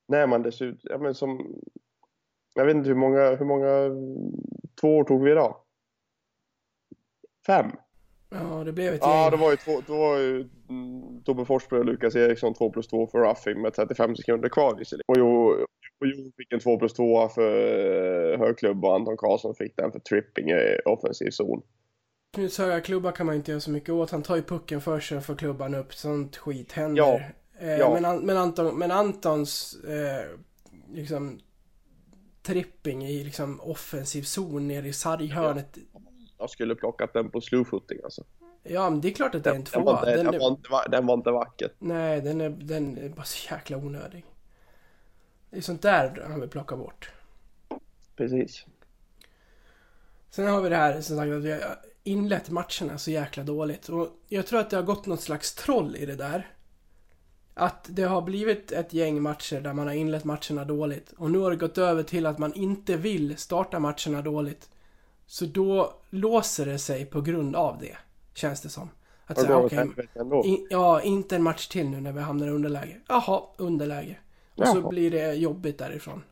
När 0.09 0.27
man 0.27 0.43
dessutom, 0.43 0.79
ja 0.83 0.99
men 0.99 1.15
som, 1.15 1.61
jag 2.55 2.65
vet 2.67 2.77
inte 2.77 2.89
hur 2.89 2.97
många, 2.97 3.35
hur 3.37 3.47
många 3.47 3.91
två 4.81 4.97
år 4.97 5.05
tog 5.05 5.25
vi 5.25 5.31
idag? 5.31 5.57
Fem? 7.47 7.67
Ja, 8.31 8.65
det 8.65 8.73
blev 8.73 8.95
ett 8.95 9.01
Ja, 9.03 9.23
gäng. 9.23 9.31
det 9.31 9.37
var 9.37 9.51
ju, 9.51 9.57
två, 9.57 9.81
det 9.87 9.93
var 9.93 10.19
ju 10.19 10.49
mm, 10.69 11.23
Tobbe 11.25 11.45
Forsberg 11.45 11.81
och 11.81 11.87
Lukas 11.87 12.17
Eriksson 12.17 12.55
2 12.55 12.71
plus 12.71 12.89
2 12.89 13.07
för 13.07 13.19
roughing 13.19 13.63
med 13.63 13.75
35 13.75 14.17
sekunder 14.17 14.49
kvar 14.49 14.77
visserligen. 14.79 15.05
Och 15.09 15.17
Jo, 15.19 15.47
och 16.01 16.07
jo 16.07 16.33
fick 16.37 16.53
en 16.53 16.61
2 16.61 16.79
plus 16.79 16.93
2 16.95 17.29
för 17.29 18.39
högklubb 18.39 18.85
och 18.85 18.95
Anton 18.95 19.17
Karlsson 19.17 19.55
fick 19.55 19.77
den 19.77 19.93
för 19.93 19.99
tripping 19.99 20.51
i 20.51 20.79
offensiv 20.85 21.31
zon. 21.31 21.63
Knuts 22.37 22.59
höga 22.59 22.81
klubba 22.81 23.13
kan 23.13 23.27
man 23.27 23.35
inte 23.35 23.51
göra 23.51 23.61
så 23.61 23.71
mycket 23.71 23.91
åt. 23.91 24.11
Han 24.11 24.23
tar 24.23 24.37
ju 24.37 24.43
pucken 24.43 24.81
för 24.81 25.01
sig 25.01 25.17
och 25.19 25.25
får 25.25 25.35
klubban 25.35 25.75
upp. 25.75 25.95
Sånt 25.95 26.37
skit 26.37 26.73
händer. 26.73 27.03
Ja, 27.03 27.21
ja. 27.61 27.99
Men, 28.01 28.27
men, 28.27 28.37
Anton, 28.37 28.79
men 28.79 28.91
Antons 28.91 29.75
eh, 29.75 30.27
liksom 30.93 31.41
tripping 32.43 33.07
i 33.07 33.25
liksom 33.25 33.61
offensiv 33.61 34.23
zon 34.23 34.69
nere 34.69 34.89
i 34.89 34.93
sarghörnet. 34.93 35.79
Jag 36.39 36.51
skulle 36.51 36.75
plockat 36.75 37.13
den 37.13 37.31
på 37.31 37.41
slowfooting 37.41 37.99
alltså. 38.05 38.25
Ja, 38.63 38.91
men 38.91 39.01
det 39.01 39.09
är 39.09 39.13
klart 39.13 39.35
att 39.35 39.45
det 39.45 39.51
är 39.51 39.55
en 39.55 39.65
Den 39.73 39.85
var, 39.85 39.97
tvåa. 39.97 40.11
inte, 40.11 40.23
Den 40.23 40.33
den, 40.33 40.41
var 40.41 40.49
inte, 40.49 40.69
den 40.91 41.07
var 41.07 41.15
inte 41.15 41.31
vacker. 41.31 41.73
nej, 41.79 42.21
den 42.21 42.41
är, 42.41 42.51
den 42.51 42.99
är 42.99 43.09
bara 43.09 43.25
så 43.25 43.55
jäkla 43.55 43.77
onödig. 43.77 44.25
Det 45.51 45.57
är 45.57 45.61
sånt 45.61 45.83
där 45.83 46.25
han 46.29 46.41
vill 46.41 46.51
plocka 46.51 46.77
bort. 46.77 47.11
Precis. 48.17 48.67
Sen 50.31 50.47
har 50.47 50.61
vi 50.63 50.69
det 50.69 50.77
här 50.77 51.01
som 51.01 51.17
sagt 51.17 51.33
att 51.33 51.43
vi 51.43 51.53
har 51.53 51.61
inlett 52.05 52.51
matcherna 52.51 52.99
så 52.99 53.11
jäkla 53.11 53.43
dåligt. 53.43 53.89
Och 53.89 54.09
jag 54.29 54.47
tror 54.47 54.61
att 54.61 54.71
det 54.71 54.77
har 54.77 54.83
gått 54.83 55.07
något 55.07 55.21
slags 55.21 55.55
troll 55.55 55.97
i 55.97 56.07
det 56.07 56.15
där. 56.17 56.49
Att 57.59 57.89
det 57.89 58.03
har 58.03 58.23
blivit 58.23 58.73
ett 58.73 58.93
gäng 58.93 59.23
matcher 59.23 59.61
där 59.61 59.73
man 59.73 59.87
har 59.87 59.95
inlett 59.95 60.25
matcherna 60.25 60.65
dåligt. 60.65 61.13
Och 61.17 61.31
nu 61.31 61.39
har 61.39 61.51
det 61.51 61.57
gått 61.57 61.79
över 61.79 62.03
till 62.03 62.27
att 62.27 62.39
man 62.39 62.55
inte 62.55 62.97
vill 62.97 63.37
starta 63.37 63.79
matcherna 63.79 64.23
dåligt. 64.23 64.69
Så 65.27 65.45
då 65.45 65.95
låser 66.11 66.67
det 66.67 66.79
sig 66.79 67.07
på 67.07 67.21
grund 67.21 67.57
av 67.57 67.79
det. 67.81 67.97
Känns 68.35 68.61
det 68.61 68.69
som. 68.69 68.91
Att 69.27 69.41
säga, 69.41 69.89
ändå. 70.15 70.45
in, 70.45 70.67
ja, 70.71 71.03
inte 71.03 71.37
en 71.37 71.43
match 71.43 71.69
till 71.69 71.89
nu 71.89 72.01
när 72.01 72.13
vi 72.13 72.21
hamnar 72.21 72.47
i 72.47 72.51
underläge. 72.51 73.01
Jaha, 73.09 73.43
underläge. 73.57 74.17
Och 74.55 74.67
så 74.67 74.79
Jaha. 74.79 74.89
blir 74.89 75.11
det 75.11 75.35
jobbigt 75.35 75.79
därifrån. 75.79 76.23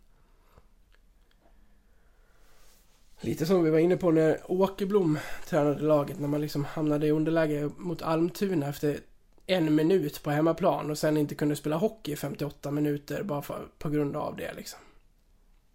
Lite 3.21 3.47
som 3.47 3.65
vi 3.65 3.71
var 3.71 3.79
inne 3.79 3.97
på 3.97 4.11
när 4.11 4.41
Åkerblom 4.47 5.19
tränade 5.47 5.83
laget 5.83 6.21
när 6.21 6.29
man 6.29 6.41
liksom 6.41 6.65
hamnade 6.65 7.07
i 7.07 7.11
underläge 7.11 7.71
mot 7.77 8.03
Almtuna 8.03 8.69
efter 8.69 9.01
en 9.47 9.75
minut 9.75 10.23
på 10.23 10.31
hemmaplan 10.31 10.91
och 10.91 10.99
sen 10.99 11.17
inte 11.17 11.35
kunde 11.35 11.57
spela 11.57 11.77
hockey 11.77 12.13
i 12.13 12.17
58 12.17 12.71
minuter 12.71 13.23
bara 13.23 13.43
för, 13.43 13.67
på 13.79 13.89
grund 13.89 14.17
av 14.17 14.37
det 14.37 14.55
liksom. 14.57 14.81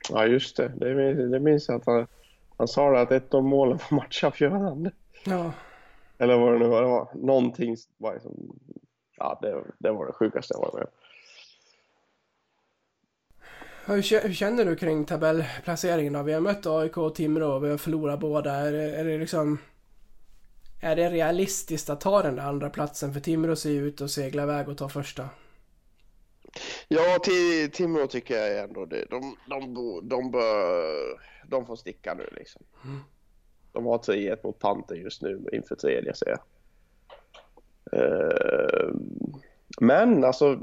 Ja 0.10 0.26
just 0.26 0.58
det, 0.58 0.72
det 0.78 0.96
minns, 0.96 1.32
det 1.32 1.40
minns 1.40 1.68
jag 1.68 1.78
att 1.78 1.86
han, 1.86 2.08
han 2.58 2.68
sa 2.68 2.92
det 2.92 3.02
att 3.02 3.12
ett 3.12 3.34
av 3.34 3.44
målen 3.44 3.80
var 3.90 3.98
matchavgörande. 3.98 4.92
Ja, 5.26 5.52
Eller 6.18 6.38
vad 6.38 6.54
det 6.54 6.60
nu 6.60 6.68
var. 6.68 6.82
Det 6.82 6.88
var 6.88 7.08
någonting 7.14 7.78
var 7.98 8.14
liksom, 8.14 8.60
ja 9.18 9.40
det, 9.42 9.64
det 9.78 9.92
var 9.92 10.06
det 10.06 10.14
sjukaste 10.14 10.54
jag 10.54 10.62
varit 10.62 10.74
med 10.74 10.88
hur, 13.90 14.28
hur 14.28 14.34
känner 14.34 14.66
du 14.66 14.76
kring 14.76 15.06
tabellplaceringen 15.06 16.14
då? 16.14 16.24
Vi 16.24 16.34
har 16.34 16.42
mött 16.42 16.66
AIK 16.66 16.98
och 16.98 17.16
Timrå 17.16 17.54
och 17.54 17.64
vi 17.64 17.70
har 17.70 17.78
förlorat 17.78 18.20
båda. 18.20 18.54
Är 18.54 18.72
det, 18.72 18.96
är 18.96 19.04
det 19.04 19.18
liksom... 19.18 19.58
Är 20.82 20.96
det 20.96 21.10
realistiskt 21.10 21.90
att 21.90 22.02
ta 22.02 22.22
den 22.22 22.36
där 22.36 22.44
andra 22.44 22.70
platsen 22.70 23.14
För 23.14 23.20
Timrå 23.20 23.56
ser 23.56 23.70
ju 23.70 23.88
ut 23.88 24.02
att 24.02 24.12
segla 24.12 24.44
iväg 24.44 24.70
och 24.70 24.78
ta 24.78 24.90
första. 24.90 25.30
Ja, 26.88 27.20
till 27.24 27.72
Timrå 27.72 28.08
tycker 28.08 28.38
jag 28.38 28.64
ändå 28.64 28.86
det. 28.86 29.06
De, 29.10 29.36
de, 29.50 30.00
de 30.04 30.32
bör... 30.32 31.30
De 31.48 31.66
får 31.66 31.76
sticka 31.76 32.14
nu 32.14 32.30
liksom. 32.32 32.62
De 33.72 33.86
har 33.86 33.98
3-1 33.98 34.40
mot 34.44 34.60
Panter 34.60 34.96
just 34.96 35.22
nu 35.22 35.50
inför 35.54 35.76
tredje 35.76 36.14
ser 36.14 36.30
jag. 36.30 36.40
Eh, 37.92 38.90
Men 39.82 40.24
alltså... 40.24 40.60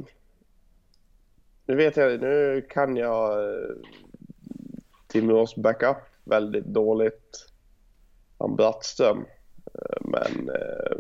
Nu 1.66 1.76
vet 1.76 1.96
jag, 1.96 2.20
nu 2.20 2.66
kan 2.70 2.96
jag 2.96 3.44
eh, 3.44 3.76
Timrås 5.06 5.56
backup 5.56 5.96
väldigt 6.24 6.64
dåligt. 6.64 7.46
Han 8.38 8.56
Brattström. 8.56 9.24
Eh, 9.74 9.96
Men 10.00 10.48
eh, 10.48 10.96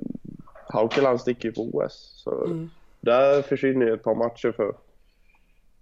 Haukeland 0.68 1.20
sticker 1.20 1.48
ju 1.48 1.52
på 1.54 1.62
OS. 1.62 2.22
Så 2.24 2.44
Mm. 2.44 2.70
där 3.00 3.42
försvinner 3.42 3.86
ju 3.86 3.94
ett 3.94 4.02
par 4.02 4.14
matcher 4.14 4.52
för, 4.52 4.76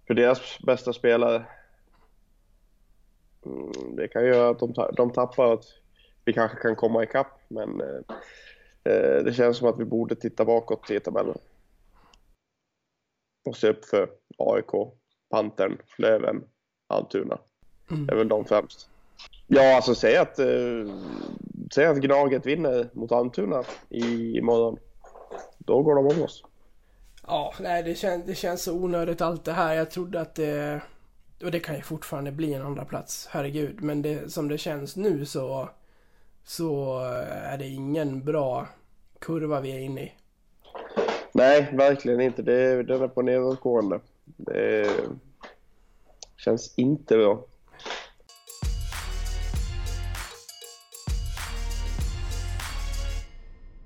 för 0.07 0.13
deras 0.13 0.59
bästa 0.65 0.93
spelare. 0.93 1.45
Mm, 3.45 3.95
det 3.95 4.07
kan 4.07 4.25
göra 4.25 4.49
att 4.49 4.59
de, 4.59 4.73
de 4.97 5.11
tappar 5.11 5.53
att 5.53 5.65
vi 6.25 6.33
kanske 6.33 6.57
kan 6.57 6.75
komma 6.75 7.03
ikapp 7.03 7.41
men 7.47 7.81
eh, 7.81 8.93
eh, 8.93 9.23
det 9.23 9.33
känns 9.35 9.57
som 9.57 9.67
att 9.67 9.79
vi 9.79 9.85
borde 9.85 10.15
titta 10.15 10.45
bakåt 10.45 10.91
i 10.91 10.99
tabellen. 10.99 11.37
Och 13.45 13.57
se 13.57 13.69
upp 13.69 13.85
för 13.85 14.09
AIK, 14.37 14.71
Pantern, 15.29 15.77
Löven, 15.97 16.43
Almtuna. 16.87 17.37
Mm. 17.91 18.05
Det 18.05 18.13
är 18.13 18.17
väl 18.17 18.27
de 18.27 18.45
främst. 18.45 18.89
Ja, 19.47 19.75
alltså 19.75 19.95
säg 19.95 20.17
att, 20.17 20.39
eh, 20.39 20.45
säg 21.71 21.85
att 21.85 21.97
Gnaget 21.97 22.45
vinner 22.45 22.89
mot 22.93 23.11
Almtuna 23.11 23.63
i 23.89 24.41
morgon. 24.41 24.77
Då 25.57 25.81
går 25.81 25.95
de 25.95 26.07
om 26.07 26.23
oss. 26.23 26.43
Ja, 27.27 27.53
nej 27.59 27.83
det, 27.83 27.95
kän, 27.95 28.23
det 28.25 28.35
känns 28.35 28.63
så 28.63 28.73
onödigt 28.73 29.21
allt 29.21 29.45
det 29.45 29.51
här. 29.51 29.73
Jag 29.73 29.91
trodde 29.91 30.21
att 30.21 30.35
det... 30.35 30.81
Och 31.43 31.51
det 31.51 31.59
kan 31.59 31.75
ju 31.75 31.81
fortfarande 31.81 32.31
bli 32.31 32.53
en 32.53 32.61
andra 32.61 32.85
plats, 32.85 33.27
herregud. 33.31 33.81
Men 33.81 34.01
det, 34.01 34.31
som 34.31 34.47
det 34.47 34.57
känns 34.57 34.95
nu 34.95 35.25
så... 35.25 35.69
Så 36.47 36.99
är 37.27 37.57
det 37.57 37.67
ingen 37.67 38.23
bra 38.23 38.67
kurva 39.19 39.61
vi 39.61 39.71
är 39.71 39.79
inne 39.79 40.01
i. 40.01 40.11
Nej, 41.31 41.69
verkligen 41.73 42.21
inte. 42.21 42.41
Det, 42.41 42.83
den 42.83 43.01
är 43.01 43.07
på 43.07 43.21
nedåtgående. 43.21 43.99
Det 44.25 44.89
känns 46.37 46.73
inte 46.75 47.17
bra. 47.17 47.43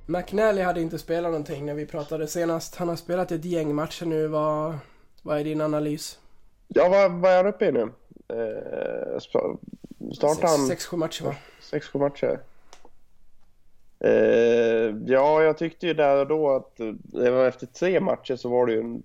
McNally 0.10 0.62
hade 0.62 0.82
inte 0.82 1.00
spelat 1.00 1.32
någonting 1.32 1.66
när 1.66 1.74
vi 1.74 1.86
pratade 1.86 2.28
senast. 2.28 2.76
Han 2.76 2.90
har 2.90 2.96
spelat 2.96 3.32
ett 3.32 3.46
gäng 3.46 3.76
matcher 3.76 4.06
nu. 4.06 4.28
Vad, 4.28 4.78
vad 5.22 5.40
är 5.40 5.44
din 5.44 5.62
analys? 5.62 6.20
Ja, 6.68 6.90
vad, 6.90 7.12
vad 7.12 7.32
är 7.32 7.38
han 7.38 7.48
uppe 7.48 7.66
i 7.66 7.72
nu? 7.72 7.82
Eh, 8.28 9.20
startar 9.20 10.48
han 10.48 10.68
Sex, 10.68 10.86
sju 10.86 10.98
matcher 10.98 11.24
va? 11.24 11.36
sex, 11.62 11.88
sju 11.88 12.00
matcher? 12.00 12.40
Eh, 14.00 14.96
ja, 15.06 15.44
jag 15.44 15.58
tyckte 15.58 15.88
ju 15.88 15.94
där 15.94 16.18
och 16.18 16.28
då 16.28 16.56
att 16.56 16.80
eh, 16.80 16.94
redan 17.14 17.46
efter 17.46 17.66
tre 17.66 18.00
matcher 18.00 18.36
så 18.36 18.50
var 18.50 18.66
det 18.66 18.74
ju, 18.74 18.80
en, 18.80 19.04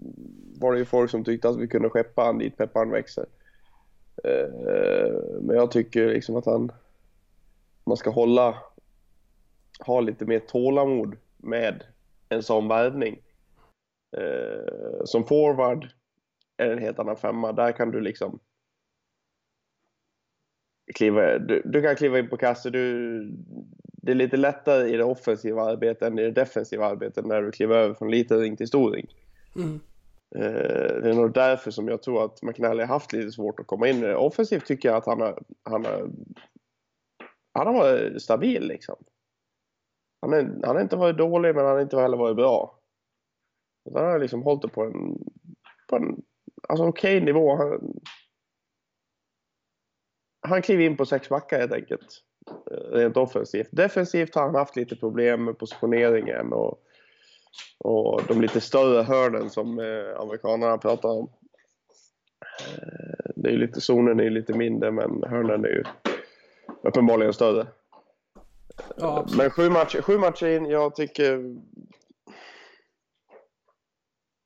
var 0.58 0.72
det 0.72 0.78
ju 0.78 0.84
folk 0.84 1.10
som 1.10 1.24
tyckte 1.24 1.48
att 1.48 1.58
vi 1.58 1.68
kunde 1.68 1.90
skeppa 1.90 2.22
han 2.22 2.38
dit 2.38 2.56
pepparen 2.56 2.90
växer. 2.90 3.26
Eh, 4.24 4.48
men 5.40 5.56
jag 5.56 5.70
tycker 5.70 6.08
liksom 6.08 6.36
att 6.36 6.46
han, 6.46 6.72
man 7.84 7.96
ska 7.96 8.10
hålla, 8.10 8.54
ha 9.78 10.00
lite 10.00 10.24
mer 10.24 10.38
tålamod 10.38 11.16
med 11.36 11.84
en 12.28 12.42
sån 12.42 12.68
värvning. 12.68 13.22
Eh, 14.16 15.04
som 15.04 15.24
forward 15.24 15.88
är 16.56 16.66
det 16.66 16.72
en 16.72 16.78
helt 16.78 16.98
annan 16.98 17.16
femma. 17.16 17.52
Där 17.52 17.72
kan 17.72 17.90
du 17.90 18.00
liksom 18.00 18.38
kliva, 20.94 21.38
du, 21.38 21.62
du 21.64 21.82
kan 21.82 21.96
kliva 21.96 22.18
in 22.18 22.28
på 22.28 22.36
kasse. 22.36 22.70
Du, 22.70 23.18
det 23.84 24.12
är 24.12 24.16
lite 24.16 24.36
lättare 24.36 24.88
i 24.88 24.96
det 24.96 25.04
offensiva 25.04 25.62
arbetet 25.62 26.02
än 26.02 26.18
i 26.18 26.22
det 26.22 26.30
defensiva 26.30 26.86
arbetet 26.86 27.26
när 27.26 27.42
du 27.42 27.50
kliver 27.50 27.76
över 27.76 27.94
från 27.94 28.10
liten 28.10 28.38
ring 28.38 28.56
till 28.56 28.68
stor 28.68 28.90
ring. 28.90 29.06
Mm. 29.56 29.80
Eh, 30.36 31.02
det 31.02 31.10
är 31.10 31.14
nog 31.14 31.32
därför 31.32 31.70
som 31.70 31.88
jag 31.88 32.02
tror 32.02 32.24
att 32.24 32.42
McNally 32.42 32.80
har 32.80 32.88
haft 32.88 33.12
lite 33.12 33.30
svårt 33.32 33.60
att 33.60 33.66
komma 33.66 33.88
in 33.88 33.96
i 33.96 34.06
det. 34.06 34.16
Offensivt 34.16 34.66
tycker 34.66 34.88
jag 34.88 34.96
att 34.96 35.06
han 35.06 35.20
har, 35.20 35.42
han 35.62 35.84
har, 35.84 36.10
han 37.52 37.66
har 37.66 37.74
varit 37.74 38.22
stabil 38.22 38.66
liksom. 38.66 38.96
Han 40.24 40.32
har, 40.32 40.66
han 40.66 40.76
har 40.76 40.82
inte 40.82 40.96
varit 40.96 41.18
dålig 41.18 41.54
men 41.54 41.64
han 41.64 41.74
har 41.74 41.82
inte 41.82 42.00
heller 42.00 42.16
varit 42.16 42.36
bra. 42.36 42.78
Utan 43.90 44.02
han 44.02 44.12
har 44.12 44.18
liksom 44.18 44.42
hållit 44.42 44.62
det 44.62 44.68
på 44.68 44.82
en, 44.82 45.18
på 45.88 45.96
en 45.96 46.22
alltså 46.68 46.86
okej 46.86 47.20
nivå. 47.20 47.56
Han, 47.56 47.94
han 50.48 50.62
kliver 50.62 50.84
in 50.84 50.96
på 50.96 51.06
sex 51.06 51.28
backar 51.28 51.58
helt 51.58 51.72
enkelt. 51.72 52.22
Eh, 52.70 52.96
rent 52.96 53.16
offensivt. 53.16 53.68
Defensivt 53.72 54.34
har 54.34 54.42
han 54.42 54.54
haft 54.54 54.76
lite 54.76 54.96
problem 54.96 55.44
med 55.44 55.58
positioneringen 55.58 56.52
och, 56.52 56.78
och 57.78 58.22
de 58.28 58.40
lite 58.40 58.60
större 58.60 59.02
hörnen 59.02 59.50
som 59.50 59.78
eh, 59.78 60.20
amerikanerna 60.20 60.78
pratar 60.78 61.08
om. 61.08 61.30
Eh, 62.68 63.30
det 63.36 63.50
är 63.50 63.56
lite, 63.56 63.80
zonen 63.80 64.20
är 64.20 64.24
ju 64.24 64.30
lite 64.30 64.52
mindre 64.52 64.90
men 64.90 65.22
hörnen 65.26 65.64
är 65.64 65.68
ju 65.68 65.84
uppenbarligen 66.82 67.32
större. 67.32 67.66
Ja, 68.96 69.18
absolut. 69.18 69.36
Men 69.38 69.50
sju 69.50 69.70
matcher, 69.70 70.02
sju 70.02 70.18
matcher 70.18 70.46
in, 70.46 70.66
jag 70.66 70.94
tycker... 70.94 71.42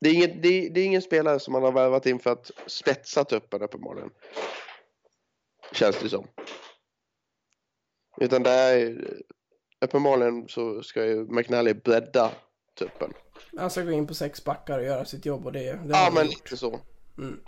Det 0.00 0.08
är, 0.08 0.14
inget, 0.14 0.42
det, 0.42 0.48
är, 0.48 0.70
det 0.70 0.80
är 0.80 0.84
ingen 0.84 1.02
spelare 1.02 1.40
som 1.40 1.52
man 1.52 1.62
har 1.62 1.72
värvat 1.72 2.06
in 2.06 2.18
för 2.18 2.30
att 2.30 2.50
spetsa 2.66 3.24
truppen 3.24 3.62
uppenbarligen. 3.62 4.10
Känns 5.72 5.98
det 5.98 6.08
som. 6.08 6.26
Utan 8.20 8.42
det 8.42 8.50
är... 8.50 9.04
Uppenbarligen 9.80 10.48
så 10.48 10.82
ska 10.82 11.04
ju 11.06 11.24
McNally 11.24 11.74
bredda 11.74 12.30
truppen. 12.78 13.12
Han 13.58 13.70
ska 13.70 13.82
gå 13.82 13.90
in 13.90 14.06
på 14.06 14.14
sex 14.14 14.44
backar 14.44 14.78
och 14.78 14.84
göra 14.84 15.04
sitt 15.04 15.26
jobb 15.26 15.46
och 15.46 15.52
det, 15.52 15.72
det 15.72 15.88
Ja, 15.88 16.10
men 16.14 16.24
gjort. 16.26 16.34
lite 16.34 16.56
så. 16.56 16.80
Mm. 17.18 17.40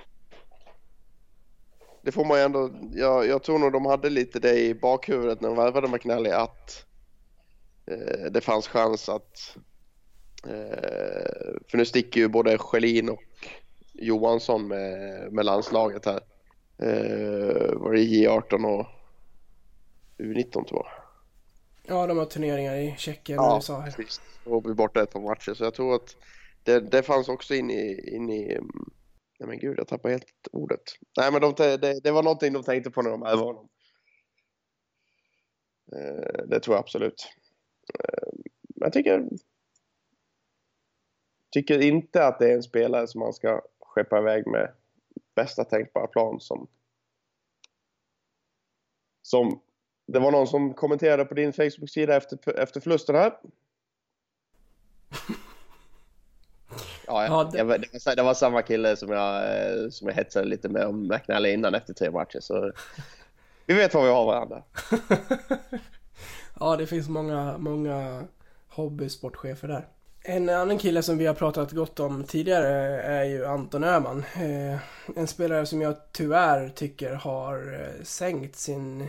Det 2.03 2.13
får 2.13 2.25
man 2.25 2.39
ju 2.39 2.45
ändå... 2.45 2.71
Jag, 2.93 3.27
jag 3.27 3.43
tror 3.43 3.59
nog 3.59 3.73
de 3.73 3.87
hade 3.87 4.11
lite 4.11 4.39
det 4.41 4.61
i 4.61 4.75
bakhuvudet 4.75 5.41
när 5.41 5.49
de 5.49 5.57
värvade 5.57 5.89
McNally 5.89 6.31
att 6.31 6.87
eh, 7.87 8.31
det 8.31 8.41
fanns 8.41 8.69
chans 8.69 9.09
att... 9.09 9.57
Eh, 10.47 11.61
för 11.69 11.77
nu 11.77 11.85
sticker 11.85 12.21
ju 12.21 12.29
både 12.29 12.59
Schelin 12.59 13.09
och 13.09 13.23
Johansson 13.93 14.69
med, 14.69 15.33
med 15.33 15.45
landslaget 15.45 16.07
här. 16.07 16.21
Eh, 16.79 17.75
var 17.75 17.93
det 17.93 18.01
J18 18.01 18.79
och 18.79 18.87
U19 20.19 20.51
tror 20.53 20.67
jag. 20.87 20.87
Ja, 21.87 22.07
de 22.07 22.19
har 22.19 22.25
turneringar 22.25 22.75
i 22.75 22.95
Tjeckien 22.99 23.39
och 23.39 23.45
Ja, 23.45 23.57
USA 23.57 23.81
här. 23.81 23.91
precis. 23.93 24.21
Och 24.45 24.63
blir 24.63 24.75
borta 24.75 25.03
ett 25.03 25.13
par 25.13 25.21
matcher. 25.21 25.55
Så 25.55 25.65
jag 25.65 25.75
tror 25.75 25.95
att 25.95 26.17
det, 26.65 26.81
det 26.81 27.03
fanns 27.03 27.29
också 27.29 27.55
in 27.55 27.71
i, 27.71 28.11
in 28.15 28.31
i... 28.31 28.59
Nej 29.41 29.49
men 29.49 29.59
gud, 29.59 29.79
jag 29.79 29.89
tappade 29.89 30.15
helt 30.15 30.49
ordet. 30.53 30.83
Nej 31.19 31.33
men 31.33 31.41
de, 31.41 31.55
det, 31.57 32.01
det 32.01 32.11
var 32.11 32.23
någonting 32.23 32.53
de 32.53 32.63
tänkte 32.63 32.91
på 32.91 33.03
när 33.03 33.11
de 33.11 33.23
ärvde 33.23 33.45
honom. 33.45 33.69
Eh, 35.93 36.47
det 36.47 36.61
tror 36.61 36.77
jag 36.77 36.81
absolut. 36.81 37.29
Men 38.63 38.87
jag 38.87 38.93
tycker... 38.93 39.29
Tycker 41.51 41.83
inte 41.83 42.27
att 42.27 42.39
det 42.39 42.51
är 42.51 42.55
en 42.55 42.63
spelare 42.63 43.07
som 43.07 43.19
man 43.19 43.33
ska 43.33 43.63
skeppa 43.81 44.19
iväg 44.19 44.47
med 44.47 44.75
bästa 45.35 45.65
tänkbara 45.65 46.07
plan 46.07 46.41
som... 46.41 46.69
Som... 49.23 49.61
Det 50.07 50.19
var 50.19 50.31
någon 50.31 50.47
som 50.47 50.75
kommenterade 50.75 51.25
på 51.25 51.35
din 51.35 51.53
Facebook-sida 51.53 52.17
efter, 52.17 52.59
efter 52.59 52.81
förlusten 52.81 53.15
här. 53.15 53.39
Ja, 57.11 57.27
Ja, 57.27 57.45
ja, 57.45 57.45
det- 57.45 57.59
det... 57.59 57.65
var, 57.65 57.79
det, 57.79 58.07
var, 58.07 58.17
det 58.17 58.23
var 58.23 58.35
samma 58.35 58.63
kille 58.63 58.97
som 58.97 59.11
jag, 59.11 59.37
eh, 59.45 59.89
som 59.91 60.09
jag 60.09 60.15
hetsade 60.15 60.47
lite 60.47 60.69
med 60.69 60.87
om 60.87 61.09
McNally 61.09 61.53
innan 61.53 61.75
efter 61.75 61.95
tre 61.95 62.11
matcher. 62.11 62.41
Så 62.41 62.73
vi 63.67 63.75
vet 63.75 63.95
var 63.95 64.03
vi 64.05 64.11
har 64.11 64.27
varandra. 64.27 64.63
Ja, 66.61 66.77
det 66.77 66.87
finns 66.87 67.09
många, 67.09 67.59
många 67.59 68.25
hobbysportchefer 68.69 69.69
där. 69.69 69.87
En 70.23 70.49
annan 70.49 70.79
kille 70.79 71.03
som 71.03 71.19
vi 71.19 71.27
har 71.27 71.35
pratat 71.35 71.73
gott 71.73 72.01
om 72.01 72.25
tidigare 72.25 73.03
är 73.03 73.25
ju 73.25 73.47
Anton 73.47 73.85
Öhman. 73.85 74.25
Eh, 74.35 74.79
en 75.17 75.27
spelare 75.27 75.67
som 75.67 75.81
jag 75.83 75.97
tyvärr 76.13 76.69
tycker 76.69 77.15
har 77.15 77.81
eh, 77.83 78.05
sänkt 78.05 78.57
sin, 78.57 79.09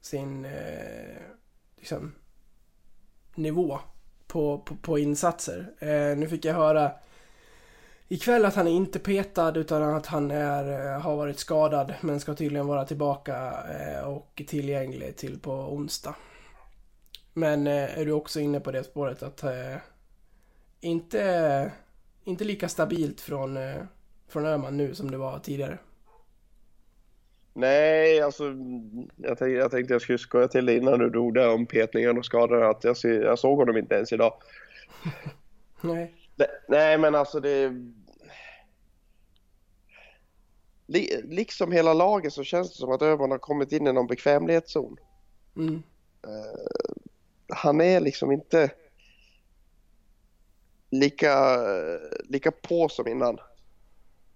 sin 0.00 0.46
liksom, 1.78 2.14
nivå 3.34 3.78
på, 4.26 4.58
på, 4.58 4.76
på 4.76 4.98
insatser. 4.98 5.66
Nu 6.14 6.28
fick 6.28 6.44
jag 6.44 6.54
höra 6.54 6.92
ikväll 8.08 8.44
att 8.44 8.54
han 8.54 8.66
är 8.66 8.70
inte 8.70 8.98
petad 8.98 9.58
utan 9.58 9.82
att 9.82 10.06
han 10.06 10.30
är, 10.30 10.94
eh, 10.94 11.00
har 11.00 11.16
varit 11.16 11.38
skadad 11.38 11.94
men 12.00 12.20
ska 12.20 12.34
tydligen 12.34 12.66
vara 12.66 12.84
tillbaka 12.84 13.52
eh, 13.78 14.08
och 14.08 14.42
tillgänglig 14.46 15.16
till 15.16 15.38
på 15.38 15.52
onsdag. 15.52 16.14
Men 17.32 17.66
eh, 17.66 17.98
är 17.98 18.04
du 18.04 18.12
också 18.12 18.40
inne 18.40 18.60
på 18.60 18.72
det 18.72 18.84
spåret 18.84 19.22
att 19.22 19.44
inte, 20.80 21.72
inte 22.24 22.44
lika 22.44 22.68
stabilt 22.68 23.20
från, 23.20 23.58
från 24.28 24.46
Öhman 24.46 24.76
nu 24.76 24.94
som 24.94 25.10
det 25.10 25.16
var 25.16 25.38
tidigare? 25.38 25.78
Nej, 27.56 28.20
alltså 28.20 28.44
jag 29.16 29.38
tänkte, 29.38 29.46
jag 29.46 29.70
tänkte 29.70 29.94
jag 29.94 30.02
skulle 30.02 30.18
skoja 30.18 30.48
till 30.48 30.66
det 30.66 30.76
innan 30.76 30.98
du 30.98 31.10
drog 31.10 31.34
där 31.34 31.54
om 31.54 31.66
petningen 31.66 32.18
och 32.18 32.26
skadorna. 32.26 32.66
Att 32.66 32.84
jag, 32.84 32.96
jag 33.02 33.38
såg 33.38 33.58
honom 33.58 33.76
inte 33.76 33.94
ens 33.94 34.12
idag. 34.12 34.34
Nej. 35.80 36.23
Nej, 36.68 36.98
men 36.98 37.14
alltså 37.14 37.40
det... 37.40 37.72
Li, 40.86 41.20
liksom 41.24 41.72
hela 41.72 41.94
laget 41.94 42.32
så 42.32 42.44
känns 42.44 42.70
det 42.70 42.76
som 42.76 42.92
att 42.92 43.02
Öhman 43.02 43.30
har 43.30 43.38
kommit 43.38 43.72
in 43.72 43.86
i 43.86 43.92
någon 43.92 44.06
bekvämlighetszon. 44.06 44.96
Mm. 45.56 45.82
han 47.48 47.80
är 47.80 48.00
liksom 48.00 48.32
inte... 48.32 48.70
lika, 50.90 51.56
lika 52.24 52.50
på 52.50 52.88
som 52.88 53.08
innan. 53.08 53.38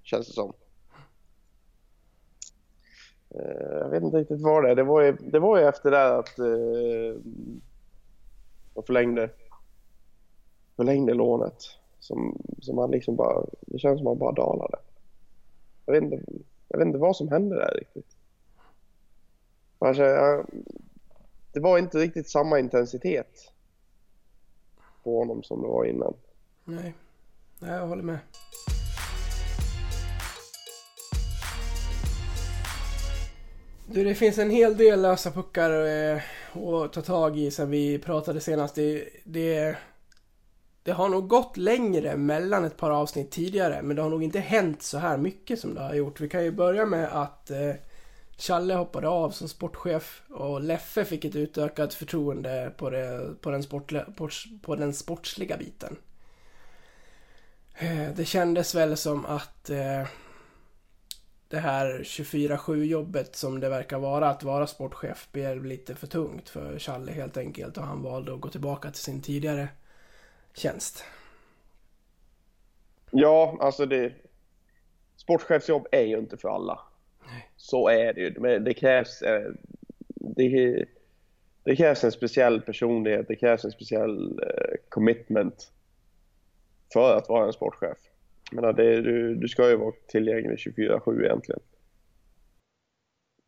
Känns 0.03 0.27
det 0.27 0.33
som. 0.33 0.53
Eh, 3.31 3.79
Jag 3.79 3.89
vet 3.89 4.03
inte 4.03 4.17
riktigt 4.17 4.41
vad 4.41 4.65
det 4.65 4.71
är. 4.71 4.75
Det 4.75 4.83
var 4.83 5.01
ju, 5.03 5.13
det 5.13 5.39
var 5.39 5.59
ju 5.59 5.65
efter 5.69 5.91
det 5.91 6.17
att 6.19 6.39
eh, 6.39 7.23
de 8.75 8.83
förlängde, 8.87 9.31
förlängde 10.77 11.15
lånet. 11.15 11.78
Som, 12.01 12.43
som 12.61 12.77
man 12.77 12.91
liksom 12.91 13.17
bara, 13.17 13.45
det 13.61 13.79
känns 13.79 13.99
som 13.99 14.05
man 14.05 14.19
bara 14.19 14.33
dalade. 14.33 14.79
Jag 15.87 15.93
vet 15.93 16.03
inte, 16.03 16.23
jag 16.69 16.79
vet 16.79 16.87
inte 16.87 16.99
vad 16.99 17.17
som 17.17 17.29
hände 17.29 17.57
där 17.57 17.75
riktigt. 17.79 18.17
Alltså, 19.79 20.03
jag, 20.03 20.47
det 21.53 21.61
var 21.61 21.79
inte 21.79 21.99
riktigt 21.99 22.29
samma 22.29 22.59
intensitet 22.59 23.53
på 25.03 25.19
honom 25.19 25.43
som 25.43 25.63
det 25.63 25.69
var 25.69 25.85
innan. 25.85 26.15
Nej, 26.65 26.95
Nej 27.59 27.73
jag 27.73 27.87
håller 27.87 28.03
med. 28.03 28.19
Du, 33.87 34.05
det 34.05 34.15
finns 34.15 34.39
en 34.39 34.51
hel 34.51 34.77
del 34.77 35.03
lösa 35.03 35.31
puckar 35.31 35.87
eh, 35.87 36.23
att 36.53 36.93
ta 36.93 37.03
tag 37.03 37.39
i 37.39 37.51
sen 37.51 37.71
vi 37.71 37.99
pratade 37.99 38.41
senast. 38.41 38.75
Det, 38.75 39.09
det, 39.25 39.77
det 40.89 40.95
har 40.95 41.09
nog 41.09 41.29
gått 41.29 41.57
längre 41.57 42.17
mellan 42.17 42.65
ett 42.65 42.77
par 42.77 42.91
avsnitt 42.91 43.31
tidigare, 43.31 43.83
men 43.83 43.97
det 43.97 44.03
har 44.03 44.11
nog 44.11 44.23
inte 44.23 44.41
hänt 44.41 44.83
så 44.83 44.99
här 44.99 45.17
mycket 45.17 45.61
som 45.61 45.75
det 45.75 45.81
har 45.81 45.95
gjort. 45.95 46.21
Vi 46.21 46.29
kan 46.29 46.45
ju 46.45 46.53
börja 46.53 46.87
med 46.87 47.23
att 47.23 47.51
eh, 47.51 47.75
Challe 48.39 48.75
hoppade 48.75 49.09
av 49.09 49.31
som 49.31 49.49
sportchef 49.49 50.23
och 50.31 50.61
Leffe 50.61 51.05
fick 51.05 51.25
ett 51.25 51.37
utökat 51.37 51.95
förtroende 51.95 52.73
på, 52.77 52.91
det, 52.91 53.35
på, 53.41 53.51
den, 53.51 53.63
sportle, 53.63 54.05
på, 54.17 54.29
på 54.63 54.77
den 54.77 54.95
sportsliga 54.95 55.57
biten. 55.57 55.97
Eh, 57.75 58.09
Det 58.17 58.25
kändes 58.25 58.75
väl 58.75 58.97
som 58.97 59.27
att 59.27 59.71
eh, 59.71 60.07
det 61.49 61.59
här 61.59 62.01
24-7 62.05 62.85
jobbet 62.85 63.37
som 63.37 63.61
det 63.61 63.69
verkar 63.69 63.99
vara 63.99 64.31
att 64.31 64.43
vara 64.43 64.67
sportchef 64.67 65.29
blev 65.33 65.65
lite 65.65 65.95
för 65.95 66.07
tungt 66.07 66.49
för 66.49 66.79
Challe 66.79 67.13
helt 67.13 67.37
enkelt 67.37 67.77
och 67.77 67.85
han 67.85 68.03
valde 68.03 68.35
att 68.35 68.41
gå 68.41 68.49
tillbaka 68.49 68.91
till 68.91 69.03
sin 69.03 69.23
tidigare 69.23 69.69
tjänst. 70.59 71.05
Ja, 73.11 73.57
alltså 73.61 73.87
det... 73.87 74.13
Sportchefsjobb 75.17 75.87
är 75.93 76.03
ju 76.05 76.19
inte 76.19 76.37
för 76.37 76.49
alla. 76.49 76.81
Så 77.57 77.89
är 77.89 78.13
det 78.13 78.21
ju. 78.21 78.35
Men 78.41 78.65
det 78.65 78.75
krävs... 78.75 79.23
eh, 79.23 79.53
Det, 80.15 80.85
det 81.65 81.77
krävs 81.77 82.05
en 82.05 82.13
speciell 82.13 82.61
personlighet, 82.61 83.29
det 83.29 83.37
krävs 83.37 83.65
en 83.65 83.71
speciell 83.71 84.39
eh, 84.43 84.75
commitment 84.89 85.73
för 86.93 87.17
att 87.17 87.29
vara 87.29 87.47
en 87.47 87.53
sportchef. 87.53 87.99
Menar, 88.53 88.73
det, 88.73 89.03
du, 89.03 89.35
du 89.35 89.49
ska 89.49 89.69
ju 89.71 89.77
vara 89.77 89.93
tillgänglig 90.07 90.57
24-7 90.59 91.25
egentligen. 91.25 91.61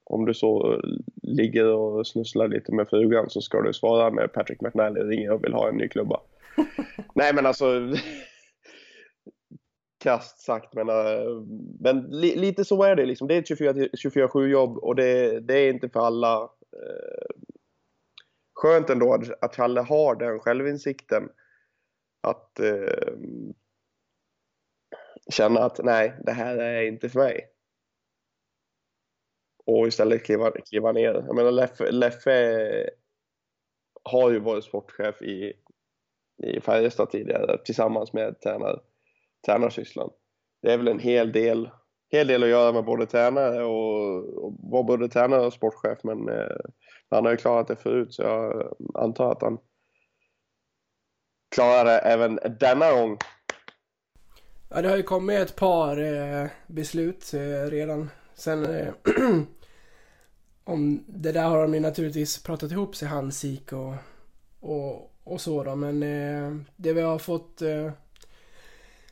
Om 0.05 0.25
du 0.27 0.35
så 0.35 0.81
ligger 1.23 1.65
och 1.67 2.07
snusslar 2.07 2.49
lite 2.49 2.73
med 2.75 2.89
frugan 2.89 3.31
så 3.31 3.41
ska 3.41 3.61
du 3.63 3.73
svara 3.73 4.11
när 4.11 4.27
Patrick 4.27 4.61
McNally 4.61 5.01
ringer 5.01 5.31
och 5.33 5.45
vill 5.45 5.53
ha 5.53 5.69
en 5.69 5.77
ny 5.77 5.89
klubba. 5.89 6.21
Nej 7.15 7.35
men 7.35 7.47
alltså... 7.47 7.81
Krasst 10.03 10.41
sagt 10.41 10.75
men, 10.75 10.89
eh, 10.89 11.43
men 11.81 12.01
li, 12.01 12.37
lite 12.37 12.65
så 12.65 12.83
är 12.83 12.97
det 12.97 13.07
liksom. 13.07 13.29
Det 13.29 13.35
är 13.35 13.39
ett 13.71 14.05
24-7 14.05 14.47
jobb 14.47 14.79
och 14.79 14.97
det, 14.97 15.41
det 15.41 15.55
är 15.55 15.71
inte 15.71 15.89
för 15.89 16.01
alla. 16.01 16.43
Eh, 16.73 17.37
skönt 18.55 18.91
ändå 18.91 19.15
att, 19.15 19.45
att 19.45 19.57
Challe 19.57 19.81
har 19.81 20.15
den 20.15 20.41
självinsikten. 20.41 21.29
Att 22.21 22.61
eh, 22.61 23.15
känna 25.31 25.61
att 25.61 25.81
nej, 25.85 26.15
det 26.25 26.33
här 26.33 26.57
är 26.57 26.83
inte 26.83 27.09
för 27.09 27.19
mig. 27.19 27.51
Och 29.65 29.89
istället 29.89 30.25
kliva, 30.25 30.51
kliva 30.51 30.93
ner. 30.93 31.15
Jag 31.15 31.37
menar 31.37 31.51
Leffe, 31.51 31.91
Leffe 31.91 32.91
har 34.03 34.31
ju 34.31 34.39
varit 34.39 34.65
sportchef 34.65 35.23
i, 35.23 35.53
i 36.43 36.61
Färjestad 36.61 37.11
tidigare 37.11 37.59
tillsammans 37.65 38.13
med 38.13 38.41
tränar, 38.41 38.81
tränarsysslan. 39.47 40.11
Det 40.63 40.73
är 40.73 40.77
väl 40.77 40.89
en 40.89 40.99
hel 40.99 41.33
del, 41.33 41.71
hel 42.11 42.27
del 42.27 42.43
att 42.43 42.49
göra 42.49 42.73
med 42.73 42.85
både 42.85 43.07
tränare 43.07 43.65
och, 43.65 44.45
och 44.45 44.55
var 44.59 44.83
både 44.83 45.09
tränare 45.09 45.47
och 45.47 45.53
sportchef 45.53 45.99
men 46.03 46.29
eh, 46.29 46.57
han 47.11 47.25
har 47.25 47.33
ju 47.33 47.37
klarat 47.37 47.69
det 47.69 47.77
förut 47.77 48.15
så 48.15 48.23
jag 48.23 48.75
antar 48.95 49.33
att 49.33 49.43
han 49.43 49.59
klarar 51.55 51.85
det 51.85 51.99
även 51.99 52.39
denna 52.61 52.93
gång. 52.93 53.19
Ja, 54.69 54.83
det 54.83 54.89
har 54.89 54.97
ju 54.97 55.03
kommit 55.03 55.39
ett 55.39 55.57
par 55.57 56.03
eh, 56.03 56.47
beslut 56.67 57.35
eh, 57.35 57.71
redan. 57.71 58.11
Sen 58.35 58.65
eh, 58.65 58.89
om 60.65 61.05
det 61.07 61.33
där 61.33 61.49
har 61.49 61.63
de 61.63 61.75
ju 61.75 61.81
naturligtvis 61.81 62.43
pratat 62.43 62.71
ihop 62.71 62.97
sig, 62.97 63.09
han, 63.09 63.33
Sik 63.33 63.73
och, 63.73 63.95
och, 64.61 65.10
och 65.31 65.41
så 65.41 65.65
då. 65.65 65.77
Men 65.77 66.03
eh, 66.03 66.63
det 66.77 66.93
vi 66.93 67.01
har 67.01 67.19
fått 67.19 67.63
eh, 67.63 67.91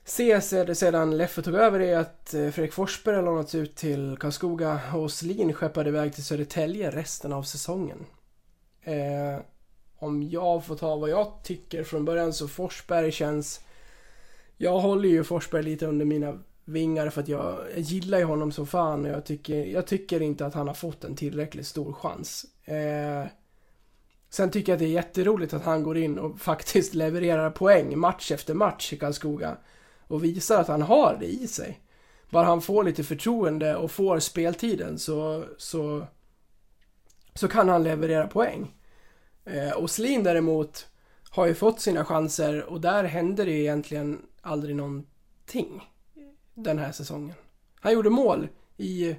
se 0.04 0.40
sedan 0.40 1.16
Leffe 1.16 1.42
tog 1.42 1.54
över 1.54 1.80
är 1.80 1.98
att 1.98 2.34
eh, 2.34 2.50
Fredrik 2.50 2.72
Forsberg 2.72 3.16
har 3.16 3.22
lånats 3.22 3.54
ut 3.54 3.76
till 3.76 4.16
Karlskoga 4.20 4.80
och 4.94 5.12
Slin 5.12 5.52
skeppade 5.52 5.88
iväg 5.88 6.14
till 6.14 6.24
Södertälje 6.24 6.90
resten 6.90 7.32
av 7.32 7.42
säsongen. 7.42 8.06
Eh, 8.82 9.40
om 9.98 10.22
jag 10.22 10.64
får 10.64 10.76
ta 10.76 10.96
vad 10.96 11.10
jag 11.10 11.32
tycker 11.42 11.84
från 11.84 12.04
början 12.04 12.32
så 12.32 12.48
Forsberg 12.48 13.12
känns 13.12 13.60
jag 14.56 14.80
håller 14.80 15.08
ju 15.08 15.24
Forsberg 15.24 15.62
lite 15.62 15.86
under 15.86 16.04
mina 16.04 16.38
vingar 16.64 17.10
för 17.10 17.20
att 17.20 17.28
jag, 17.28 17.58
jag 17.74 17.80
gillar 17.80 18.18
ju 18.18 18.24
honom 18.24 18.52
så 18.52 18.66
fan 18.66 19.04
och 19.04 19.10
jag 19.10 19.24
tycker, 19.24 19.64
jag 19.64 19.86
tycker 19.86 20.22
inte 20.22 20.46
att 20.46 20.54
han 20.54 20.68
har 20.68 20.74
fått 20.74 21.04
en 21.04 21.16
tillräckligt 21.16 21.66
stor 21.66 21.92
chans. 21.92 22.46
Eh, 22.64 23.26
sen 24.30 24.50
tycker 24.50 24.72
jag 24.72 24.76
att 24.76 24.80
det 24.80 24.86
är 24.86 24.88
jätteroligt 24.88 25.54
att 25.54 25.64
han 25.64 25.82
går 25.82 25.98
in 25.98 26.18
och 26.18 26.40
faktiskt 26.40 26.94
levererar 26.94 27.50
poäng 27.50 27.98
match 27.98 28.30
efter 28.32 28.54
match 28.54 28.92
i 28.92 28.96
Karlskoga 28.96 29.56
och 30.06 30.24
visar 30.24 30.60
att 30.60 30.68
han 30.68 30.82
har 30.82 31.16
det 31.20 31.26
i 31.26 31.46
sig. 31.46 31.80
Bara 32.30 32.46
han 32.46 32.60
får 32.60 32.84
lite 32.84 33.04
förtroende 33.04 33.76
och 33.76 33.90
får 33.90 34.18
speltiden 34.18 34.98
så, 34.98 35.44
så, 35.58 36.06
så 37.34 37.48
kan 37.48 37.68
han 37.68 37.82
leverera 37.82 38.26
poäng. 38.26 38.74
Eh, 39.44 39.70
och 39.70 39.90
Slin 39.90 40.22
däremot 40.22 40.86
har 41.30 41.46
ju 41.46 41.54
fått 41.54 41.80
sina 41.80 42.04
chanser 42.04 42.64
och 42.64 42.80
där 42.80 43.04
händer 43.04 43.46
det 43.46 43.52
egentligen 43.52 44.22
aldrig 44.40 44.76
någonting 44.76 45.82
den 46.54 46.78
här 46.78 46.92
säsongen. 46.92 47.34
Han 47.80 47.92
gjorde 47.92 48.10
mål 48.10 48.48
i, 48.76 49.16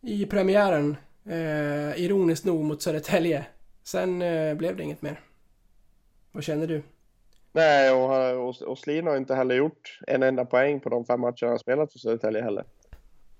i 0.00 0.26
premiären, 0.26 0.96
eh, 1.24 2.00
ironiskt 2.00 2.44
nog 2.44 2.64
mot 2.64 2.82
Södertälje. 2.82 3.46
Sen 3.86 4.22
eh, 4.22 4.54
blev 4.54 4.76
det 4.76 4.82
inget 4.82 5.02
mer. 5.02 5.20
Vad 6.32 6.44
känner 6.44 6.66
du? 6.66 6.82
Nej, 7.52 7.92
och, 7.92 8.08
han- 8.08 8.36
och, 8.38 8.62
och 8.62 8.78
Slin 8.78 9.06
har 9.06 9.16
inte 9.16 9.34
heller 9.34 9.54
gjort 9.54 9.98
en 10.06 10.22
enda 10.22 10.44
poäng 10.44 10.80
på 10.80 10.88
de 10.88 11.04
fem 11.04 11.20
matcher 11.20 11.46
han 11.46 11.58
spelat 11.58 11.92
för 11.92 11.98
Södertälje 11.98 12.42
heller. 12.42 12.64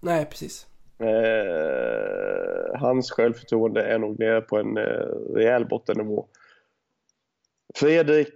Nej, 0.01 0.27
precis. 0.27 0.67
Eh, 0.99 2.81
hans 2.81 3.11
självförtroende 3.11 3.83
är 3.83 3.99
nog 3.99 4.19
nere 4.19 4.41
på 4.41 4.57
en 4.59 4.77
eh, 4.77 5.07
rejäl 5.35 5.67
bottennivå. 5.67 6.27
Fredrik, 7.75 8.35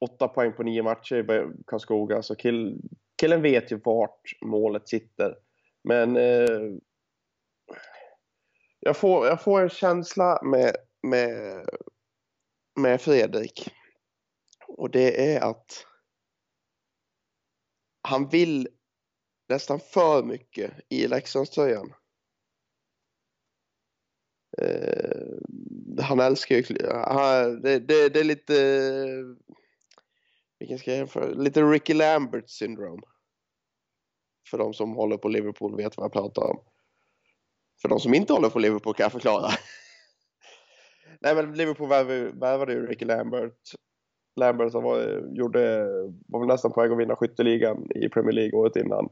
åtta 0.00 0.28
poäng 0.28 0.52
på 0.52 0.62
nio 0.62 0.82
matcher 0.82 1.16
i 1.32 1.48
Karlskoga, 1.66 2.22
så 2.22 2.34
kill, 2.34 2.80
killen 3.20 3.42
vet 3.42 3.72
ju 3.72 3.80
vart 3.84 4.20
målet 4.42 4.88
sitter. 4.88 5.36
Men 5.84 6.16
eh, 6.16 6.60
jag, 8.80 8.96
får, 8.96 9.26
jag 9.26 9.42
får 9.42 9.60
en 9.62 9.68
känsla 9.68 10.40
med, 10.42 10.76
med, 11.02 11.66
med 12.80 13.00
Fredrik. 13.00 13.68
Och 14.68 14.90
det 14.90 15.34
är 15.34 15.40
att 15.40 15.86
han 18.02 18.28
vill 18.28 18.68
nästan 19.48 19.80
för 19.80 20.22
mycket 20.22 20.72
i 20.88 21.08
Leksandströjan. 21.08 21.94
Eh, 24.58 26.02
han 26.02 26.20
älskar 26.20 26.56
ju... 26.56 26.86
Han, 26.92 27.62
det, 27.62 27.78
det, 27.78 28.08
det 28.08 28.20
är 28.20 28.24
lite... 28.24 28.54
Vilken 30.58 30.78
ska 30.78 30.90
jag 30.90 30.98
jämföra? 30.98 31.28
Lite 31.34 31.62
Ricky 31.62 31.94
Lambert 31.94 32.48
syndrome. 32.48 33.02
För 34.50 34.58
de 34.58 34.74
som 34.74 34.94
håller 34.94 35.16
på 35.16 35.28
Liverpool 35.28 35.76
vet 35.76 35.96
vad 35.96 36.04
jag 36.04 36.12
pratar 36.12 36.42
om. 36.42 36.64
För 37.82 37.88
de 37.88 38.00
som 38.00 38.14
inte 38.14 38.32
håller 38.32 38.50
på 38.50 38.58
Liverpool 38.58 38.94
kan 38.94 39.04
jag 39.04 39.12
förklara. 39.12 39.50
Nej 41.20 41.34
men 41.34 41.54
Liverpool 41.54 41.88
värvade 41.88 42.72
ju 42.72 42.86
Ricky 42.86 43.04
Lambert. 43.04 43.72
Lambert 44.36 44.72
som 44.72 44.82
var, 44.82 45.28
gjorde, 45.36 45.84
var 46.26 46.40
väl 46.40 46.48
nästan 46.48 46.72
på 46.72 46.80
väg 46.80 46.92
att 46.92 46.98
vinna 46.98 47.16
skytteligan 47.16 47.88
i 47.94 48.08
Premier 48.08 48.32
League 48.32 48.58
året 48.58 48.76
innan. 48.76 49.08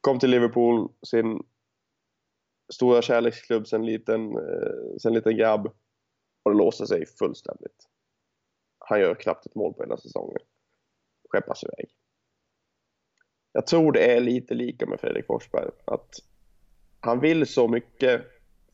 Kom 0.00 0.18
till 0.18 0.30
Liverpool, 0.30 0.92
sin 1.06 1.42
stora 2.72 3.02
kärleksklubb 3.02 3.66
sen 3.66 3.86
liten, 3.86 4.36
eh, 4.36 4.96
sen 5.02 5.14
liten 5.14 5.36
grabb. 5.36 5.66
Och 6.42 6.50
det 6.50 6.58
låste 6.58 6.86
sig 6.86 7.06
fullständigt. 7.06 7.88
Han 8.78 9.00
gör 9.00 9.14
knappt 9.14 9.46
ett 9.46 9.54
mål 9.54 9.74
på 9.74 9.82
hela 9.82 9.96
säsongen. 9.96 10.38
skeppas 11.32 11.64
iväg. 11.64 11.90
Jag 13.52 13.66
tror 13.66 13.92
det 13.92 14.16
är 14.16 14.20
lite 14.20 14.54
lika 14.54 14.86
med 14.86 15.00
Fredrik 15.00 15.26
Forsberg. 15.26 15.70
Att 15.84 16.14
han 17.00 17.20
vill 17.20 17.46
så 17.46 17.68
mycket 17.68 18.22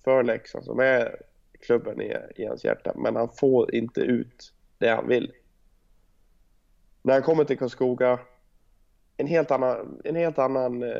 för 0.04 0.22
Leksand 0.22 0.64
som 0.64 0.78
är 0.78 1.22
klubben 1.66 2.00
i, 2.00 2.16
i 2.36 2.46
hans 2.46 2.64
hjärta. 2.64 2.92
Men 2.96 3.16
han 3.16 3.28
får 3.28 3.74
inte 3.74 4.00
ut 4.00 4.52
det 4.78 4.88
han 4.88 5.08
vill. 5.08 5.32
När 7.02 7.12
han 7.12 7.22
kommer 7.22 7.44
till 7.44 7.58
Karlskoga, 7.58 8.18
en 9.16 9.26
helt 9.26 9.50
annan, 9.50 10.00
en 10.04 10.16
helt 10.16 10.38
annan, 10.38 10.82
eh, 10.82 10.90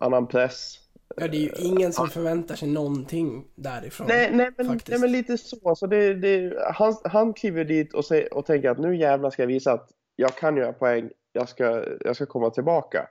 annan 0.00 0.26
press. 0.26 0.78
Ja, 1.16 1.28
det 1.28 1.36
är 1.36 1.40
ju 1.40 1.52
ingen 1.58 1.92
som 1.92 2.08
förväntar 2.08 2.54
sig 2.54 2.68
någonting 2.68 3.44
därifrån. 3.54 4.06
Nej, 4.06 4.30
nej, 4.32 4.50
men, 4.56 4.66
faktiskt. 4.66 4.88
nej 4.88 5.00
men 5.00 5.12
lite 5.12 5.38
så. 5.38 5.68
Alltså 5.68 5.86
det, 5.86 6.14
det, 6.14 6.58
han, 6.74 6.94
han 7.04 7.32
kliver 7.32 7.64
dit 7.64 7.94
och, 7.94 8.04
säger, 8.04 8.34
och 8.34 8.46
tänker 8.46 8.70
att 8.70 8.78
nu 8.78 8.96
jävlar 8.96 9.30
ska 9.30 9.42
jag 9.42 9.46
visa 9.46 9.72
att 9.72 9.90
jag 10.16 10.34
kan 10.36 10.56
göra 10.56 10.72
poäng, 10.72 11.10
jag 11.32 11.48
ska, 11.48 11.84
jag 12.00 12.16
ska 12.16 12.26
komma 12.26 12.50
tillbaka. 12.50 13.08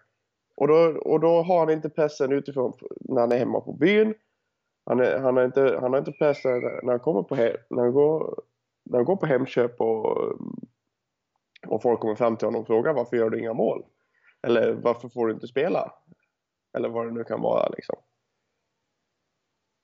Och 0.56 0.68
då, 0.68 0.76
och 1.06 1.20
då 1.20 1.42
har 1.42 1.60
han 1.60 1.70
inte 1.70 1.90
pressen 1.90 2.32
utifrån 2.32 2.74
när 3.00 3.22
han 3.22 3.32
är 3.32 3.38
hemma 3.38 3.62
på 3.62 3.74
byn. 3.74 4.14
Han, 4.86 5.00
är, 5.00 5.20
han, 5.20 5.38
har, 5.38 5.46
inte, 5.46 5.78
han 5.82 5.92
har 5.92 6.00
inte 6.00 6.12
pressen 6.12 6.62
när 6.62 6.92
han, 6.92 7.00
kommer 7.00 7.24
på, 7.24 7.36
he- 7.36 7.58
när 7.70 7.84
han, 7.84 7.94
går, 7.94 8.44
när 8.84 8.98
han 8.98 9.06
går 9.06 9.16
på 9.16 9.26
Hemköp 9.26 9.82
och, 9.82 10.24
mm, 10.24 10.56
och 11.68 11.82
folk 11.82 12.00
kommer 12.00 12.16
fram 12.16 12.38
till 12.38 12.48
honom 12.48 12.62
och 12.62 12.68
frågar 12.68 12.94
varför 12.94 13.18
gör 13.18 13.30
du 13.30 13.40
inga 13.40 13.54
mål? 13.54 13.86
Eller 14.48 14.74
varför 14.74 15.10
får 15.10 15.28
du 15.28 15.34
inte 15.34 15.48
spela? 15.48 15.94
Eller 16.78 16.90
vad 16.90 17.08
det 17.08 17.12
nu 17.12 17.24
kan 17.24 17.42
vara 17.42 17.70
liksom. 17.70 17.96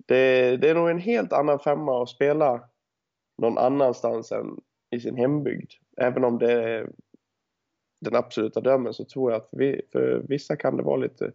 Det, 0.06 0.58
det 0.58 0.70
är 0.70 0.76
nog 0.76 0.90
en 0.90 1.00
helt 1.00 1.34
annan 1.34 1.60
femma 1.60 2.04
att 2.04 2.10
spela 2.10 2.70
någon 3.38 3.58
annanstans 3.58 4.32
än 4.32 4.62
i 4.92 5.00
sin 5.00 5.16
hembygd. 5.16 5.72
Även 5.98 6.24
om 6.24 6.38
det 6.38 6.52
är 6.52 6.92
den 8.02 8.16
absoluta 8.16 8.62
drömmen 8.62 8.94
så 8.94 9.06
tror 9.06 9.32
jag 9.32 9.42
att 9.42 9.50
vi, 9.52 9.82
för 9.92 10.26
vissa 10.28 10.56
kan 10.56 10.78
det 10.78 10.84
vara 10.84 10.98
lite, 10.98 11.32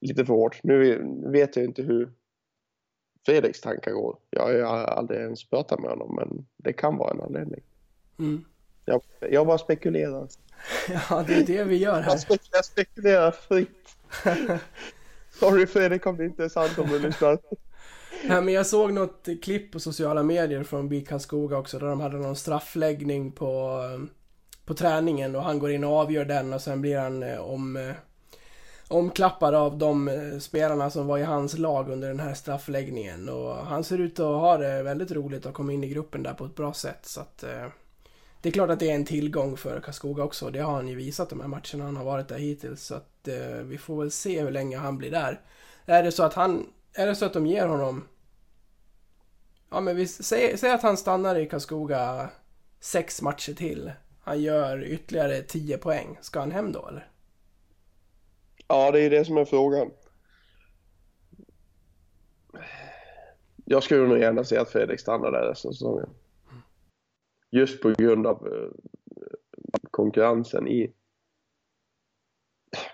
lite 0.00 0.24
för 0.24 0.34
hårt. 0.34 0.60
Nu 0.62 1.04
vet 1.26 1.56
jag 1.56 1.64
inte 1.64 1.82
hur 1.82 2.12
Fredriks 3.26 3.60
tankar 3.60 3.92
går. 3.92 4.16
Jag 4.30 4.66
har 4.66 4.84
aldrig 4.84 5.20
ens 5.20 5.44
pratat 5.44 5.80
med 5.80 5.90
honom 5.90 6.14
men 6.14 6.46
det 6.56 6.72
kan 6.72 6.96
vara 6.96 7.10
en 7.10 7.20
anledning. 7.20 7.60
Mm. 8.18 8.44
Jag, 8.84 9.02
jag 9.30 9.46
bara 9.46 9.58
spekulerar. 9.58 10.28
Ja, 11.10 11.24
det 11.26 11.34
är 11.34 11.46
det 11.46 11.64
vi 11.64 11.76
gör 11.76 12.00
här. 12.00 12.10
Jag 12.10 12.20
spekulerar, 12.20 12.50
jag 12.52 12.64
spekulerar 12.64 13.30
fritt. 13.30 13.96
Sorry 15.30 15.66
Fredrik 15.66 16.06
om 16.06 16.16
det 16.16 16.24
inte 16.24 16.44
är 16.44 16.48
sant 16.48 16.78
om 16.78 16.88
du 16.88 16.98
lyssnar. 16.98 17.38
Nej, 18.24 18.42
men 18.42 18.54
jag 18.54 18.66
såg 18.66 18.92
något 18.92 19.28
klipp 19.42 19.72
på 19.72 19.80
sociala 19.80 20.22
medier 20.22 20.62
från 20.62 20.88
BIK 20.88 21.08
Karlskoga 21.08 21.58
också 21.58 21.78
där 21.78 21.86
de 21.86 22.00
hade 22.00 22.16
någon 22.16 22.36
straffläggning 22.36 23.32
på, 23.32 23.80
på 24.64 24.74
träningen 24.74 25.36
och 25.36 25.42
han 25.42 25.58
går 25.58 25.70
in 25.70 25.84
och 25.84 25.92
avgör 25.92 26.24
den 26.24 26.52
och 26.52 26.60
sen 26.60 26.80
blir 26.80 26.98
han 26.98 27.22
eh, 27.22 27.40
om, 27.40 27.76
eh, 27.76 27.94
omklappad 28.90 29.54
av 29.54 29.78
de 29.78 30.08
eh, 30.08 30.38
spelarna 30.38 30.90
som 30.90 31.06
var 31.06 31.18
i 31.18 31.22
hans 31.22 31.58
lag 31.58 31.90
under 31.90 32.08
den 32.08 32.20
här 32.20 32.34
straffläggningen 32.34 33.28
och 33.28 33.56
han 33.56 33.84
ser 33.84 33.98
ut 33.98 34.20
att 34.20 34.26
ha 34.26 34.56
det 34.56 34.82
väldigt 34.82 35.10
roligt 35.10 35.46
att 35.46 35.54
komma 35.54 35.72
in 35.72 35.84
i 35.84 35.88
gruppen 35.88 36.22
där 36.22 36.34
på 36.34 36.44
ett 36.44 36.54
bra 36.54 36.72
sätt 36.72 37.06
så 37.06 37.20
att 37.20 37.42
eh, 37.42 37.66
det 38.42 38.48
är 38.48 38.52
klart 38.52 38.70
att 38.70 38.78
det 38.78 38.90
är 38.90 38.94
en 38.94 39.04
tillgång 39.04 39.56
för 39.56 39.80
Karlskoga 39.80 40.24
också. 40.24 40.50
Det 40.50 40.60
har 40.60 40.72
han 40.72 40.88
ju 40.88 40.94
visat 40.94 41.30
de 41.30 41.40
här 41.40 41.48
matcherna 41.48 41.84
han 41.84 41.96
har 41.96 42.04
varit 42.04 42.28
där 42.28 42.38
hittills. 42.38 42.82
Så 42.82 42.94
att 42.94 43.28
eh, 43.28 43.62
vi 43.64 43.78
får 43.78 44.00
väl 44.00 44.10
se 44.10 44.42
hur 44.42 44.50
länge 44.50 44.78
han 44.78 44.98
blir 44.98 45.10
där. 45.10 45.40
Är 45.86 46.02
det 46.02 46.12
så 46.12 46.22
att 46.22 46.34
han... 46.34 46.66
Är 46.92 47.06
det 47.06 47.14
så 47.14 47.26
att 47.26 47.32
de 47.32 47.46
ger 47.46 47.66
honom... 47.66 48.08
Ja 49.70 49.80
men 49.80 49.96
vi 49.96 50.06
säger, 50.06 50.56
säg 50.56 50.70
att 50.70 50.82
han 50.82 50.96
stannar 50.96 51.36
i 51.36 51.46
Karlskoga 51.46 52.30
sex 52.80 53.22
matcher 53.22 53.54
till. 53.54 53.92
Han 54.22 54.42
gör 54.42 54.84
ytterligare 54.84 55.42
10 55.42 55.78
poäng. 55.78 56.18
Ska 56.20 56.40
han 56.40 56.50
hem 56.50 56.72
då 56.72 56.88
eller? 56.88 57.08
Ja, 58.70 58.90
det 58.90 59.00
är 59.00 59.10
det 59.10 59.24
som 59.24 59.36
är 59.36 59.44
frågan. 59.44 59.90
Jag 63.64 63.82
skulle 63.82 64.08
nog 64.08 64.18
gärna 64.18 64.44
se 64.44 64.56
att 64.56 64.70
Fredrik 64.70 65.00
stannar 65.00 65.32
där 65.32 65.48
resten 65.48 65.68
av 65.68 65.72
säsongen. 65.72 66.08
Just 67.50 67.82
på 67.82 67.90
grund 67.90 68.26
av 68.26 68.46
eh, 68.46 68.70
konkurrensen 69.90 70.68
i... 70.68 70.92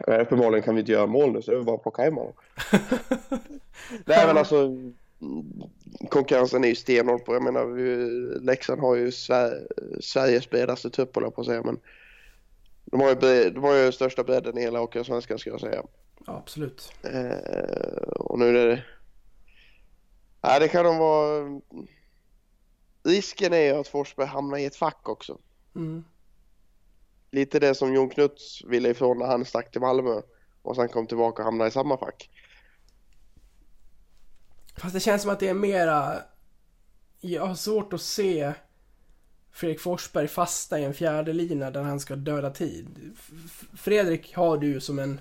Uppenbarligen 0.06 0.62
kan 0.62 0.74
vi 0.74 0.80
inte 0.80 0.92
göra 0.92 1.06
mål 1.06 1.32
nu 1.32 1.42
så 1.42 1.50
det 1.50 1.56
är 1.56 1.62
bara 1.62 1.76
att 1.76 1.82
plocka 1.82 2.02
hem 2.02 2.16
honom. 2.16 2.32
Nej 4.04 4.26
men 4.26 4.38
alltså 4.38 4.76
konkurrensen 6.08 6.64
är 6.64 6.68
ju 6.68 6.74
stenhård 6.74 7.24
på. 7.24 7.34
Jag 7.34 7.42
menar 7.42 8.40
Leksand 8.40 8.80
har 8.80 8.96
ju 8.96 9.12
Sver 9.12 9.66
Sveriges 10.00 10.50
bredaste 10.50 10.90
trupp 10.90 11.12
på 11.12 11.32
att 11.36 11.46
säga 11.46 11.62
men 11.62 11.78
de 12.86 13.00
har 13.00 13.08
ju, 13.08 13.50
de 13.50 13.64
har 13.64 13.74
ju 13.74 13.92
största 13.92 14.24
bredden 14.24 14.58
i 14.58 14.60
hela 14.60 14.78
Hockeyallsvenskan 14.78 15.38
ska 15.38 15.50
jag 15.50 15.60
säga. 15.60 15.82
Ja, 16.26 16.36
absolut. 16.36 16.92
Eh, 17.02 18.08
och 18.08 18.38
nu 18.38 18.48
är 18.48 18.66
det... 18.66 18.84
Nej, 20.40 20.60
det 20.60 20.68
kan 20.68 20.84
nog 20.84 20.98
vara... 20.98 21.60
Risken 23.02 23.52
är 23.52 23.60
ju 23.60 23.72
att 23.72 23.88
Forsberg 23.88 24.26
hamnar 24.26 24.58
i 24.58 24.64
ett 24.64 24.76
fack 24.76 25.08
också. 25.08 25.38
Mm. 25.76 26.04
Lite 27.30 27.58
det 27.58 27.74
som 27.74 27.94
Jon 27.94 28.08
Knuts 28.08 28.64
ville 28.64 28.88
ifrån 28.88 29.18
när 29.18 29.26
han 29.26 29.44
stack 29.44 29.70
till 29.70 29.80
Malmö 29.80 30.20
och 30.62 30.76
sen 30.76 30.88
kom 30.88 31.06
tillbaka 31.06 31.42
och 31.42 31.44
hamnade 31.44 31.68
i 31.68 31.72
samma 31.72 31.98
fack. 31.98 32.30
Fast 34.76 34.94
det 34.94 35.00
känns 35.00 35.22
som 35.22 35.30
att 35.30 35.40
det 35.40 35.48
är 35.48 35.54
mera... 35.54 36.22
Jag 37.20 37.46
har 37.46 37.54
svårt 37.54 37.92
att 37.92 38.00
se 38.00 38.52
Fredrik 39.56 39.80
Forsberg 39.80 40.28
fasta 40.28 40.78
i 40.78 40.84
en 40.84 40.94
fjärde 40.94 41.32
lina 41.32 41.70
där 41.70 41.82
han 41.82 42.00
ska 42.00 42.16
döda 42.16 42.50
tid. 42.50 43.16
Fredrik 43.76 44.34
har 44.34 44.58
du 44.58 44.80
som 44.80 44.98
en 44.98 45.10
Nej, 45.10 45.20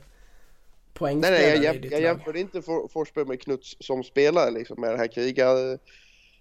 poängspelare 0.94 1.42
nej, 1.42 1.64
jag, 1.64 1.76
i 1.76 1.80
ditt 1.80 1.92
jag 1.92 2.02
lag. 2.02 2.08
jämförde 2.10 2.40
inte 2.40 2.62
For, 2.62 2.88
Forsberg 2.88 3.26
med 3.26 3.42
Knuts 3.42 3.76
som 3.80 4.04
spelare 4.04 4.52
liksom 4.52 4.82
med 4.82 4.92
det 4.92 4.98
här 4.98 5.08
krigar, 5.08 5.80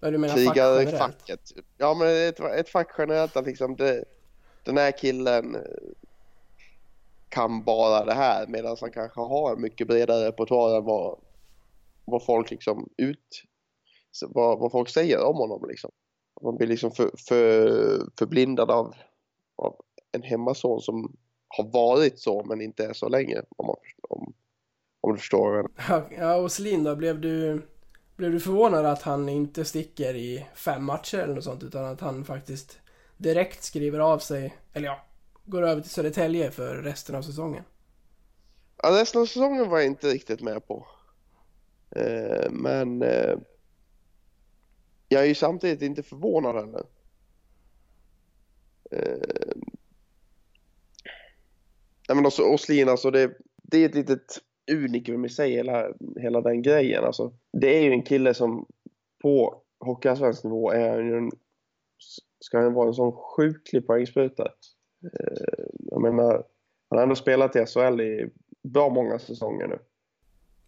Vad 0.01 0.13
du 0.13 0.17
menar 0.17 0.35
fack 0.45 0.57
generellt? 0.57 0.89
krigarfacket. 0.89 1.51
Ja, 1.77 1.93
men 1.93 2.27
ett, 2.29 2.39
ett 2.39 2.69
fack 2.69 2.95
generellt 2.97 3.35
att 3.37 3.45
liksom 3.45 3.75
det, 3.75 4.05
den 4.63 4.77
här 4.77 4.91
killen 4.91 5.55
eh, 5.55 5.61
kan 7.29 7.63
bara 7.63 8.05
det 8.05 8.13
här 8.13 8.47
medan 8.47 8.77
han 8.81 8.91
kanske 8.91 9.21
har 9.21 9.53
en 9.53 9.61
mycket 9.61 9.87
bredare 9.87 10.27
repertoar 10.27 10.77
än 10.77 10.83
vad, 10.83 11.19
vad 12.05 12.25
folk 12.25 12.51
liksom 12.51 12.89
ut 12.97 13.43
vad, 14.29 14.59
vad 14.59 14.71
folk 14.71 14.89
säger 14.89 15.23
om 15.23 15.35
honom 15.35 15.65
liksom. 15.69 15.91
Man 16.41 16.57
blir 16.57 16.67
liksom 16.67 16.91
för, 16.91 17.11
för, 17.17 17.69
förblindad 18.17 18.71
av, 18.71 18.95
av 19.55 19.75
en 20.11 20.23
hemmason 20.23 20.81
som 20.81 21.15
har 21.47 21.71
varit 21.71 22.19
så 22.19 22.43
men 22.43 22.61
inte 22.61 22.85
är 22.85 22.93
så 22.93 23.09
länge 23.09 23.41
om, 23.57 23.65
man, 23.65 23.75
om, 24.09 24.33
om 25.01 25.11
du 25.13 25.17
förstår. 25.17 25.51
vad 25.51 25.71
jag 25.89 26.13
Ja, 26.17 26.35
och 26.35 26.51
Selin 26.51 26.83
då, 26.83 26.95
blev 26.95 27.21
du, 27.21 27.61
blev 28.15 28.31
du 28.31 28.39
förvånad 28.39 28.85
att 28.85 29.01
han 29.01 29.29
inte 29.29 29.65
sticker 29.65 30.15
i 30.15 30.45
fem 30.55 30.83
matcher 30.83 31.17
eller 31.17 31.35
något 31.35 31.43
sånt 31.43 31.63
utan 31.63 31.85
att 31.85 32.01
han 32.01 32.25
faktiskt 32.25 32.79
direkt 33.17 33.63
skriver 33.63 33.99
av 33.99 34.19
sig, 34.19 34.55
eller 34.73 34.87
ja, 34.87 35.05
går 35.45 35.61
över 35.61 35.81
till 35.81 35.91
Södertälje 35.91 36.51
för 36.51 36.75
resten 36.75 37.15
av 37.15 37.21
säsongen? 37.21 37.63
Ja, 38.83 39.01
resten 39.01 39.21
av 39.21 39.25
säsongen 39.25 39.69
var 39.69 39.77
jag 39.77 39.87
inte 39.87 40.07
riktigt 40.07 40.41
med 40.41 40.67
på. 40.67 40.87
Eh, 41.95 42.51
men 42.51 43.01
eh, 43.01 43.37
jag 45.07 45.23
är 45.23 45.27
ju 45.27 45.35
samtidigt 45.35 45.81
inte 45.81 46.03
förvånad 46.03 46.55
heller. 46.55 46.83
Eh, 48.91 49.55
nej 52.07 52.15
men 52.15 52.25
alltså 52.25 52.43
Åslin 52.43 52.89
alltså 52.89 53.11
det, 53.11 53.37
det 53.63 53.77
är 53.77 53.89
ett 53.89 53.95
litet 53.95 54.39
unikum 54.71 55.25
i 55.25 55.29
sig 55.29 55.51
hela, 55.51 55.87
hela 56.19 56.41
den 56.41 56.61
grejen 56.61 57.03
alltså. 57.03 57.33
Det 57.51 57.77
är 57.77 57.81
ju 57.81 57.91
en 57.91 58.03
kille 58.03 58.33
som 58.33 58.65
på 59.21 59.61
Hockeyallsvensk 59.79 60.43
nivå 60.43 60.71
är 60.71 61.01
ju 61.01 61.17
en, 61.17 61.31
ska 62.39 62.59
han 62.59 62.73
vara 62.73 62.87
en 62.87 62.93
sån 62.93 63.11
sjuklig 63.11 63.87
poängspruta. 63.87 64.43
Eh, 65.03 65.65
jag 65.77 66.01
menar, 66.01 66.43
han 66.89 66.97
har 66.97 67.03
ändå 67.03 67.15
spelat 67.15 67.55
i 67.55 67.65
SHL 67.65 68.01
i 68.01 68.29
bra 68.63 68.89
många 68.89 69.19
säsonger 69.19 69.67
nu. 69.67 69.79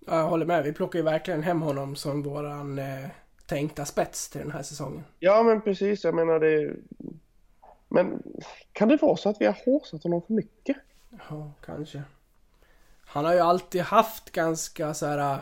Ja, 0.06 0.20
jag 0.20 0.30
håller 0.30 0.46
med, 0.46 0.64
vi 0.64 0.74
plockar 0.74 1.00
ju 1.00 1.06
verkligen 1.06 1.44
hem 1.44 1.62
honom 1.62 1.96
som 1.96 2.24
våran 2.24 2.80
eh, 2.80 3.10
tänkta 3.48 3.86
spets 3.86 4.30
till 4.30 4.42
den 4.42 4.52
här 4.52 4.64
säsongen. 4.64 5.04
Ja, 5.20 5.44
men 5.44 5.62
precis. 5.62 6.04
Jag 6.04 6.16
menar 6.16 6.40
det. 6.40 6.76
Men 7.88 8.24
kan 8.72 8.88
det 8.88 9.02
vara 9.02 9.18
så 9.18 9.30
att 9.30 9.42
vi 9.42 9.46
har 9.46 9.58
håsat 9.66 10.04
honom 10.04 10.22
för 10.22 10.34
mycket? 10.34 10.78
Ja, 11.30 11.52
kanske. 11.66 12.04
Han 13.02 13.26
har 13.26 13.34
ju 13.34 13.40
alltid 13.40 13.82
haft 13.82 14.32
ganska 14.32 14.94
så 14.94 15.06
här 15.06 15.34
äh, 15.34 15.40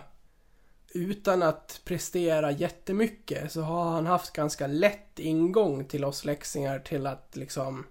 utan 0.94 1.44
att 1.44 1.82
prestera 1.86 2.52
jättemycket 2.52 3.52
så 3.52 3.62
har 3.62 3.92
han 3.92 4.06
haft 4.06 4.34
ganska 4.34 4.68
lätt 4.68 5.20
ingång 5.20 5.86
till 5.86 6.06
oss 6.06 6.26
läxingar 6.26 6.80
till 6.80 7.08
att 7.08 7.36
liksom 7.36 7.86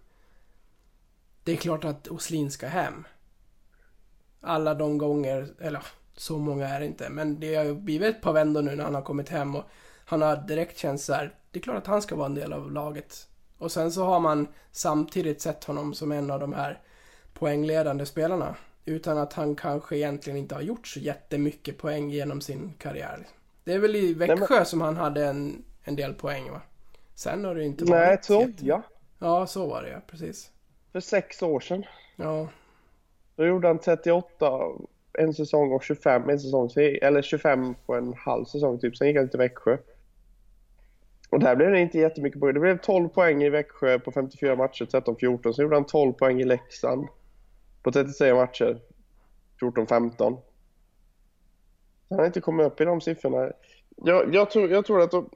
det 1.45 1.53
är 1.53 1.57
klart 1.57 1.85
att 1.85 2.09
Oslin 2.09 2.51
ska 2.51 2.67
hem. 2.67 3.07
Alla 4.41 4.75
de 4.75 4.99
gånger, 4.99 5.55
eller 5.61 5.87
så 6.17 6.39
många 6.39 6.69
är 6.69 6.81
det 6.81 6.87
inte, 6.87 7.11
men 7.11 7.41
det 7.41 7.55
har 7.55 7.65
ju 7.65 7.75
blivit 7.75 8.17
ett 8.17 8.23
par 8.23 8.33
vändor 8.33 8.63
nu 8.63 8.77
när 8.77 8.85
han 8.85 8.95
har 8.95 9.03
kommit 9.03 9.29
hem 9.29 9.55
och 9.55 9.65
han 10.05 10.23
har 10.23 10.37
direkt 10.37 10.79
känt 10.79 11.01
så 11.01 11.13
här, 11.13 11.35
det 11.51 11.59
är 11.59 11.63
klart 11.63 11.77
att 11.77 11.87
han 11.87 12.03
ska 12.03 12.17
vara 12.17 12.27
en 12.27 12.35
del 12.35 12.53
av 12.53 12.73
laget. 12.73 13.29
Och 13.59 13.73
sen 13.73 13.93
så 13.93 14.05
har 14.05 14.21
man 14.21 14.49
samtidigt 14.73 15.41
sett 15.41 15.65
honom 15.65 15.95
som 15.95 16.13
en 16.13 16.31
av 16.31 16.41
de 16.41 16.53
här 16.53 16.81
poängledande 17.35 18.07
spelarna. 18.07 18.57
Utan 18.85 19.19
att 19.19 19.33
han 19.33 19.57
kanske 19.57 19.97
egentligen 19.97 20.37
inte 20.37 20.55
har 20.55 20.63
gjort 20.63 20.87
så 20.87 21.01
jättemycket 21.01 21.79
poäng 21.79 22.11
genom 22.11 22.41
sin 22.41 22.73
karriär. 22.79 23.27
Det 23.65 23.73
är 23.73 23.79
väl 23.79 23.97
i 23.97 24.15
Växjö 24.15 24.65
som 24.65 24.81
han 24.81 24.97
hade 24.97 25.25
en, 25.27 25.65
en 25.85 25.97
del 25.97 26.15
poäng 26.15 26.51
va? 26.51 26.61
Sen 27.15 27.45
har 27.45 27.55
det 27.55 27.65
inte 27.65 27.85
Nej, 27.85 28.07
varit... 28.09 28.23
tror 28.23 28.41
jätte- 28.43 28.67
jag. 28.67 28.83
Ja, 29.19 29.47
så 29.47 29.67
var 29.67 29.83
det 29.83 29.89
ja, 29.89 30.01
precis. 30.07 30.51
För 30.93 31.01
sex 31.01 31.43
år 31.43 31.61
sedan. 31.61 31.85
Ja, 32.17 32.49
Då 33.37 33.47
gjorde 33.47 33.67
han 33.69 33.79
38 33.79 34.61
en 35.19 35.35
säsong 35.35 35.73
och 35.73 35.83
25 35.85 36.29
en 36.31 36.41
säsong. 36.41 36.71
Eller 36.77 37.23
25 37.23 37.75
på 37.87 37.95
en 37.95 38.15
halv 38.15 38.45
säsong 38.45 38.79
typ. 38.79 38.97
Sen 38.97 39.09
gick 39.09 39.17
han 39.17 39.29
till 39.29 39.39
Växjö. 39.39 39.77
Och 41.35 41.41
där 41.41 41.57
blev 41.57 41.71
det 41.71 41.81
inte 41.81 41.99
jättemycket 41.99 42.41
poäng. 42.41 42.55
Det 42.55 42.61
blev 42.61 42.79
12 42.79 43.09
poäng 43.09 43.43
i 43.43 43.51
Växjö 43.51 43.99
på 43.99 44.13
54 44.13 44.57
matcher, 44.57 44.85
13-14. 44.85 45.53
Sen 45.53 45.63
gjorde 45.63 45.77
han 45.77 45.87
12 45.87 46.13
poäng 46.13 46.41
i 46.41 46.45
Leksand 46.45 47.09
på 47.83 47.93
33 47.93 48.35
matcher, 48.35 48.81
14-15. 49.61 50.39
Han 52.09 52.19
har 52.19 52.27
inte 52.27 52.41
kommit 52.41 52.67
upp 52.67 52.81
i 52.81 52.85
de 52.85 53.01
siffrorna. 53.01 53.53
Jag, 53.97 54.35
jag, 54.35 54.51
tror, 54.51 54.71
jag 54.71 54.87
tror 54.87 55.03
att 55.03 55.11
de, 55.11 55.31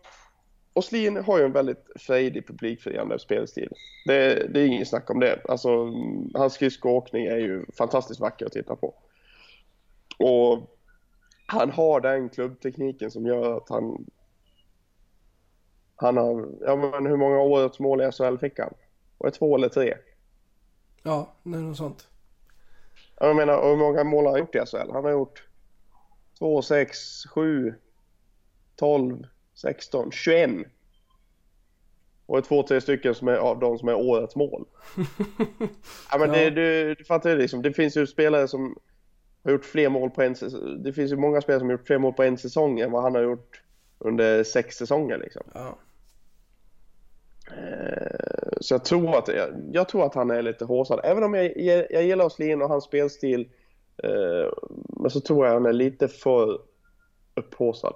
Åslin 0.75 1.17
har 1.17 1.39
ju 1.39 1.45
en 1.45 1.53
väldigt 1.53 1.87
frejdig 1.97 2.47
publikfriande 2.47 3.19
spelstil. 3.19 3.73
Det, 4.07 4.49
det 4.53 4.61
är 4.61 4.67
inget 4.67 4.89
snack 4.89 5.11
om 5.11 5.21
det. 5.21 5.41
Alltså, 5.49 5.93
hans 6.35 6.53
skridskoåkning 6.53 7.27
är 7.27 7.39
ju 7.39 7.67
fantastiskt 7.79 8.21
vacker 8.21 8.47
att 8.47 8.53
titta 8.53 8.77
på. 8.77 8.95
Och 10.19 10.79
han 11.47 11.71
har 11.71 12.01
den 12.01 12.29
klubbtekniken 12.29 13.11
som 13.11 13.27
gör 13.27 13.57
att 13.57 13.69
han... 13.69 14.07
Han 16.01 16.17
har... 16.17 16.49
Ja, 16.61 16.77
men 16.77 17.07
hur 17.07 17.17
många 17.17 17.41
årets 17.41 17.79
mål 17.79 18.03
i 18.03 18.13
SHL 18.13 18.37
fick 18.37 18.59
han? 18.59 18.75
Var 19.19 19.31
det 19.31 19.37
två 19.37 19.57
eller 19.57 19.69
tre? 19.69 19.95
ja, 21.03 21.35
det 21.43 21.59
är 21.59 21.63
något 21.63 21.77
sånt. 21.77 22.09
Jag 23.21 23.37
menar, 23.37 23.69
hur 23.69 23.77
många 23.77 24.05
mål 24.05 24.25
har 24.25 24.33
han 24.33 24.41
gjort 24.41 24.55
i 24.55 24.59
SHL? 24.67 24.93
Han 24.93 25.05
har 25.05 25.11
gjort 25.11 25.43
2, 26.39 26.63
6, 26.63 26.99
7, 27.27 27.75
12, 28.77 29.27
16, 29.55 30.11
21. 30.13 30.51
Och 32.27 32.37
det 32.37 32.41
är 32.41 32.43
två, 32.43 32.63
tre 32.63 32.81
stycken 32.81 33.15
som 33.15 33.29
är 33.29 33.37
av 33.37 33.59
de 33.59 33.79
som 33.79 33.89
är 33.89 33.95
årets 33.95 34.37
mål. 34.37 34.65
ja, 36.13 36.19
men 36.19 36.29
Ja. 36.29 36.37
Det, 36.37 36.51
du, 36.51 36.95
du 36.95 37.05
fattar 37.05 37.31
ju 37.31 37.37
liksom. 37.37 37.63
Det 37.63 37.73
finns 37.73 37.97
ju 37.97 38.07
spelare 38.07 38.49
som 38.49 38.79
har 39.45 39.53
gjort 39.53 39.65
fler 39.65 39.89
mål 39.89 40.11
på 40.11 40.23
en 40.23 40.35
säsong. 40.35 40.83
Det 40.83 40.93
finns 40.93 41.13
ju 41.13 41.17
många 41.17 41.41
spelare 41.41 41.61
som 41.61 41.69
har 41.69 41.73
gjort 41.73 41.87
fler 41.87 41.99
mål 41.99 42.13
på 42.13 42.23
en 42.23 42.39
säsong 42.39 42.81
än 42.81 42.91
vad 42.91 43.03
han 43.03 43.15
har 43.15 43.23
gjort 43.23 43.63
under 43.99 44.45
sex 44.45 44.77
säsonger 44.77 45.19
liksom. 45.19 45.43
Ja. 45.55 45.79
Eh, 47.57 48.49
Så 48.61 48.75
jag 48.75 48.85
tror, 48.85 49.19
att, 49.19 49.29
jag, 49.29 49.49
jag 49.73 49.89
tror 49.89 50.07
att 50.07 50.15
han 50.15 50.31
är 50.31 50.43
lite 50.43 50.65
håsad. 50.65 51.01
Även 51.05 51.25
om 51.25 51.35
jag, 51.35 51.57
jag, 51.57 51.87
jag 51.91 52.05
gillar 52.05 52.25
Åslin 52.25 52.63
och 52.63 52.69
hans 52.69 52.85
spelstil. 52.85 53.49
Eh, 54.03 54.53
men 54.89 55.11
så 55.11 55.21
tror 55.21 55.47
jag 55.47 55.53
han 55.53 55.67
är 55.67 55.73
lite 55.73 56.09
för 56.09 56.61
upphåsad. 57.35 57.95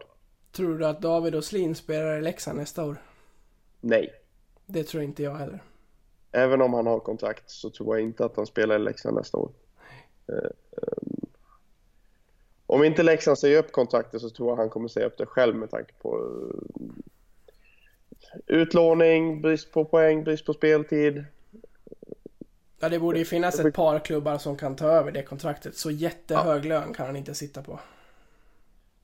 Tror 0.53 0.79
du 0.79 0.87
att 0.87 1.03
David 1.03 1.35
Åslin 1.35 1.75
spelar 1.75 2.19
i 2.19 2.23
Leksand 2.23 2.59
nästa 2.59 2.85
år? 2.85 2.97
Nej. 3.81 4.13
Det 4.67 4.85
tror 4.85 5.03
inte 5.03 5.23
jag 5.23 5.35
heller. 5.35 5.63
Även 6.33 6.63
om 6.63 6.73
han 6.75 6.87
har 6.87 7.01
kontrakt 7.01 7.51
så 7.51 7.71
tror 7.71 7.97
jag 7.97 8.05
inte 8.05 8.25
att 8.25 8.37
han 8.37 8.47
spelar 8.47 8.77
i 8.77 8.79
Leksand 8.79 9.17
nästa 9.17 9.39
år. 9.39 9.51
Eh, 10.29 10.35
eh, 10.77 10.99
Om 12.67 12.85
inte 12.85 13.03
Leksand 13.03 13.39
säger 13.39 13.59
upp 13.59 13.73
kontraktet 13.73 14.21
så 14.21 14.31
tror 14.31 14.49
jag 14.49 14.57
han 14.57 14.71
kommer 14.71 14.89
säga 14.89 15.07
upp 15.07 15.19
det 15.19 15.27
själv 15.27 15.57
med 15.57 15.71
tanke 15.71 15.93
på 16.03 16.17
eh, 16.19 16.83
utlåning, 18.47 19.43
brist 19.43 19.73
på 19.73 19.85
poäng, 19.85 20.25
brist 20.25 20.47
på 20.47 20.53
speltid. 20.53 21.25
Ja, 22.81 22.89
det 22.89 22.99
borde 22.99 23.19
ju 23.19 23.25
finnas 23.25 23.61
ett 23.61 23.75
par 23.75 23.99
klubbar 23.99 24.39
som 24.39 24.57
kan 24.57 24.77
ta 24.77 24.87
över 24.87 25.13
det 25.13 25.23
kontraktet. 25.23 25.77
Så 25.77 25.91
jättehög 25.91 26.65
lön 26.65 26.95
kan 26.95 27.07
han 27.07 27.17
inte 27.17 27.35
sitta 27.35 27.63
på. 27.63 27.81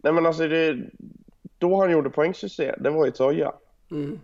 Nej 0.02 0.12
men 0.12 0.26
alltså 0.26 0.48
det, 0.48 0.76
då 1.58 1.80
han 1.80 1.90
gjorde 1.90 2.10
poängsystem, 2.10 2.82
det 2.82 2.90
var 2.90 3.06
ju 3.06 3.12
Troja. 3.12 3.52
Mm. 3.90 4.20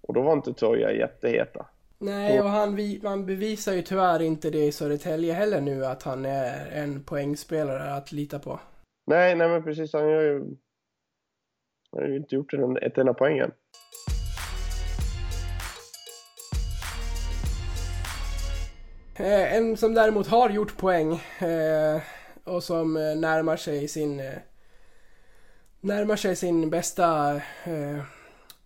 Och 0.00 0.14
då 0.14 0.22
var 0.22 0.32
inte 0.32 0.54
Troja 0.54 0.92
jätteheta. 0.92 1.66
Nej, 1.98 2.40
och 2.40 2.48
han, 2.48 3.00
han 3.02 3.26
bevisar 3.26 3.72
ju 3.72 3.82
tyvärr 3.82 4.22
inte 4.22 4.50
det 4.50 4.64
i 4.64 4.72
Södertälje 4.72 5.32
heller 5.32 5.60
nu 5.60 5.86
att 5.86 6.02
han 6.02 6.24
är 6.24 6.66
en 6.72 7.02
poängspelare 7.04 7.94
att 7.94 8.12
lita 8.12 8.38
på. 8.38 8.60
Nej, 9.06 9.34
nej 9.34 9.48
men 9.48 9.62
precis. 9.62 9.92
Han 9.92 10.02
har 10.02 10.10
ju, 10.10 10.56
han 11.92 12.02
har 12.02 12.08
ju 12.08 12.16
inte 12.16 12.34
gjort 12.34 12.52
en, 12.52 12.76
ett 12.76 12.98
enda 12.98 13.14
poäng 13.14 13.38
än. 13.38 13.52
Eh, 19.16 19.56
en 19.56 19.76
som 19.76 19.94
däremot 19.94 20.26
har 20.26 20.50
gjort 20.50 20.76
poäng 20.76 21.12
eh, 21.38 22.00
och 22.44 22.62
som 22.62 22.96
eh, 22.96 23.16
närmar 23.16 23.56
sig 23.56 23.88
sin 23.88 24.20
eh, 24.20 24.32
närmar 25.80 26.16
sig 26.16 26.36
sin 26.36 26.70
bästa 26.70 27.40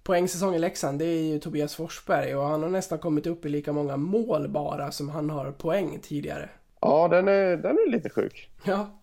poängsäsong 0.03 0.55
i 0.55 0.59
Leksand, 0.59 0.99
det 0.99 1.05
är 1.05 1.22
ju 1.22 1.39
Tobias 1.39 1.74
Forsberg 1.74 2.37
och 2.37 2.45
han 2.45 2.62
har 2.62 2.70
nästan 2.70 2.99
kommit 2.99 3.27
upp 3.27 3.45
i 3.45 3.49
lika 3.49 3.72
många 3.72 3.97
mål 3.97 4.49
bara 4.49 4.91
som 4.91 5.09
han 5.09 5.31
har 5.31 5.53
poäng 5.53 5.99
tidigare. 6.03 6.49
Ja, 6.81 7.09
den 7.09 7.29
är, 7.29 7.57
den 7.57 7.77
är 7.77 7.91
lite 7.91 8.11
sjuk. 8.11 8.51
Ja. 8.64 9.03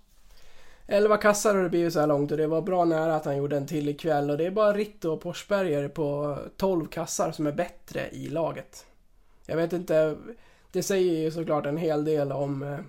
11 0.88 1.18
kassar 1.18 1.56
har 1.56 1.64
det 1.64 1.70
blivit 1.70 1.94
så 1.94 2.00
här 2.00 2.08
långt 2.08 2.32
och 2.32 2.38
det 2.38 2.48
var 2.48 2.62
bra 2.62 2.86
nära 2.86 3.16
att 3.16 3.26
han 3.26 3.38
gjorde 3.38 3.58
en 3.58 3.68
till 3.68 3.90
ikväll 3.90 4.30
och 4.30 4.38
det 4.38 4.46
är 4.46 4.52
bara 4.52 4.74
Ritto 4.74 5.10
och 5.10 5.22
Porsberger 5.22 5.88
på 5.88 6.38
12 6.58 6.86
kassar 6.88 7.32
som 7.32 7.48
är 7.48 7.52
bättre 7.52 8.10
i 8.12 8.28
laget. 8.28 8.86
Jag 9.46 9.56
vet 9.58 9.74
inte, 9.74 10.18
det 10.72 10.84
säger 10.84 11.14
ju 11.24 11.32
såklart 11.32 11.66
en 11.66 11.78
hel 11.78 12.06
del 12.06 12.32
om, 12.32 12.64
eh, 12.64 12.80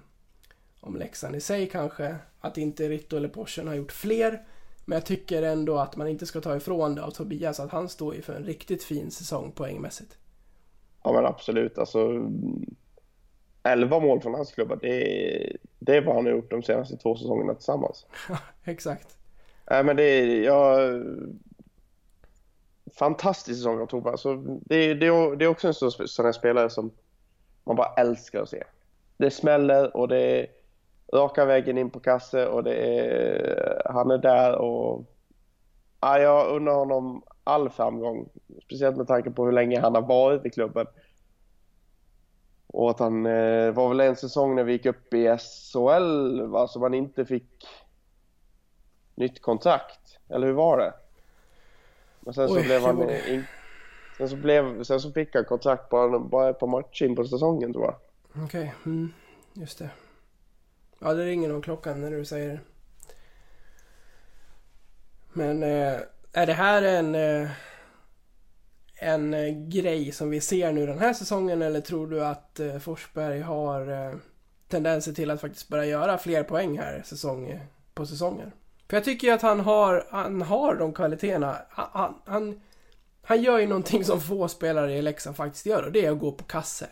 om 0.81 0.97
Leksand 0.97 1.37
i 1.37 1.41
sig 1.41 1.69
kanske, 1.69 2.17
att 2.41 2.59
inte 2.59 2.89
Ritto 2.89 3.17
eller 3.17 3.29
Porschen 3.29 3.69
har 3.69 3.75
gjort 3.75 3.93
fler. 3.93 4.43
Men 4.85 4.97
jag 4.97 5.07
tycker 5.07 5.43
ändå 5.43 5.79
att 5.79 5.97
man 5.97 6.09
inte 6.09 6.27
ska 6.27 6.41
ta 6.41 6.57
ifrån 6.57 6.95
det 6.95 7.03
av 7.05 7.11
Tobias 7.11 7.61
att 7.61 7.71
han 7.71 7.89
står 7.89 8.15
ju 8.15 8.23
för 8.23 8.35
en 8.35 8.45
riktigt 8.45 8.83
fin 8.85 9.11
säsong 9.11 9.53
poängmässigt. 9.53 10.19
Ja 11.03 11.13
men 11.13 11.27
absolut. 11.27 11.79
Alltså, 11.79 12.31
11 13.63 14.01
mål 14.01 14.21
från 14.21 14.35
hans 14.35 14.53
klubba, 14.53 14.77
det, 14.77 14.89
är- 15.47 15.57
det 15.85 15.97
är 15.97 16.01
vad 16.01 16.15
han 16.15 16.25
har 16.25 16.33
gjort 16.33 16.51
de 16.51 16.63
senaste 16.63 16.97
två 16.97 17.17
säsongerna 17.17 17.55
tillsammans. 17.55 18.07
Exakt. 18.65 19.17
Nej 19.71 19.85
men 19.85 19.97
det 19.97 20.03
är, 20.03 20.43
ja, 20.43 20.79
fantastisk 22.99 23.59
säsong 23.59 23.81
av 23.81 23.87
Tobbe. 23.87 24.11
Alltså, 24.11 24.37
det, 24.37 24.95
det, 24.95 25.37
det 25.37 25.45
är 25.45 25.49
också 25.49 25.69
en 25.69 25.75
sån, 25.75 26.25
här 26.25 26.33
spelare 26.33 26.71
som 26.71 26.91
man 27.65 27.77
bara 27.77 27.95
älskar 27.97 28.43
att 28.43 28.49
se. 28.49 28.63
Det 29.17 29.31
smäller 29.31 29.97
och 29.97 30.09
det 30.09 30.41
är 30.41 30.47
raka 31.13 31.45
vägen 31.45 31.79
in 31.79 31.91
på 31.91 32.01
kasse 32.01 32.47
och 32.47 32.65
det 32.65 32.75
är, 32.75 33.83
han 33.85 34.11
är 34.11 34.19
där 34.19 34.59
och 34.59 35.05
ja, 36.01 36.19
jag 36.19 36.57
undrar 36.57 36.75
honom 36.75 37.23
all 37.45 37.71
framgång. 37.71 38.29
Speciellt 38.65 38.97
med 38.97 39.07
tanke 39.07 39.31
på 39.31 39.45
hur 39.45 39.53
länge 39.53 39.81
han 39.81 39.95
har 39.95 40.03
varit 40.03 40.47
i 40.47 40.51
klubben. 40.51 40.87
Och 42.77 42.91
att 42.91 42.99
han 42.99 43.27
eh, 43.27 43.71
var 43.73 43.89
väl 43.89 44.01
en 44.01 44.17
säsong 44.17 44.55
när 44.55 44.65
vi 44.65 44.73
gick 44.73 44.87
upp 44.87 45.15
i 45.15 45.37
SHL 45.39 46.41
va, 46.43 46.69
så 46.69 46.81
man 46.81 46.95
inte 46.95 47.25
fick 47.25 47.67
nytt 49.15 49.43
kontrakt. 49.43 50.19
Eller 50.29 50.47
hur 50.47 50.55
var 50.55 50.79
det? 50.79 50.95
Men 52.21 52.35
sen 52.35 52.49
så 52.49 52.55
Oj, 52.57 52.65
blev 52.65 52.83
han 52.83 52.97
var- 52.97 53.29
in, 53.29 53.45
sen, 54.17 54.29
så 54.29 54.37
blev, 54.37 54.83
sen 54.83 55.01
så 55.01 55.13
fick 55.13 55.35
han 55.35 55.45
kontrakt 55.45 55.89
bara, 55.89 56.19
bara 56.19 56.51
ett 56.51 56.59
par 56.59 56.67
matcher 56.67 57.05
in 57.05 57.17
på 57.17 57.25
säsongen 57.25 57.73
tror 57.73 57.85
jag. 57.85 57.97
Okej, 58.45 58.75
mm, 58.87 59.13
just 59.53 59.79
det. 59.79 59.91
Ja, 60.99 61.15
det 61.15 61.25
ringer 61.27 61.49
nog 61.49 61.65
klockan 61.65 62.01
när 62.01 62.11
du 62.11 62.25
säger 62.25 62.49
det. 62.53 62.61
Men 65.33 65.63
eh, 65.63 66.01
är 66.33 66.47
det 66.47 66.53
här 66.53 66.83
en, 66.83 67.15
eh, 67.15 67.51
en 69.05 69.35
eh, 69.35 69.49
grej 69.69 70.13
som 70.13 70.31
vi 70.31 70.41
ser 70.41 70.73
nu 70.73 70.87
den 70.87 70.99
här 70.99 71.13
säsongen 71.13 71.63
eller 71.63 71.81
tror 71.81 72.07
du 72.07 72.25
att 72.25 72.61
eh, 72.61 72.79
Forsberg 72.79 73.41
har 73.41 73.93
eh, 73.93 74.15
tendenser 74.69 75.13
till 75.13 75.31
att 75.31 75.41
faktiskt 75.41 75.69
börja 75.69 75.85
göra 75.85 76.19
fler 76.19 76.43
poäng 76.43 76.79
här 76.79 77.03
säsong 77.05 77.61
på 77.95 78.07
säsonger? 78.07 78.53
För 78.89 78.97
jag 78.97 79.05
tycker 79.05 79.27
ju 79.27 79.35
att 79.35 79.43
han 79.43 79.61
har, 79.61 80.07
han 80.11 80.43
har 80.43 80.75
de 80.75 80.93
kvaliteterna. 80.93 81.57
Han, 81.69 81.89
han, 81.93 82.15
han, 82.25 82.61
han 83.23 83.43
gör 83.43 83.59
ju 83.59 83.67
någonting 83.67 84.05
som 84.05 84.21
få 84.21 84.49
spelare 84.49 84.93
i 84.93 85.03
Leksand 85.03 85.37
faktiskt 85.37 85.67
gör 85.67 85.83
och 85.83 85.93
det 85.93 86.05
är 86.05 86.13
att 86.13 86.19
gå 86.19 86.33
på 86.33 86.45
kasse. 86.45 86.87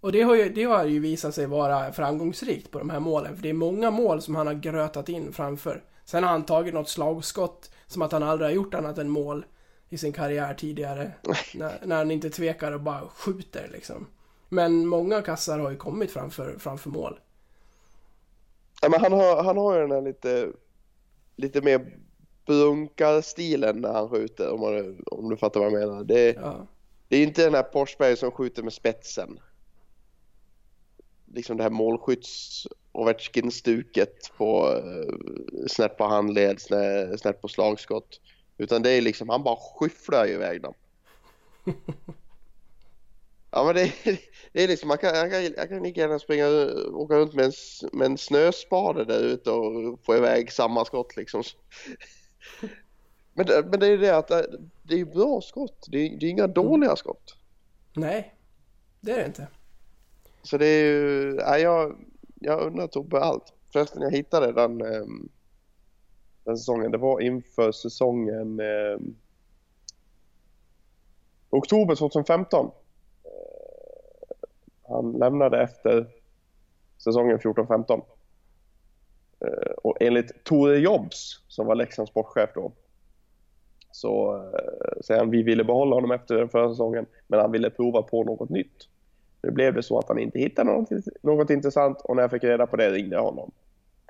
Och 0.00 0.12
det 0.12 0.22
har, 0.22 0.34
ju, 0.34 0.48
det 0.48 0.64
har 0.64 0.84
ju 0.84 0.98
visat 0.98 1.34
sig 1.34 1.46
vara 1.46 1.92
framgångsrikt 1.92 2.70
på 2.70 2.78
de 2.78 2.90
här 2.90 3.00
målen. 3.00 3.36
För 3.36 3.42
det 3.42 3.48
är 3.48 3.54
många 3.54 3.90
mål 3.90 4.22
som 4.22 4.36
han 4.36 4.46
har 4.46 4.54
grötat 4.54 5.08
in 5.08 5.32
framför. 5.32 5.82
Sen 6.04 6.24
har 6.24 6.30
han 6.30 6.44
tagit 6.44 6.74
något 6.74 6.88
slagskott 6.88 7.70
som 7.86 8.02
att 8.02 8.12
han 8.12 8.22
aldrig 8.22 8.50
har 8.50 8.54
gjort 8.54 8.74
annat 8.74 8.98
än 8.98 9.08
mål 9.08 9.44
i 9.92 9.98
sin 9.98 10.12
karriär 10.12 10.54
tidigare. 10.54 11.12
när, 11.54 11.86
när 11.86 11.96
han 11.96 12.10
inte 12.10 12.30
tvekar 12.30 12.72
och 12.72 12.80
bara 12.80 13.08
skjuter 13.08 13.68
liksom. 13.72 14.06
Men 14.48 14.86
många 14.86 15.22
kassar 15.22 15.58
har 15.58 15.70
ju 15.70 15.76
kommit 15.76 16.10
framför, 16.10 16.58
framför 16.58 16.90
mål. 16.90 17.20
Ja, 18.82 18.88
men 18.88 19.00
han, 19.00 19.12
har, 19.12 19.42
han 19.44 19.56
har 19.56 19.74
ju 19.74 19.80
den 19.80 19.90
här 19.90 20.02
lite, 20.02 20.52
lite 21.36 21.60
mer 21.62 21.98
brunkarstilen 22.46 23.80
när 23.80 23.92
han 23.92 24.08
skjuter 24.08 24.52
om, 24.52 24.60
man, 24.60 25.04
om 25.06 25.30
du 25.30 25.36
fattar 25.36 25.60
vad 25.60 25.72
jag 25.72 25.80
menar. 25.80 26.04
Det, 26.04 26.32
Ja. 26.32 26.66
det 27.08 27.16
är 27.16 27.22
inte 27.22 27.44
den 27.44 27.54
här 27.54 27.66
Forsberg 27.72 28.16
som 28.16 28.30
skjuter 28.30 28.62
med 28.62 28.72
spetsen. 28.72 29.40
Liksom 31.34 31.56
det 31.56 31.62
här 31.62 31.70
målskytts 31.70 32.66
Ovechkin-stuket 32.92 34.32
på 34.36 34.66
uh, 34.66 35.66
snett 35.68 35.96
på 35.96 36.04
handled, 36.04 36.60
snett 37.18 37.42
på 37.42 37.48
slagskott. 37.48 38.20
Utan 38.58 38.82
det 38.82 38.90
är 38.90 39.00
liksom, 39.00 39.28
han 39.28 39.42
bara 39.42 39.56
skyfflar 39.56 40.26
iväg 40.28 40.62
dem. 40.62 40.74
Ja 43.50 43.64
men 43.64 43.74
det, 43.74 43.92
det 44.52 44.64
är 44.64 44.68
liksom, 44.68 44.88
man 44.88 44.98
kan, 44.98 45.16
jag 45.56 45.68
kan, 45.68 45.82
lika 45.82 46.00
gärna 46.00 46.18
springa, 46.18 46.46
åka 46.92 47.14
runt 47.14 47.34
med 47.34 47.44
en, 47.44 47.52
med 47.92 48.06
en 48.06 48.18
snöspade 48.18 49.04
där 49.04 49.20
ute 49.24 49.50
och 49.50 50.00
få 50.04 50.16
iväg 50.16 50.52
samma 50.52 50.84
skott 50.84 51.16
liksom. 51.16 51.42
Men, 53.34 53.46
det- 53.46 53.64
men 53.70 53.80
det 53.80 53.86
är 53.86 53.98
det 53.98 54.16
att 54.16 54.28
det- 54.82 55.00
är 55.00 55.04
bra 55.04 55.40
skott, 55.40 55.86
det 55.88 55.98
är, 55.98 56.16
det 56.18 56.26
är 56.26 56.30
inga 56.30 56.46
dåliga 56.46 56.96
skott. 56.96 57.36
Nej, 57.94 58.34
det 59.00 59.12
är 59.12 59.16
det 59.18 59.26
inte. 59.26 59.46
Så 60.42 60.58
det 60.58 60.66
är 60.66 60.84
ju, 60.84 61.36
ja, 61.40 61.58
jag, 61.58 61.96
jag 62.40 62.60
undrar 62.60 62.86
Tobbe 62.86 63.20
allt. 63.20 63.52
Förresten 63.72 64.02
jag 64.02 64.10
hittade 64.10 64.52
den, 64.52 64.80
ehm, 64.80 65.28
den 66.44 66.58
säsongen, 66.58 66.90
det 66.90 66.98
var 66.98 67.20
inför 67.20 67.72
säsongen 67.72 68.60
eh, 68.60 68.98
oktober 71.50 71.94
2015. 71.94 72.66
Eh, 72.66 72.70
Han 74.88 75.12
lämnade 75.12 75.62
efter 75.62 76.06
säsongen 76.98 77.38
14-15. 77.38 78.02
Eh, 79.40 79.72
Och 79.82 79.96
enligt 80.02 80.44
Tore 80.44 80.78
Jobs, 80.78 81.44
som 81.48 81.66
var 81.66 81.74
Leksands 81.74 82.10
sportchef 82.10 82.50
då, 82.54 82.72
så 83.90 84.36
eh, 84.36 85.00
säger 85.04 85.20
han 85.20 85.30
vi 85.30 85.42
ville 85.42 85.64
behålla 85.64 85.96
honom 85.96 86.10
efter 86.10 86.34
den 86.34 86.48
förra 86.48 86.68
säsongen, 86.68 87.06
men 87.26 87.40
han 87.40 87.52
ville 87.52 87.70
prova 87.70 88.02
på 88.02 88.24
något 88.24 88.50
nytt. 88.50 88.88
Nu 89.42 89.50
blev 89.50 89.74
det 89.74 89.82
så 89.82 89.98
att 89.98 90.08
han 90.08 90.18
inte 90.18 90.38
hittade 90.38 90.72
något, 90.72 90.88
något 91.22 91.50
intressant 91.50 92.00
och 92.00 92.16
när 92.16 92.22
jag 92.22 92.30
fick 92.30 92.44
reda 92.44 92.66
på 92.66 92.76
det 92.76 92.90
ringde 92.90 93.16
jag 93.16 93.22
honom. 93.22 93.50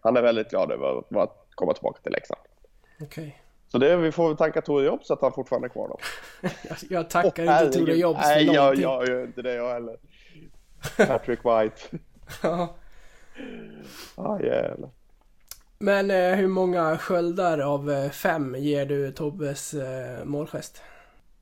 Han 0.03 0.16
är 0.16 0.22
väldigt 0.22 0.51
glad 0.51 0.72
över 0.72 0.99
att 1.22 1.41
komma 1.55 1.72
tillbaka 1.72 2.03
till 2.03 2.12
Leksand. 2.12 2.40
Okej. 3.00 3.42
Så 3.68 3.78
det, 3.78 3.96
vi 3.96 4.12
får 4.12 4.34
tacka 4.34 4.62
Tore 4.62 4.86
Jobs 4.86 5.11
att 5.11 5.20
han 5.20 5.32
fortfarande 5.32 5.66
är 5.66 5.70
kvar 5.70 5.88
då. 5.88 5.98
Jag, 6.90 7.11
tackar 7.11 7.46
Åh, 7.46 7.64
inte 7.64 7.78
Tore. 7.78 7.94
Jobs 7.94 8.20
för 8.20 8.28
Nej, 8.28 8.44
jag, 8.44 8.76
jag 8.76 9.09
gör 9.09 9.24
inte 9.24 9.42
det 9.42 9.55
jag 9.55 9.72
heller. 9.72 9.96
Patrick 10.96 11.40
White. 11.44 11.82
Ja. 12.42 12.74
Ah, 14.14 14.40
jävlar. 14.40 14.90
Men 15.78 16.11
eh, 16.11 16.34
hur 16.34 16.48
många 16.48 16.98
sköldar 16.98 17.59
av 17.59 17.90
eh, 17.90 18.11
fem 18.11 18.55
ger 18.59 18.86
du 18.86 19.12
Tobbes 19.12 19.74
eh, 19.74 20.24
målgest? 20.24 20.82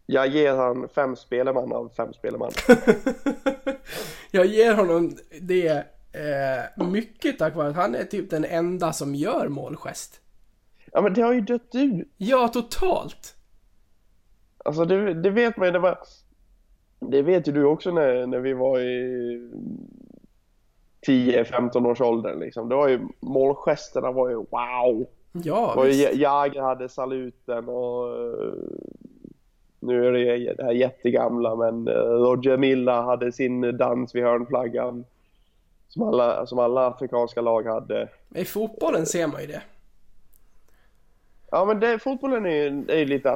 Jag 0.07 0.27
ger 0.27 0.55
han 0.55 0.89
fem 0.89 1.17
spelman 1.17 1.73
av 1.73 1.93
fem 1.97 2.13
spelman. 2.13 2.51
Jag 4.31 4.47
ger 4.47 4.75
honom 4.75 5.17
det 5.41 5.85
eh, 6.13 6.87
mycket 6.87 7.39
tack 7.39 7.57
vare 7.57 7.69
att 7.69 7.77
han 7.77 7.95
är 7.95 8.05
typ 8.05 8.31
den 8.31 8.45
enda 8.45 8.93
som 8.93 9.15
gör 9.15 9.49
målgest. 9.49 10.21
Ja 10.93 11.01
men 11.01 11.15
det 11.15 11.23
har 11.23 11.33
ju 11.33 11.41
dött 11.41 11.75
ut. 11.75 12.09
Ja, 12.17 12.49
totalt! 12.49 13.37
Alltså 14.65 14.85
det, 14.85 15.15
det 15.15 15.31
vet 15.31 15.57
man 15.57 15.67
ju. 15.67 15.73
Det, 15.73 15.79
var, 15.79 15.99
det 17.01 17.23
vet 17.23 17.49
ju 17.49 17.53
du 17.53 17.65
också 17.65 17.91
när, 17.91 18.27
när 18.27 18.39
vi 18.39 18.53
var 18.53 18.81
i 18.81 19.51
10-15 21.07 21.87
års 21.87 22.01
åldern 22.01 22.41
liksom. 22.41 22.69
Det 22.69 22.75
var 22.75 22.89
ju 22.89 23.01
målgesterna 23.21 24.13
var 24.13 24.29
ju 24.29 24.37
wow. 24.37 25.07
Ja, 25.33 25.75
Och 25.77 25.87
visst. 25.87 26.15
Jagr 26.15 26.61
hade 26.61 26.89
saluten 26.89 27.69
och 27.69 28.09
eh, 28.09 28.53
nu 29.81 30.07
är 30.07 30.13
det 30.13 30.55
det 30.55 30.65
här 30.65 30.73
jättegamla 30.73 31.57
men 31.57 31.89
eh, 31.89 31.95
Roger 31.95 32.57
Milla 32.57 33.03
hade 33.03 33.33
sin 33.33 33.77
dans 33.77 34.15
vid 34.15 34.23
hörnflaggan. 34.25 35.05
Som 35.91 36.03
alla, 36.03 36.47
som 36.47 36.59
alla 36.59 36.87
afrikanska 36.87 37.41
lag 37.41 37.67
hade. 37.67 38.09
I 38.35 38.45
fotbollen 38.45 39.07
ser 39.07 39.27
man 39.27 39.41
ju 39.41 39.47
det. 39.47 39.63
Ja 41.51 41.65
men 41.65 41.81
det, 41.81 41.99
fotbollen 41.99 42.47
är 42.47 42.51
ju 42.51 42.85
är 42.89 43.07
lite 43.07 43.29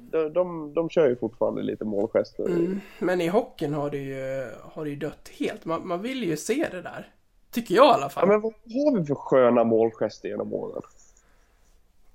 de, 0.00 0.32
de, 0.32 0.74
de 0.74 0.90
kör 0.90 1.08
ju 1.08 1.16
fortfarande 1.16 1.62
lite 1.62 1.84
målgester. 1.84 2.46
Mm. 2.46 2.80
Men 2.98 3.20
i 3.20 3.28
hockeyn 3.28 3.74
har 3.74 3.90
det 3.90 3.98
ju, 3.98 4.50
har 4.62 4.84
det 4.84 4.90
ju 4.90 4.96
dött 4.96 5.28
helt. 5.38 5.64
Man, 5.64 5.88
man 5.88 6.02
vill 6.02 6.24
ju 6.24 6.36
se 6.36 6.68
det 6.70 6.82
där. 6.82 7.12
Tycker 7.50 7.74
jag 7.74 7.84
i 7.86 7.88
alla 7.94 8.02
Ja, 8.02 8.08
fall. 8.08 8.28
men 8.28 8.40
vad 8.40 8.52
har 8.52 8.98
vi 8.98 9.04
för 9.06 9.14
sköna 9.14 9.64
målgester 9.64 10.28
genom 10.28 10.54
åren? 10.54 10.82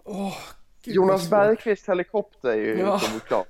Åh, 0.04 0.38
gud, 0.84 0.96
Jonas. 0.96 1.30
Bergqvist 1.30 1.90
helikopter 1.90 2.50
är 2.50 2.56
ju 2.56 2.80
Ja. 2.80 3.00
Ja. 3.30 3.46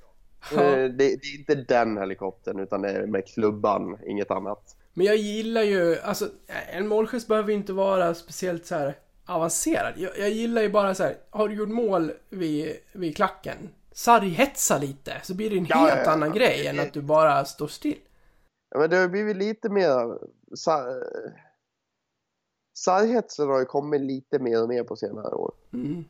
Eh, 0.52 0.72
Det, 0.72 0.88
det 0.90 1.04
är 1.12 1.38
inte 1.38 1.54
den 1.54 1.98
helikoptern 1.98 2.58
utan 2.60 2.82
det 2.82 2.90
är 2.90 3.06
med 3.06 3.26
klubban, 3.26 3.98
inget 4.06 4.30
annat. 4.30 4.76
Men 4.94 5.06
jag 5.06 5.16
gillar 5.16 5.62
ju, 5.62 5.98
alltså 5.98 6.28
en 6.72 6.88
målgest 6.88 7.28
behöver 7.28 7.48
ju 7.48 7.54
inte 7.54 7.72
vara 7.72 8.14
speciellt 8.14 8.66
så 8.66 8.74
här 8.74 8.98
avancerad. 9.26 9.92
Jag, 9.96 10.18
jag 10.18 10.30
gillar 10.30 10.62
ju 10.62 10.68
bara 10.68 10.94
så 10.94 11.02
här, 11.02 11.16
har 11.30 11.48
du 11.48 11.54
gjort 11.54 11.68
mål 11.68 12.12
vid, 12.28 12.76
vid 12.92 13.16
klacken? 13.16 13.56
Sarghetsa 13.92 14.78
lite, 14.78 15.20
så 15.22 15.34
blir 15.34 15.50
det 15.50 15.56
en 15.56 15.66
Ja, 15.68 15.76
helt 15.76 15.90
ja, 15.96 16.02
ja. 16.04 16.10
annan 16.10 16.32
grej 16.32 16.66
än 16.66 16.80
att 16.80 16.92
du 16.92 17.02
bara 17.02 17.44
står 17.44 17.68
still. 17.68 17.98
Ja, 18.70 18.78
men 18.78 18.90
det 18.90 18.96
har 18.96 19.08
blivit 19.08 19.36
lite 19.36 19.68
mer... 19.68 20.18
Sa, 20.56 21.02
Sarghetsen 22.76 23.48
har 23.48 23.58
ju 23.58 23.64
kommit 23.64 24.00
lite 24.00 24.38
mer 24.38 24.62
och 24.62 24.68
mer 24.68 24.84
på 24.84 24.96
senare 24.96 25.34
år. 25.34 25.52
Mm. 25.72 26.04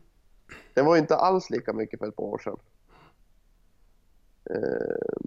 Det 0.74 0.82
var 0.82 0.95
ju 0.95 1.01
inte 1.01 1.16
alls 1.16 1.51
lika 1.51 1.72
mycket 1.72 1.99
för 1.99 2.09
ett 2.09 2.16
par 2.16 2.24
år 2.24 2.39
sedan. 2.39 2.57
Eh, 4.51 5.24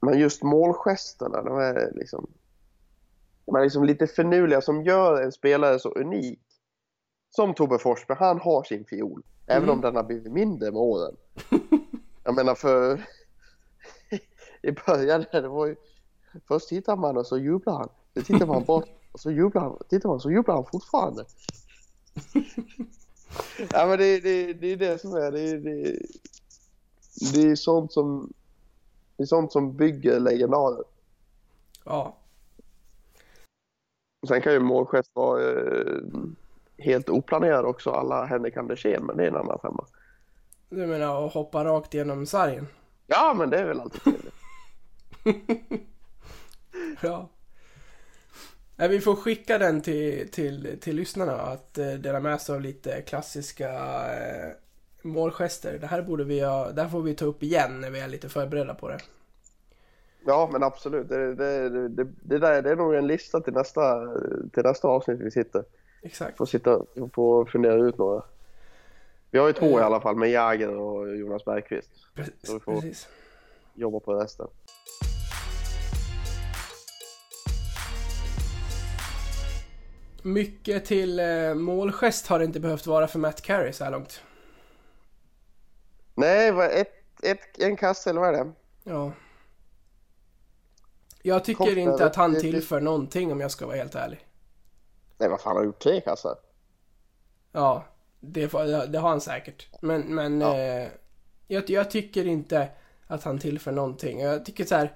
Men 0.00 0.18
just 0.18 0.42
målgesterna, 0.42 1.42
de 1.42 1.58
är 1.58 1.92
liksom... 1.94 2.30
De 3.52 3.62
liksom 3.62 3.84
lite 3.84 4.06
finurliga 4.06 4.60
som 4.60 4.82
gör 4.82 5.22
en 5.22 5.32
spelare 5.32 5.78
så 5.78 5.88
unik. 5.88 6.40
Som 7.30 7.54
Tobbe 7.54 7.78
Forsberg, 7.78 8.18
han 8.20 8.40
har 8.40 8.62
sin 8.62 8.84
fiol. 8.84 9.22
Även 9.46 9.70
om 9.70 9.80
den 9.80 9.96
har 9.96 10.02
blivit 10.02 10.32
mindre 10.32 10.70
med 10.70 10.80
åren. 10.80 11.16
Jag 12.24 12.34
menar 12.34 12.54
för... 12.54 13.06
I 14.62 14.72
början 14.72 15.24
där, 15.32 15.42
det 15.42 15.48
var 15.48 15.66
ju... 15.66 15.76
Först 16.48 16.68
tittar 16.68 16.96
man 16.96 17.16
och 17.16 17.26
så 17.26 17.38
jublar 17.38 17.74
han. 17.74 17.88
Sen 18.14 18.24
tittar 18.24 18.46
man 18.46 18.64
bort 18.64 18.88
och 19.12 19.20
så 19.20 19.30
jublar 19.30 19.62
han. 19.62 19.78
Tittar 19.88 20.08
man 20.08 20.20
så 20.20 20.30
jublar 20.30 20.54
han 20.54 20.64
fortfarande. 20.72 21.24
ja 23.72 23.86
men 23.86 23.98
det, 23.98 24.20
det, 24.20 24.52
det 24.52 24.72
är 24.72 24.76
det 24.76 24.98
som 24.98 25.14
är. 25.14 25.32
Det, 25.32 25.58
det, 25.58 25.98
det 27.34 27.50
är 27.50 27.56
sånt 27.56 27.92
som... 27.92 28.32
Det 29.16 29.22
är 29.22 29.26
sånt 29.26 29.52
som 29.52 29.76
bygger 29.76 30.20
legendarer. 30.20 30.84
Ja. 31.84 32.17
Sen 34.26 34.40
kan 34.42 34.52
ju 34.52 34.60
målgest 34.60 35.10
vara 35.14 35.50
eh, 35.50 36.00
helt 36.78 37.08
oplanerad 37.08 37.64
också. 37.64 37.90
Alla 37.90 38.24
Henrik 38.24 38.56
Andersén, 38.56 39.04
men 39.04 39.16
det 39.16 39.24
är 39.24 39.28
en 39.28 39.36
annan 39.36 39.58
femma. 39.62 39.86
Du 40.70 40.86
menar 40.86 41.26
att 41.26 41.32
hoppa 41.32 41.64
rakt 41.64 41.94
genom 41.94 42.26
sargen? 42.26 42.66
Ja, 43.06 43.34
men 43.38 43.50
det 43.50 43.58
är 43.58 43.64
väl 43.64 43.80
alltid 43.80 44.02
trevligt. 44.02 44.34
Ja. 47.00 47.28
Nej, 48.76 48.88
vi 48.88 49.00
får 49.00 49.16
skicka 49.16 49.58
den 49.58 49.80
till, 49.80 50.30
till, 50.30 50.78
till 50.80 50.96
lyssnarna 50.96 51.32
att 51.32 51.78
eh, 51.78 51.92
dela 51.92 52.20
med 52.20 52.40
sig 52.40 52.54
av 52.54 52.60
lite 52.60 53.02
klassiska 53.02 53.70
eh, 54.16 54.52
målgester. 55.02 55.78
Det 55.78 55.86
här 55.86 56.02
borde 56.02 56.24
vi 56.24 56.40
ha, 56.40 56.70
det 56.70 56.82
här 56.82 56.88
får 56.88 57.02
vi 57.02 57.14
ta 57.14 57.24
upp 57.24 57.42
igen 57.42 57.80
när 57.80 57.90
vi 57.90 58.00
är 58.00 58.08
lite 58.08 58.28
förberedda 58.28 58.74
på 58.74 58.88
det. 58.88 58.98
Ja, 60.26 60.48
men 60.52 60.62
absolut. 60.62 61.08
Det, 61.08 61.34
det, 61.34 61.68
det, 61.88 62.04
det, 62.04 62.38
där, 62.38 62.62
det 62.62 62.70
är 62.70 62.76
nog 62.76 62.94
en 62.94 63.06
lista 63.06 63.40
till 63.40 63.52
nästa, 63.52 64.14
till 64.52 64.62
nästa 64.62 64.88
avsnitt 64.88 65.20
vi 65.20 65.30
sitter. 65.30 65.64
Exakt. 66.02 66.36
Får 66.38 66.46
sitta 66.46 66.80
och 67.14 67.50
fundera 67.50 67.74
ut 67.74 67.98
några. 67.98 68.22
Vi 69.30 69.38
har 69.38 69.46
ju 69.46 69.52
två 69.52 69.80
i 69.80 69.82
alla 69.82 70.00
fall 70.00 70.16
med 70.16 70.30
Jäger 70.30 70.76
och 70.76 71.16
Jonas 71.16 71.44
Bergqvist. 71.44 71.90
Så 72.42 72.54
vi 72.54 72.60
får 72.60 72.74
Precis. 72.74 73.08
jobba 73.74 74.00
på 74.00 74.14
resten. 74.14 74.46
Mycket 80.22 80.84
till 80.84 81.20
eh, 81.20 81.54
målgest 81.54 82.26
har 82.26 82.38
det 82.38 82.44
inte 82.44 82.60
behövt 82.60 82.86
vara 82.86 83.06
för 83.06 83.18
Matt 83.18 83.42
Carey 83.42 83.72
så 83.72 83.84
här 83.84 83.90
långt. 83.90 84.22
Nej, 86.14 86.48
ett, 86.48 86.92
ett, 87.22 87.58
en 87.58 87.76
kasse 87.76 88.10
eller 88.10 88.20
vad 88.20 88.34
är 88.34 88.44
det? 88.44 88.52
Ja. 88.84 89.12
Jag 91.28 91.44
tycker 91.44 91.58
Kostar 91.64 91.76
inte 91.78 92.06
att 92.06 92.16
han 92.16 92.30
det- 92.32 92.36
det- 92.36 92.42
tillför 92.42 92.80
någonting 92.80 93.32
om 93.32 93.40
jag 93.40 93.50
ska 93.50 93.66
vara 93.66 93.76
helt 93.76 93.94
ärlig. 93.94 94.26
Nej, 95.18 95.28
vad 95.28 95.40
fan 95.40 95.56
har 95.56 95.62
du 95.62 95.66
gjort 95.66 95.78
tre 95.82 96.00
kassar? 96.00 96.34
Ja, 97.52 97.84
det, 98.20 98.46
det 98.88 98.98
har 98.98 99.08
han 99.08 99.20
säkert. 99.20 99.68
Men, 99.82 100.00
men 100.00 100.40
Ja. 100.40 100.56
eh, 100.58 100.88
jag, 101.46 101.70
jag 101.70 101.90
tycker 101.90 102.26
inte 102.26 102.68
att 103.06 103.24
han 103.24 103.38
tillför 103.38 103.72
någonting. 103.72 104.20
Jag 104.20 104.44
tycker 104.44 104.64
så 104.64 104.74
här. 104.74 104.94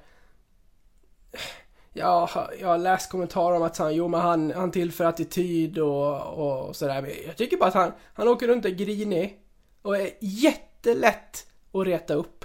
Ja, 1.93 2.29
jag 2.61 2.69
har 2.69 2.79
läst 2.79 3.11
kommentarer 3.11 3.57
om 3.57 3.63
att 3.63 3.79
han, 3.79 3.95
jo, 3.95 4.09
men 4.09 4.21
han, 4.21 4.51
han 4.53 4.71
tillför 4.71 5.05
attityd 5.05 5.79
och, 5.79 6.23
och 6.69 6.77
sådär. 6.77 7.13
Jag 7.27 7.37
tycker 7.37 7.57
bara 7.57 7.69
att 7.69 7.75
han, 7.75 7.93
han 8.15 8.29
åker 8.29 8.49
runt 8.49 8.65
och 8.65 8.71
är 8.71 8.75
grinig. 8.75 9.39
Och 9.83 9.97
är 9.97 10.11
jättelätt 10.21 11.47
att 11.73 11.87
reta 11.87 12.15
upp. 12.15 12.45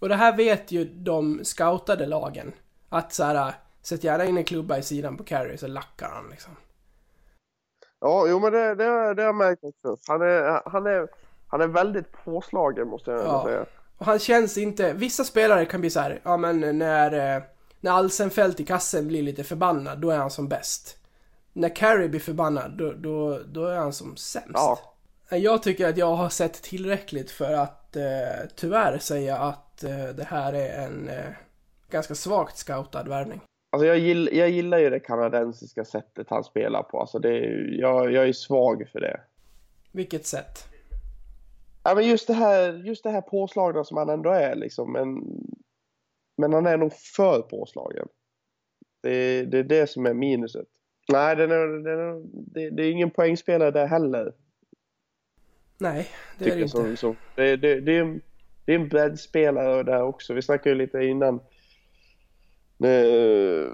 Och 0.00 0.08
det 0.08 0.14
här 0.16 0.36
vet 0.36 0.72
ju 0.72 0.84
de 0.84 1.40
scoutade 1.44 2.06
lagen. 2.06 2.52
Att 2.94 3.12
så 3.12 3.24
här, 3.24 3.54
sätt 3.82 4.04
gärna 4.04 4.24
in 4.24 4.36
en 4.36 4.44
klubba 4.44 4.78
i 4.78 4.82
sidan 4.82 5.16
på 5.16 5.24
Carey 5.24 5.56
så 5.56 5.66
lackar 5.66 6.08
han 6.08 6.28
liksom. 6.30 6.56
Ja, 8.00 8.26
jo 8.28 8.40
men 8.40 8.52
det, 8.52 8.74
det, 8.74 9.14
det 9.14 9.22
har 9.22 9.28
jag 9.28 9.34
märkt 9.34 9.64
också. 9.64 9.96
Han 10.08 10.22
är, 10.22 10.70
han 10.70 10.86
är, 10.86 11.08
han 11.48 11.60
är 11.60 11.66
väldigt 11.66 12.12
påslagen 12.24 12.88
måste 12.88 13.10
jag 13.10 13.20
Ja. 13.24 13.44
säga. 13.46 13.66
Och 13.98 14.06
han 14.06 14.18
känns 14.18 14.58
inte... 14.58 14.92
Vissa 14.92 15.24
spelare 15.24 15.66
kan 15.66 15.80
bli 15.80 15.90
så 15.90 16.00
här, 16.00 16.20
ja 16.24 16.36
men 16.36 16.78
när, 16.78 17.36
eh, 17.36 17.42
när 17.80 17.90
Alsenfelt 17.90 18.60
i 18.60 18.64
kassen 18.64 19.08
blir 19.08 19.22
lite 19.22 19.44
förbannad, 19.44 19.98
då 20.00 20.10
är 20.10 20.18
han 20.18 20.30
som 20.30 20.48
bäst. 20.48 20.96
När 21.52 21.76
Carey 21.76 22.08
blir 22.08 22.20
förbannad, 22.20 22.78
då, 22.78 22.92
då, 22.92 23.40
då 23.46 23.66
är 23.66 23.76
han 23.76 23.92
som 23.92 24.16
sämst. 24.16 24.50
Ja. 24.54 24.78
Jag 25.30 25.62
tycker 25.62 25.88
att 25.88 25.96
jag 25.96 26.14
har 26.14 26.28
sett 26.28 26.62
tillräckligt 26.62 27.30
för 27.30 27.52
att 27.52 27.96
eh, 27.96 28.48
tyvärr 28.56 28.98
säga 28.98 29.38
att 29.38 29.84
eh, 29.84 30.04
det 30.16 30.24
här 30.24 30.52
är 30.52 30.84
en 30.84 31.08
eh, 31.08 31.24
ganska 31.94 32.14
svagt 32.14 32.56
scoutad 32.56 33.02
värvning. 33.02 33.40
Alltså 33.72 33.86
jag, 33.86 33.98
gill, 33.98 34.30
jag 34.32 34.50
gillar 34.50 34.78
ju 34.78 34.90
det 34.90 35.00
kanadensiska 35.00 35.84
sättet 35.84 36.30
han 36.30 36.44
spelar 36.44 36.82
på. 36.82 37.00
Alltså 37.00 37.18
det 37.18 37.38
jag, 37.78 38.12
jag 38.12 38.28
är 38.28 38.32
svag 38.32 38.88
för 38.92 39.00
det. 39.00 39.20
Vilket 39.92 40.26
sätt? 40.26 40.68
Ja, 41.82 41.94
men 41.94 42.08
just 42.08 42.26
det 42.26 42.34
här, 42.34 42.72
just 42.72 43.04
det 43.04 43.10
här 43.10 43.20
påslagna 43.20 43.84
som 43.84 43.96
han 43.96 44.08
ändå 44.08 44.30
är 44.30 44.54
liksom. 44.54 44.92
Men, 44.92 45.24
men 46.36 46.52
han 46.52 46.66
är 46.66 46.76
nog 46.76 46.92
för 46.92 47.42
påslagen. 47.42 48.08
Det, 49.02 49.44
det 49.44 49.58
är 49.58 49.64
det 49.64 49.90
som 49.90 50.06
är 50.06 50.14
minuset. 50.14 50.66
Nej, 51.12 51.36
den 51.36 51.50
är, 51.50 51.66
den 51.66 51.98
är, 51.98 52.22
det, 52.30 52.70
det 52.70 52.82
är 52.82 52.90
ingen 52.90 53.10
poängspelare 53.10 53.70
där 53.70 53.86
heller. 53.86 54.32
Nej, 55.78 56.08
det 56.38 56.44
är 56.50 56.56
det 56.56 56.62
inte. 56.62 56.68
som, 56.68 56.96
som, 56.96 57.16
det, 57.34 57.56
det, 57.56 57.80
det, 57.80 57.96
är 57.96 58.00
en, 58.00 58.20
det 58.64 58.72
är 58.72 58.76
en 58.76 58.88
breddspelare 58.88 59.82
där 59.82 60.02
också. 60.02 60.34
Vi 60.34 60.42
snackade 60.42 60.70
ju 60.70 60.74
lite 60.74 61.04
innan. 61.04 61.40
Eh, 62.82 63.72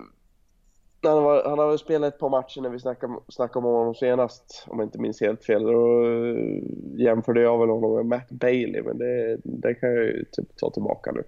han, 1.02 1.22
var, 1.22 1.44
han 1.48 1.58
har 1.58 1.76
spelat 1.76 2.14
ett 2.14 2.20
par 2.20 2.28
matcher 2.30 2.60
när 2.60 2.68
vi 2.70 2.78
snackade, 2.80 3.14
snackade 3.28 3.66
om 3.66 3.74
honom 3.74 3.94
senast. 3.94 4.64
Om 4.68 4.78
jag 4.78 4.86
inte 4.86 4.98
minns 4.98 5.20
helt 5.20 5.44
fel. 5.44 5.62
Då 5.62 6.04
eh, 6.06 6.62
jämförde 7.00 7.40
jag 7.42 7.58
väl 7.58 7.68
honom 7.68 7.94
med 7.96 8.06
Matt 8.06 8.30
Bailey. 8.30 8.82
Men 8.82 8.98
det, 8.98 9.36
det 9.44 9.74
kan 9.74 9.88
jag 9.94 10.04
ju 10.04 10.24
typ 10.32 10.56
ta 10.56 10.70
tillbaka 10.70 11.12
nu. 11.12 11.22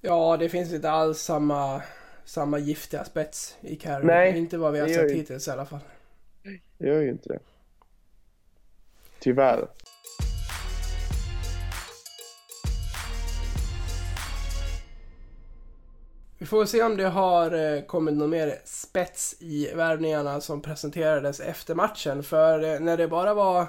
Ja, 0.00 0.36
det 0.36 0.48
finns 0.48 0.72
inte 0.72 0.90
alls 0.90 1.18
samma, 1.18 1.82
samma 2.24 2.58
giftiga 2.58 3.04
spets 3.04 3.56
i 3.60 3.76
Carey. 3.76 4.06
Nej, 4.06 4.38
inte 4.38 4.58
vad 4.58 4.72
vi 4.72 4.80
har 4.80 4.88
sett 4.88 5.10
ju- 5.10 5.14
hittills 5.14 5.48
i 5.48 5.50
alla 5.50 5.66
fall. 5.66 5.80
Det 6.78 6.86
gör 6.86 7.00
ju 7.00 7.08
inte 7.10 7.28
det. 7.28 7.38
Tyvärr. 9.20 9.66
Vi 16.46 16.50
får 16.50 16.66
se 16.66 16.82
om 16.82 16.96
det 16.96 17.08
har 17.08 17.74
eh, 17.74 17.82
kommit 17.82 18.14
någon 18.14 18.30
mer 18.30 18.58
spets 18.64 19.36
i 19.38 19.70
värvningarna 19.74 20.40
som 20.40 20.62
presenterades 20.62 21.40
efter 21.40 21.74
matchen. 21.74 22.22
För 22.22 22.74
eh, 22.74 22.80
när 22.80 22.96
det 22.96 23.08
bara 23.08 23.34
var 23.34 23.66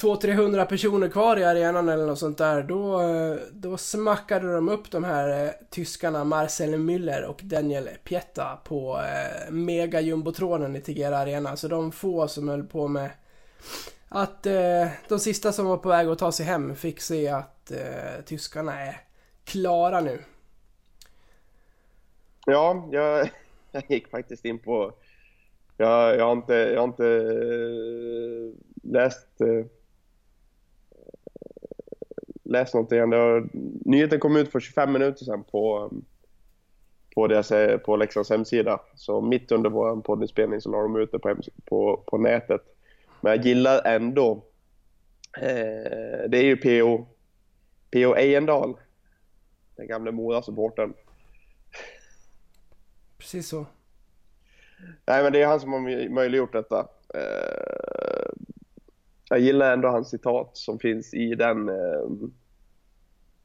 200-300 0.00 0.64
personer 0.64 1.08
kvar 1.08 1.36
i 1.36 1.44
arenan 1.44 1.88
eller 1.88 2.06
något 2.06 2.18
sånt 2.18 2.38
där, 2.38 2.62
då, 2.62 3.00
eh, 3.00 3.36
då 3.52 3.76
smackade 3.76 4.54
de 4.54 4.68
upp 4.68 4.90
de 4.90 5.04
här 5.04 5.52
tyskarna 5.70 6.24
Marcel 6.24 6.74
Müller 6.74 7.22
och 7.22 7.40
Daniel 7.42 7.88
Pietta 8.04 8.58
på 8.64 8.98
eh, 8.98 9.52
mega-jumbotronen 9.52 10.76
i 10.76 10.80
Tegera 10.80 11.18
Arena. 11.18 11.56
Så 11.56 11.68
de 11.68 11.92
få 11.92 12.28
som 12.28 12.48
höll 12.48 12.64
på 12.64 12.88
med 12.88 13.10
att 14.08 14.46
eh, 14.46 14.86
de 15.08 15.18
sista 15.18 15.52
som 15.52 15.66
var 15.66 15.76
på 15.76 15.88
väg 15.88 16.08
att 16.08 16.18
ta 16.18 16.32
sig 16.32 16.46
hem 16.46 16.76
fick 16.76 17.00
se 17.00 17.28
att 17.28 17.70
eh, 17.70 18.24
tyskarna 18.24 18.80
är 18.80 19.00
klara 19.44 20.00
nu. 20.00 20.18
Ja, 22.50 22.88
jag, 22.92 23.30
jag 23.72 23.82
gick 23.88 24.08
faktiskt 24.08 24.44
in 24.44 24.58
på... 24.58 24.92
Jag, 25.76 26.16
jag 26.16 26.24
har 26.24 26.32
inte, 26.32 26.54
jag 26.54 26.80
har 26.80 26.88
inte 26.88 27.06
eh, 27.06 28.52
läst, 28.82 29.40
eh, 29.40 29.66
läst 32.44 32.74
någonting 32.74 32.98
än. 32.98 33.50
Nyheten 33.84 34.20
kom 34.20 34.36
ut 34.36 34.52
för 34.52 34.60
25 34.60 34.92
minuter 34.92 35.24
sedan 35.24 35.44
på, 35.44 35.90
eh, 35.92 35.98
på, 37.14 37.26
deras, 37.26 37.82
på 37.84 37.96
Leksands 37.96 38.30
hemsida. 38.30 38.80
Så 38.94 39.20
mitt 39.20 39.52
under 39.52 39.70
vår 39.70 39.96
poddinspelning 40.00 40.60
så 40.60 40.70
la 40.70 40.82
de 40.82 40.96
ut 40.96 41.12
det 41.12 41.18
på, 41.18 41.36
på, 41.64 42.02
på 42.06 42.18
nätet. 42.18 42.62
Men 43.20 43.32
jag 43.32 43.46
gillar 43.46 43.86
ändå... 43.86 44.42
Eh, 45.38 46.28
det 46.28 46.38
är 46.38 46.44
ju 46.44 46.56
PO, 46.56 47.06
PO 47.90 48.16
Ejendal, 48.16 48.76
den 49.76 49.86
gamle 49.86 50.10
Mora-supporten. 50.12 50.94
Precis 53.28 53.48
så. 53.48 53.66
Nej, 55.06 55.22
men 55.22 55.32
det 55.32 55.42
är 55.42 55.46
han 55.46 55.60
som 55.60 55.72
har 55.72 55.80
möj- 55.80 56.08
möjliggjort 56.08 56.52
detta. 56.52 56.88
Eh, 57.14 58.30
jag 59.28 59.38
gillar 59.40 59.72
ändå 59.72 59.88
hans 59.88 60.10
citat 60.10 60.50
som 60.52 60.78
finns 60.78 61.14
i 61.14 61.34
den, 61.34 61.68
eh, 61.68 62.04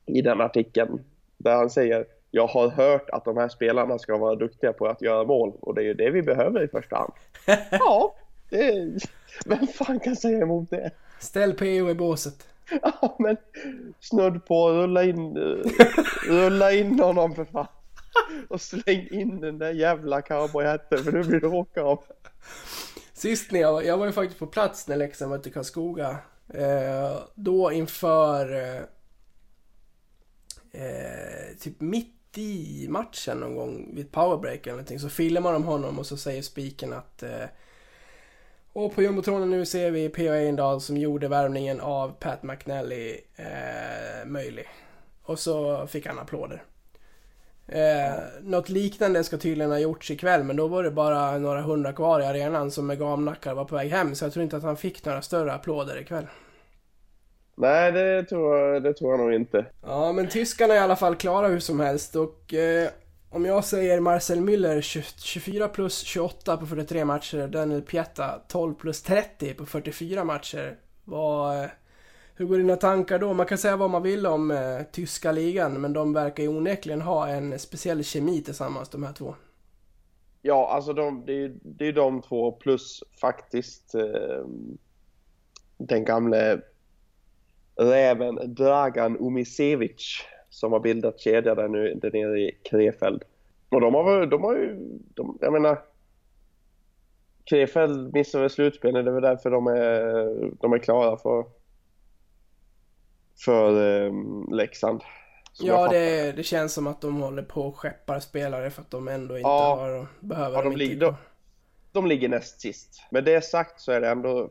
i 0.05 0.21
den 0.21 0.41
artikeln. 0.41 1.03
Där 1.37 1.55
han 1.55 1.69
säger 1.69 2.05
jag 2.31 2.47
har 2.47 2.69
hört 2.69 3.09
att 3.09 3.25
de 3.25 3.37
här 3.37 3.49
spelarna 3.49 3.99
ska 3.99 4.17
vara 4.17 4.35
duktiga 4.35 4.73
på 4.73 4.87
att 4.87 5.01
göra 5.01 5.23
mål 5.23 5.53
och 5.59 5.75
det 5.75 5.81
är 5.81 5.85
ju 5.85 5.93
det 5.93 6.09
vi 6.09 6.21
behöver 6.21 6.63
i 6.63 6.67
första 6.67 6.95
hand. 6.95 7.13
ja, 7.71 8.15
är, 8.51 8.95
vem 9.45 9.67
fan 9.67 9.99
kan 9.99 10.15
säga 10.15 10.39
emot 10.41 10.69
det? 10.69 10.91
Ställ 11.19 11.53
PO 11.53 11.89
i 11.89 11.95
båset. 11.95 12.47
Ja, 12.81 13.15
men 13.19 13.37
snudd 13.99 14.45
på 14.45 14.69
rulla 14.71 15.03
in, 15.03 15.37
eh, 15.37 15.71
rulla 16.29 16.71
in 16.71 16.99
honom 16.99 17.35
för 17.35 17.45
fan. 17.45 17.67
Och 18.49 18.61
släng 18.61 19.07
in 19.11 19.39
den 19.39 19.57
där 19.57 19.71
jävla 19.71 20.21
cowboyhatten 20.21 21.03
för 21.03 21.11
nu 21.11 21.23
blir 21.23 21.39
det 21.39 21.47
åka 21.47 21.83
av. 21.83 22.03
Sist 23.13 23.51
när 23.51 23.59
jag, 23.59 23.85
jag 23.85 23.97
var 23.97 24.05
ju 24.05 24.11
faktiskt 24.11 24.39
på 24.39 24.47
plats 24.47 24.87
när 24.87 24.97
Leksand 24.97 25.31
mötte 25.31 25.49
Karlskoga. 25.49 26.17
Eh, 26.49 27.19
då 27.35 27.71
inför 27.71 28.53
eh, 28.53 28.81
eh 30.81 31.57
typ 31.59 31.81
mitt 31.81 32.37
i 32.37 32.87
matchen 32.89 33.37
någon 33.37 33.55
gång 33.55 33.95
vid 33.95 34.05
ett 34.05 34.11
powerbreak 34.11 34.67
eller 34.67 34.71
någonting 34.71 34.99
så 34.99 35.09
filmar 35.09 35.53
de 35.53 35.63
honom 35.63 35.99
och 35.99 36.05
så 36.05 36.17
säger 36.17 36.41
spiken 36.41 36.93
att 36.93 37.23
eh, 37.23 37.45
och 38.73 38.95
på 38.95 39.01
jumbotronen 39.01 39.49
nu 39.49 39.65
ser 39.65 39.91
vi 39.91 40.09
P.O. 40.09 40.33
Ejendahl 40.33 40.81
som 40.81 40.97
gjorde 40.97 41.27
värvningen 41.27 41.79
av 41.79 42.09
Pat 42.19 42.43
McNally 42.43 43.19
eh, 43.35 44.25
möjlig. 44.25 44.67
Och 45.23 45.39
så 45.39 45.87
fick 45.87 46.07
han 46.07 46.19
applåder. 46.19 46.63
Eh, 47.67 48.13
något 48.41 48.69
liknande 48.69 49.23
ska 49.23 49.37
tydligen 49.37 49.71
ha 49.71 49.79
gjorts 49.79 50.11
ikväll 50.11 50.43
men 50.43 50.55
då 50.55 50.67
var 50.67 50.83
det 50.83 50.91
bara 50.91 51.37
några 51.37 51.61
hundra 51.61 51.93
kvar 51.93 52.19
i 52.19 52.25
arenan 52.25 52.71
som 52.71 52.87
med 52.87 52.99
gamnackar 52.99 53.53
var 53.53 53.65
på 53.65 53.75
väg 53.75 53.91
hem 53.91 54.15
så 54.15 54.25
jag 54.25 54.33
tror 54.33 54.43
inte 54.43 54.57
att 54.57 54.63
han 54.63 54.77
fick 54.77 55.05
några 55.05 55.21
större 55.21 55.53
applåder 55.53 56.01
ikväll. 56.01 56.27
Nej, 57.55 57.91
det 57.91 58.23
tror, 58.23 58.57
jag, 58.57 58.83
det 58.83 58.93
tror 58.93 59.11
jag 59.11 59.19
nog 59.19 59.33
inte. 59.33 59.65
Ja 59.81 60.11
men 60.11 60.27
tyskarna 60.27 60.73
är 60.73 60.77
i 60.77 60.79
alla 60.79 60.95
fall 60.95 61.15
klara 61.15 61.47
hur 61.47 61.59
som 61.59 61.79
helst 61.79 62.15
och 62.15 62.53
eh, 62.53 62.89
om 63.29 63.45
jag 63.45 63.65
säger 63.65 63.99
Marcel 63.99 64.39
Müller 64.39 64.81
20, 64.81 65.03
24 65.17 65.67
plus 65.67 65.99
28 65.99 66.57
på 66.57 66.65
43 66.65 67.05
matcher, 67.05 67.47
Daniel 67.47 67.81
Pietta 67.81 68.41
12 68.47 68.73
plus 68.73 69.01
30 69.01 69.53
på 69.53 69.65
44 69.65 70.23
matcher. 70.23 70.75
Vad, 71.03 71.63
eh, 71.63 71.69
hur 72.35 72.45
går 72.45 72.57
dina 72.57 72.75
tankar 72.75 73.19
då? 73.19 73.33
Man 73.33 73.45
kan 73.45 73.57
säga 73.57 73.77
vad 73.77 73.89
man 73.89 74.03
vill 74.03 74.25
om 74.25 74.51
eh, 74.51 74.81
tyska 74.91 75.31
ligan 75.31 75.81
men 75.81 75.93
de 75.93 76.13
verkar 76.13 76.43
ju 76.43 76.49
onekligen 76.49 77.01
ha 77.01 77.27
en 77.27 77.59
speciell 77.59 78.03
kemi 78.03 78.41
tillsammans 78.41 78.89
de 78.89 79.03
här 79.03 79.13
två. 79.13 79.35
Ja, 80.41 80.69
alltså 80.71 80.93
de, 80.93 81.25
det, 81.25 81.33
är, 81.33 81.53
det 81.61 81.87
är 81.87 81.93
de 81.93 82.21
två 82.21 82.51
plus 82.51 83.03
faktiskt 83.21 83.95
eh, 83.95 84.45
den 85.77 86.05
gamle 86.05 86.61
räven 87.75 88.53
Dragan 88.53 89.17
Umisevic 89.17 90.21
som 90.49 90.71
har 90.71 90.79
bildat 90.79 91.19
kedja 91.19 91.55
där 91.55 91.67
nu 91.67 91.93
där 92.01 92.11
nere 92.11 92.39
i 92.39 92.57
Krefeld. 92.63 93.23
Och 93.69 93.81
de 93.81 93.93
har, 93.93 94.25
de 94.25 94.43
har 94.43 94.55
ju, 94.55 94.77
de, 95.13 95.37
jag 95.41 95.53
menar 95.53 95.81
Krefeld 97.45 98.13
missar 98.13 98.39
väl 98.39 98.49
slutspelet, 98.49 99.05
det 99.05 99.11
är 99.11 99.13
väl 99.13 99.23
därför 99.23 99.51
de 99.51 99.67
är, 99.67 100.51
de 100.61 100.73
är 100.73 100.77
klara 100.77 101.17
för 101.17 101.45
för 103.45 104.03
eh, 104.05 104.11
Leksand. 104.51 105.01
Ja, 105.59 105.87
det, 105.87 106.31
det 106.31 106.43
känns 106.43 106.73
som 106.73 106.87
att 106.87 107.01
de 107.01 107.21
håller 107.21 107.43
på 107.43 107.61
och 107.61 107.77
skeppar 107.77 108.19
spelare 108.19 108.69
för 108.69 108.81
att 108.81 108.91
de 108.91 109.07
ändå 109.07 109.37
inte 109.37 109.49
Ja. 109.49 109.75
har, 109.75 110.07
behöver 110.19 110.57
Ja, 110.57 110.63
de 110.63 110.75
ligger- 110.75 110.99
de- 110.99 111.15
de 111.91 112.07
ligger 112.07 112.29
näst 112.29 112.61
sist. 112.61 113.01
Med 113.11 113.23
det 113.23 113.41
sagt 113.41 113.81
så 113.81 113.91
är 113.91 114.01
det 114.01 114.09
ändå 114.09 114.49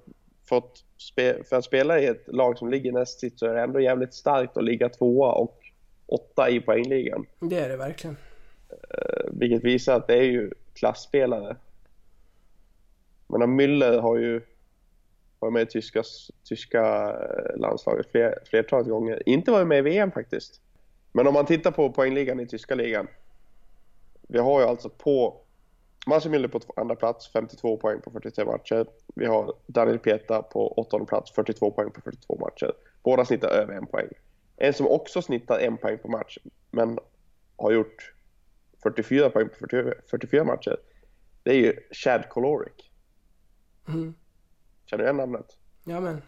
fått 0.48 0.84
spe, 0.98 1.44
för 1.44 1.56
att 1.56 1.64
spela 1.64 1.98
i 2.00 2.06
ett 2.06 2.24
lag 2.26 2.58
som 2.58 2.70
ligger 2.70 2.92
näst 2.92 3.20
sist 3.20 3.38
så 3.38 3.46
är 3.46 3.54
det 3.54 3.60
ändå 3.62 3.80
jävligt 3.80 4.14
starkt 4.14 4.56
att 4.56 4.64
ligga 4.64 4.88
tvåa 4.88 5.32
och 5.32 5.58
åtta 6.06 6.50
i 6.50 6.60
poängligan. 6.60 7.26
Det 7.40 7.58
är 7.60 7.68
det 7.68 7.76
verkligen. 7.76 8.16
Eh, 8.70 9.24
Vilket 9.32 9.64
visar 9.64 9.96
att 9.96 10.06
det 10.06 10.14
är 10.16 10.22
ju 10.22 10.50
klassspelare. 10.74 11.56
Men 13.26 13.60
Müller 13.60 14.00
har 14.00 14.16
ju 14.16 14.40
varit 15.42 15.52
med 15.52 15.62
i 15.62 15.66
tyska, 15.66 16.02
tyska 16.44 16.82
eh, 17.10 17.60
landslaget 17.60 18.10
fler, 18.10 18.38
flertalet 18.44 18.88
gånger. 18.88 19.28
Inte 19.28 19.50
varit 19.50 19.68
med 19.68 19.78
i 19.78 19.82
VM 19.82 20.10
faktiskt. 20.10 20.60
Men 21.12 21.26
om 21.26 21.34
man 21.34 21.46
tittar 21.46 21.70
på 21.70 21.92
poängligan 21.92 22.40
i 22.40 22.46
tyska 22.46 22.74
ligan. 22.74 23.08
Vi 24.28 24.38
har 24.38 24.60
ju 24.60 24.66
alltså 24.66 24.88
på 24.88 25.40
Marcin 26.06 26.34
Müller 26.34 26.48
på 26.48 26.60
andra 26.76 26.96
plats, 26.96 27.32
52 27.32 27.76
poäng 27.76 28.00
på 28.00 28.10
43 28.10 28.44
matcher. 28.44 28.86
Vi 29.14 29.26
har 29.26 29.54
Daniel 29.66 29.98
Pieta 29.98 30.42
på 30.42 30.72
åttonde 30.72 31.06
plats, 31.06 31.32
42 31.32 31.70
poäng 31.70 31.90
på 31.90 32.00
42 32.00 32.38
matcher. 32.40 32.72
Båda 33.02 33.24
snittar 33.24 33.48
över 33.48 33.74
en 33.74 33.86
poäng. 33.86 34.08
En 34.56 34.74
som 34.74 34.86
också 34.86 35.22
snittar 35.22 35.58
en 35.58 35.76
poäng 35.76 35.98
på 35.98 36.08
match, 36.08 36.38
men 36.70 36.98
har 37.56 37.72
gjort 37.72 38.14
44 38.82 39.30
poäng 39.30 39.48
på 39.48 39.54
44 40.10 40.44
matcher. 40.44 40.76
Det 41.42 41.50
är 41.50 41.58
ju 41.58 41.76
Chad 41.90 42.28
Kolorik. 42.28 42.92
Mm. 43.88 44.14
Känner 44.92 45.04
du 45.04 45.08
igen 45.08 45.16
namnet? 45.16 45.46
Ja 45.84 46.00
men. 46.00 46.22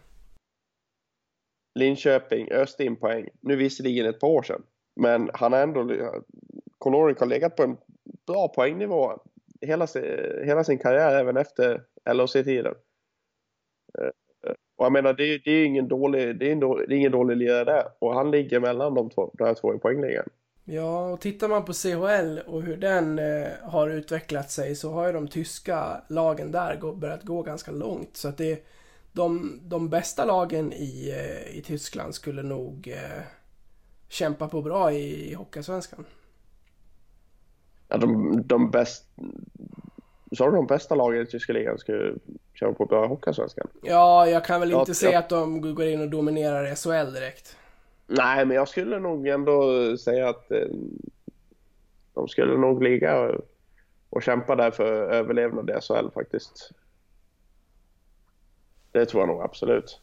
Linköping 1.79 2.51
öste 2.51 2.83
in 2.83 2.95
poäng. 2.95 3.29
Nu 3.41 3.55
visserligen 3.55 4.05
ett 4.05 4.19
par 4.19 4.27
år 4.27 4.43
sedan. 4.43 4.63
Men 4.95 5.29
han 5.33 5.53
har 5.53 5.59
ändå... 5.59 5.89
Kolorik 6.77 7.19
har 7.19 7.27
legat 7.27 7.55
på 7.55 7.63
en 7.63 7.77
bra 8.27 8.47
poängnivå 8.47 9.19
hela, 9.61 9.87
hela 10.45 10.63
sin 10.63 10.77
karriär 10.77 11.19
även 11.19 11.37
efter 11.37 11.83
LHC-tiden. 12.13 12.75
Eh, 13.99 14.09
Och 14.75 14.85
jag 14.85 14.91
menar, 14.93 15.13
det, 15.13 15.23
är- 15.23 15.41
det 15.45 15.51
är 15.51 15.65
ingen 15.65 15.87
dålig, 15.87 16.39
det 16.39 16.47
är, 16.47 16.51
en 16.51 16.59
då, 16.59 16.75
det 16.75 16.95
är 16.95 16.97
ingen 16.97 17.11
dålig 17.11 17.37
lirare 17.37 17.63
där. 17.63 17.87
Och 17.99 18.13
han 18.13 18.31
ligger 18.31 18.59
mellan 18.59 18.93
de, 18.93 19.09
två, 19.09 19.31
de 19.37 19.43
här 19.43 19.53
två 19.53 19.75
i 19.75 19.77
poängligan. 19.77 20.29
Ja, 20.67 21.09
och 21.09 21.21
tittar 21.21 21.47
man 21.47 21.65
på 21.65 21.73
CHL 21.73 22.39
och 22.47 22.61
hur 22.63 22.77
den 22.77 23.19
eh, 23.19 23.47
har 23.63 23.89
utvecklat 23.89 24.51
sig 24.51 24.75
så 24.75 24.91
har 24.91 25.07
ju 25.07 25.13
de 25.13 25.27
tyska 25.27 26.01
lagen 26.09 26.51
där 26.51 26.75
gå, 26.75 26.93
börjat 26.93 27.23
gå 27.23 27.41
ganska 27.41 27.71
långt. 27.71 28.17
Så 28.17 28.27
att 28.27 28.37
det, 28.37 28.65
de, 29.11 29.59
de 29.63 29.89
bästa 29.89 30.25
lagen 30.25 30.73
i, 30.73 31.09
eh, 31.09 31.57
i 31.57 31.61
Tyskland 31.61 32.15
skulle 32.15 32.43
nog 32.43 32.87
eh, 32.87 33.23
kämpa 34.09 34.47
på 34.47 34.61
bra 34.61 34.91
i, 34.91 35.31
i 35.31 35.33
Hockeyallsvenskan. 35.33 36.05
Ja, 37.87 37.97
de, 37.97 38.41
de 38.47 38.71
bäst, 38.71 39.05
sa 40.37 40.45
du 40.49 40.55
de 40.55 40.67
bästa 40.67 40.95
lagen 40.95 41.21
i 41.21 41.25
tyska 41.25 41.53
ligan 41.53 41.77
skulle 41.77 42.15
köra 42.53 42.73
på 42.73 42.85
bra 42.85 43.07
Hockeyallsvenskan? 43.07 43.67
Ja, 43.83 44.27
jag 44.27 44.45
kan 44.45 44.59
väl 44.59 44.71
Ja, 44.71 44.79
inte 44.79 44.95
säga 44.95 45.11
ja. 45.11 45.19
att 45.19 45.29
de 45.29 45.75
går 45.75 45.85
in 45.85 46.01
och 46.01 46.09
dominerar 46.09 46.75
SHL 46.75 47.13
direkt. 47.13 47.57
Nej, 48.07 48.45
men 48.45 48.55
jag 48.55 48.67
skulle 48.67 48.99
nog 48.99 49.27
ändå 49.27 49.97
säga 49.97 50.29
att 50.29 50.51
eh, 50.51 50.67
de 52.13 52.27
skulle 52.27 52.57
nog 52.57 52.83
ligga 52.83 53.31
och, 54.09 54.23
kämpa 54.23 54.55
där 54.55 54.71
för 54.71 55.11
överlevnad 55.11 55.69
i 55.69 55.73
SHL 55.81 56.09
faktiskt. 56.13 56.71
Det 58.91 59.05
tror 59.05 59.21
jag 59.21 59.27
nog 59.27 59.41
absolut. 59.41 60.01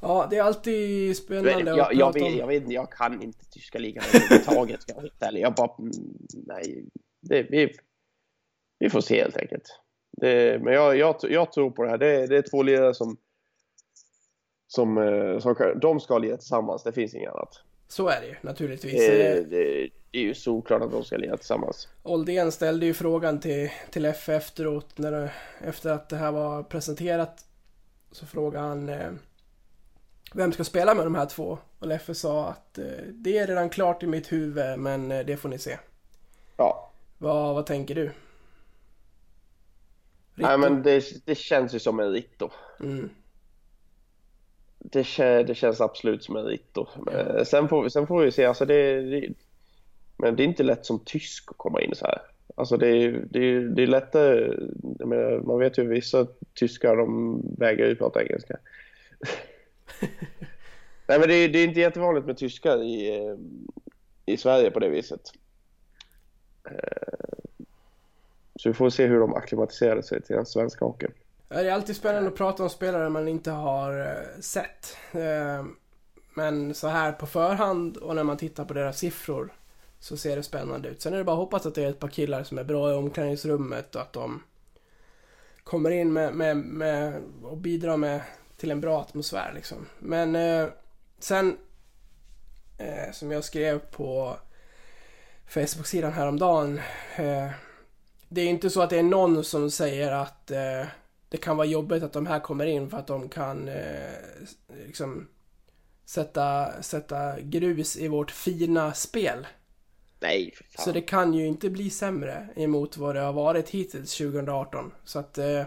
Ja, 0.00 0.26
det 0.30 0.36
är 0.36 0.42
alltid 0.42 1.16
spännande 1.16 1.70
Jag, 1.70 1.80
att 1.80 1.94
jag, 1.94 2.12
prata 2.12 2.24
vet, 2.24 2.32
om. 2.32 2.38
jag 2.38 2.46
vet 2.46 2.70
jag 2.70 2.92
kan 2.92 3.22
inte 3.22 3.44
tyska 3.50 3.78
ligan 3.78 4.04
överhuvudtaget 4.14 4.80
jag. 4.86 5.38
Jag 5.38 5.54
bara, 5.54 5.74
nej, 6.46 6.84
det, 7.20 7.42
vi, 7.42 7.74
vi 8.78 8.90
får 8.90 9.00
se 9.00 9.22
helt 9.22 9.36
enkelt. 9.36 9.80
Det, 10.10 10.62
men 10.64 10.72
jag, 10.72 10.96
jag, 10.96 11.16
jag 11.22 11.52
tror 11.52 11.70
på 11.70 11.82
det 11.84 11.90
här. 11.90 11.98
Det, 11.98 12.26
det 12.26 12.36
är 12.36 12.42
två 12.42 12.62
lirare 12.62 12.94
som, 12.94 13.16
som, 14.68 14.98
eh, 14.98 15.38
som 15.38 15.54
de 15.80 16.00
ska 16.00 16.18
lira 16.18 16.36
tillsammans. 16.36 16.82
Det 16.82 16.92
finns 16.92 17.14
inget 17.14 17.32
annat. 17.32 17.60
Så 17.88 18.08
är 18.08 18.20
det 18.20 18.26
ju 18.26 18.34
naturligtvis. 18.40 18.92
Det, 18.92 19.28
Eh, 19.28 19.44
det, 19.44 19.88
det 20.10 20.18
är 20.18 20.22
ju 20.22 20.34
såklart 20.34 20.82
att 20.82 20.90
de 20.92 21.04
ska 21.04 21.16
lira 21.16 21.36
tillsammans. 21.36 21.88
Oldén 22.02 22.52
ställde 22.52 22.86
ju 22.86 22.94
frågan 22.94 23.40
till, 23.40 23.70
till 23.90 24.02
Leffe 24.02 24.34
efteråt, 24.34 24.98
när 24.98 25.32
efter 25.60 25.90
att 25.90 26.08
det 26.08 26.16
här 26.16 26.32
var 26.32 26.62
presenterat. 26.62 27.44
Så 28.12 28.26
frågade 28.26 28.66
han 28.66 28.88
eh, 28.88 29.10
vem 30.34 30.52
ska 30.52 30.64
spela 30.64 30.94
med 30.94 31.06
de 31.06 31.14
här 31.14 31.26
två? 31.26 31.58
Och 31.78 31.86
Leffe 31.86 32.14
sa 32.14 32.48
att 32.48 32.78
eh, 32.78 32.84
det 33.12 33.38
är 33.38 33.46
redan 33.46 33.70
klart 33.70 34.02
i 34.02 34.06
mitt 34.06 34.32
huvud, 34.32 34.78
men 34.78 35.12
eh, 35.12 35.26
det 35.26 35.36
får 35.36 35.48
ni 35.48 35.58
se. 35.58 35.78
Ja, 36.56 36.90
Vad, 37.18 37.54
vad 37.54 37.66
tänker 37.66 37.94
du? 37.94 38.10
nej, 40.34 40.56
Ritto? 40.56 40.58
men 40.58 40.82
det, 40.82 41.26
det 41.26 41.34
känns 41.34 41.74
ju 41.74 41.78
som 41.78 42.00
en 42.00 42.12
Ritto. 42.12 42.50
Mm. 42.80 43.10
Det, 44.90 45.42
det 45.42 45.54
känns 45.54 45.80
absolut 45.80 46.24
som 46.24 46.36
en 46.36 46.44
Ritto. 46.44 46.86
Men 47.06 47.46
Sen 47.46 47.68
får, 47.68 47.82
vi- 47.82 47.90
sen 47.90 48.06
får 48.06 48.22
vi 48.24 48.30
se. 48.32 48.44
Alltså 48.44 48.64
det, 48.64 49.00
det, 49.00 49.28
men 50.16 50.36
det 50.36 50.42
är 50.42 50.44
inte 50.44 50.62
lätt 50.62 50.86
som 50.86 50.98
tysk 51.04 51.50
att 51.50 51.58
komma 51.58 51.80
in 51.82 51.94
så 51.94 52.06
här. 52.06 52.18
Alltså 52.56 52.76
det, 52.76 52.88
är- 52.88 53.24
det, 53.30 53.38
är- 53.38 53.60
det 53.60 53.82
är 53.82 53.86
lättare. 53.86 54.56
menar, 55.06 55.40
man 55.40 55.58
vet 55.58 55.78
ju 55.78 55.86
vissa 55.88 56.26
tyskar 56.54 56.96
de 56.96 57.40
vägrar 57.58 57.86
ju 57.88 57.94
prata 57.96 58.22
engelska. 58.22 58.56
Nej 61.08 61.18
men 61.18 61.28
det, 61.28 61.34
är- 61.34 61.48
det 61.48 61.58
är 61.58 61.64
inte 61.64 61.80
jättevanligt 61.80 62.26
med 62.26 62.36
tyskar 62.36 62.82
i, 62.82 63.16
eh, 63.26 63.34
i 64.26 64.36
Sverige 64.36 64.70
på 64.70 64.78
det 64.78 64.88
viset. 64.88 65.20
Eh, 66.70 67.38
Så 68.60 68.68
vi 68.68 68.74
får 68.74 68.90
se 68.90 69.06
hur 69.06 69.20
de 69.20 69.34
akklimatiserar 69.34 70.02
sig 70.02 70.22
till 70.22 70.36
den 70.36 70.46
svenska 70.46 70.84
hockeyn. 70.84 71.12
Det 71.48 71.54
är 71.54 71.72
alltid 71.72 71.96
spännande 71.96 72.28
att 72.28 72.36
prata 72.36 72.62
om 72.62 72.70
spelare 72.70 73.08
man 73.08 73.28
inte 73.28 73.50
har 73.50 74.00
eh, 74.00 74.40
sett. 74.40 74.96
Eh, 75.12 75.64
Men 76.34 76.74
så 76.74 76.88
här 76.88 77.12
på 77.12 77.26
förhand 77.26 77.96
och 77.96 78.14
när 78.14 78.24
man 78.24 78.36
tittar 78.36 78.64
på 78.64 78.74
deras 78.74 78.98
siffror 78.98 79.52
så 80.00 80.16
ser 80.16 80.36
det 80.36 80.42
spännande 80.42 80.88
ut. 80.88 81.02
Sen 81.02 81.12
är 81.14 81.18
det 81.18 81.24
bara 81.24 81.32
att 81.32 81.38
hoppas 81.44 81.66
att 81.66 81.74
det 81.74 81.84
är 81.84 81.88
ett 81.90 81.98
par 81.98 82.08
killar 82.08 82.42
som 82.42 82.58
är 82.58 82.64
bra 82.64 82.90
i 82.90 82.94
omklädningsrummet 82.94 83.94
och 83.94 84.02
att 84.02 84.12
de 84.12 84.42
kommer 85.64 85.90
in 85.90 86.12
med, 86.12 86.34
med, 86.34 86.56
med 86.56 87.22
och 87.42 87.56
bidrar 87.56 87.96
med 87.96 88.20
till 88.56 88.70
en 88.70 88.80
bra 88.80 89.00
atmosfär 89.00 89.52
liksom. 89.54 89.86
Men 89.98 90.36
eh, 90.36 90.68
sen 91.18 91.56
eh, 92.78 93.12
som 93.12 93.30
jag 93.30 93.44
skrev 93.44 93.78
på 93.78 94.36
Facebook-sidan 95.48 96.12
häromdagen. 96.12 96.80
Eh, 97.16 97.50
det 98.28 98.40
är 98.40 98.46
inte 98.46 98.70
så 98.70 98.82
att 98.82 98.90
det 98.90 98.98
är 98.98 99.02
någon 99.02 99.44
som 99.44 99.70
säger 99.70 100.12
att 100.12 100.50
eh, 100.50 100.86
det 101.28 101.36
kan 101.36 101.56
vara 101.56 101.66
jobbigt 101.66 102.02
att 102.02 102.12
de 102.12 102.26
här 102.26 102.40
kommer 102.40 102.66
in 102.66 102.90
för 102.90 102.98
att 102.98 103.06
de 103.06 103.28
kan 103.28 103.68
eh, 103.68 104.12
liksom 104.86 105.28
sätta, 106.04 106.82
sätta 106.82 107.40
grus 107.40 107.96
i 107.96 108.08
vårt 108.08 108.30
fina 108.30 108.94
spel. 108.94 109.46
Nej, 110.20 110.52
för 110.56 110.64
fan. 110.64 110.84
Så 110.84 110.92
det 110.92 111.00
kan 111.00 111.34
ju 111.34 111.46
inte 111.46 111.70
bli 111.70 111.90
sämre 111.90 112.48
emot 112.56 112.96
vad 112.96 113.14
det 113.14 113.20
har 113.20 113.32
varit 113.32 113.68
hittills 113.68 114.16
2018. 114.16 114.92
Så 115.04 115.18
att, 115.18 115.38
eh, 115.38 115.64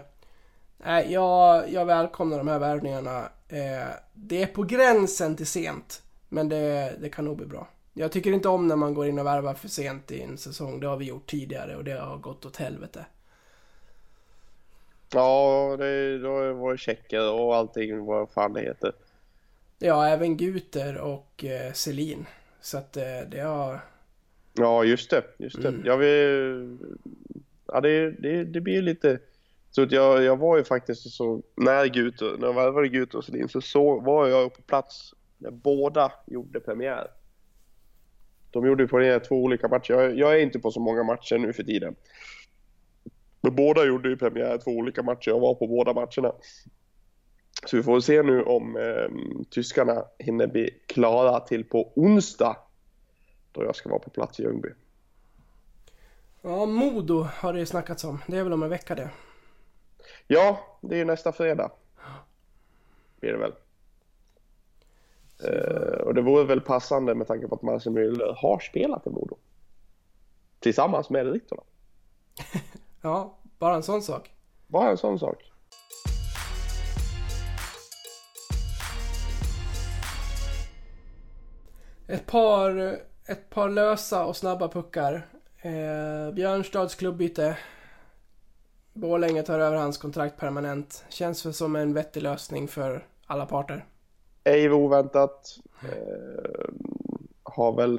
jag, 1.08 1.72
jag 1.72 1.84
välkomnar 1.84 2.38
de 2.38 2.48
här 2.48 2.58
värvningarna. 2.58 3.28
Eh, 3.48 3.88
det 4.12 4.42
är 4.42 4.46
på 4.46 4.62
gränsen 4.62 5.36
till 5.36 5.46
sent, 5.46 6.02
men 6.28 6.48
det, 6.48 6.96
det 7.00 7.08
kan 7.08 7.24
nog 7.24 7.36
bli 7.36 7.46
bra. 7.46 7.68
Jag 7.94 8.12
tycker 8.12 8.32
inte 8.32 8.48
om 8.48 8.68
när 8.68 8.76
man 8.76 8.94
går 8.94 9.06
in 9.06 9.18
och 9.18 9.26
värvar 9.26 9.54
för 9.54 9.68
sent 9.68 10.10
i 10.10 10.22
en 10.22 10.38
säsong. 10.38 10.80
Det 10.80 10.86
har 10.86 10.96
vi 10.96 11.04
gjort 11.04 11.30
tidigare 11.30 11.76
och 11.76 11.84
det 11.84 12.00
har 12.00 12.16
gått 12.16 12.46
åt 12.46 12.56
helvete. 12.56 13.06
Ja, 15.14 15.76
det, 15.78 16.18
då 16.18 16.52
var 16.52 16.72
det 16.72 16.78
tjecker 16.78 17.32
och 17.32 17.56
allting 17.56 18.04
vad 18.04 18.30
fan 18.30 18.52
det 18.52 18.60
heter. 18.60 18.92
Ja, 19.78 20.08
även 20.08 20.36
Guter 20.36 20.98
och 20.98 21.44
eh, 21.44 21.72
Selin. 21.72 22.26
Så 22.60 22.78
att 22.78 22.96
eh, 22.96 23.02
det 23.28 23.40
har... 23.40 23.80
Ja, 24.52 24.84
just 24.84 25.10
det. 25.10 25.22
Just 25.38 25.62
det. 25.62 25.68
Mm. 25.68 25.82
Jag 25.84 25.96
vill... 25.96 26.78
Ja, 27.66 27.80
det, 27.80 28.10
det, 28.10 28.44
det 28.44 28.60
blir 28.60 28.74
ju 28.74 28.82
lite... 28.82 29.18
Så 29.70 29.82
att 29.82 29.92
jag, 29.92 30.22
jag 30.22 30.36
var 30.36 30.56
ju 30.56 30.64
faktiskt 30.64 31.10
så... 31.10 31.42
När 31.54 31.86
Guter, 31.86 32.36
när 32.38 32.46
jag 32.46 32.54
värvade 32.54 32.88
Guter 32.88 33.18
och 33.18 33.24
Selin 33.24 33.48
så, 33.48 33.60
så 33.60 34.00
var 34.00 34.28
jag 34.28 34.54
på 34.54 34.62
plats 34.62 35.14
när 35.38 35.50
båda 35.50 36.12
gjorde 36.26 36.60
premiär. 36.60 37.06
De 38.50 38.66
gjorde 38.66 38.82
ju 38.82 38.88
premiär 38.88 39.18
två 39.18 39.42
olika 39.42 39.68
matcher. 39.68 39.92
Jag, 39.94 40.18
jag 40.18 40.34
är 40.34 40.38
inte 40.38 40.58
på 40.58 40.70
så 40.70 40.80
många 40.80 41.02
matcher 41.02 41.38
nu 41.38 41.52
för 41.52 41.62
tiden. 41.62 41.94
Men 43.42 43.54
båda 43.54 43.84
gjorde 43.84 44.08
ju 44.08 44.16
premiär 44.16 44.58
två 44.58 44.70
olika 44.70 45.02
matcher. 45.02 45.30
Jag 45.30 45.40
var 45.40 45.54
på 45.54 45.66
båda 45.66 45.92
matcherna. 45.92 46.32
Så 47.66 47.76
vi 47.76 47.82
får 47.82 48.00
se 48.00 48.22
nu 48.22 48.42
om 48.42 48.76
eh, 48.76 49.42
tyskarna 49.50 50.04
hinner 50.18 50.46
bli 50.46 50.70
klara 50.86 51.40
till 51.40 51.64
på 51.64 51.92
onsdag. 51.94 52.56
Då 53.52 53.64
jag 53.64 53.76
ska 53.76 53.88
vara 53.88 53.98
på 53.98 54.10
plats 54.10 54.40
i 54.40 54.42
Ljungby. 54.42 54.68
Ja, 56.42 56.66
Modo 56.66 57.22
har 57.22 57.52
det 57.52 57.66
snackats 57.66 58.04
om. 58.04 58.18
Det 58.26 58.36
är 58.36 58.42
väl 58.42 58.52
om 58.52 58.62
en 58.62 58.70
vecka 58.70 58.94
det. 58.94 59.10
Ja, 60.26 60.60
det 60.80 60.94
är 60.94 60.98
ju 60.98 61.04
nästa 61.04 61.32
fredag. 61.32 61.70
Blir 63.20 63.32
det 63.32 63.38
väl. 63.38 63.52
Eh, 65.44 66.00
och 66.00 66.14
det 66.14 66.22
vore 66.22 66.44
väl 66.44 66.60
passande 66.60 67.14
med 67.14 67.26
tanke 67.26 67.48
på 67.48 67.54
att 67.54 67.62
Marcin 67.62 67.98
Müller 67.98 68.34
har 68.36 68.58
spelat 68.58 69.06
i 69.06 69.10
Modo. 69.10 69.36
Tillsammans 70.60 71.10
med 71.10 71.32
Rittola. 71.32 71.62
Ja, 73.04 73.38
bara 73.58 73.74
en 73.74 73.82
sån 73.82 74.02
sak. 74.02 74.30
Bara 74.66 74.90
en 74.90 74.96
sån 74.96 75.18
sak. 75.18 75.52
Ett 82.06 82.26
par, 82.26 82.98
ett 83.26 83.50
par 83.50 83.68
lösa 83.68 84.26
och 84.26 84.36
snabba 84.36 84.68
puckar. 84.68 85.26
Eh, 85.62 86.34
Björnstads 86.34 86.94
klubbyte. 86.94 87.58
Borlänge 88.92 89.42
tar 89.42 89.58
över 89.58 89.76
hans 89.76 89.98
kontrakt 89.98 90.40
permanent. 90.40 91.04
Känns 91.08 91.46
väl 91.46 91.54
som 91.54 91.76
en 91.76 91.94
vettig 91.94 92.22
lösning 92.22 92.68
för 92.68 93.06
alla 93.26 93.46
parter. 93.46 93.84
Ej 94.44 94.70
oväntat. 94.70 95.58
Eh, 95.82 96.68
har 97.42 97.76
väl 97.76 97.98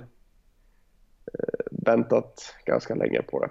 eh, 1.34 1.66
väntat 1.72 2.56
ganska 2.66 2.96
länge 2.96 3.22
på 3.22 3.40
det. 3.40 3.50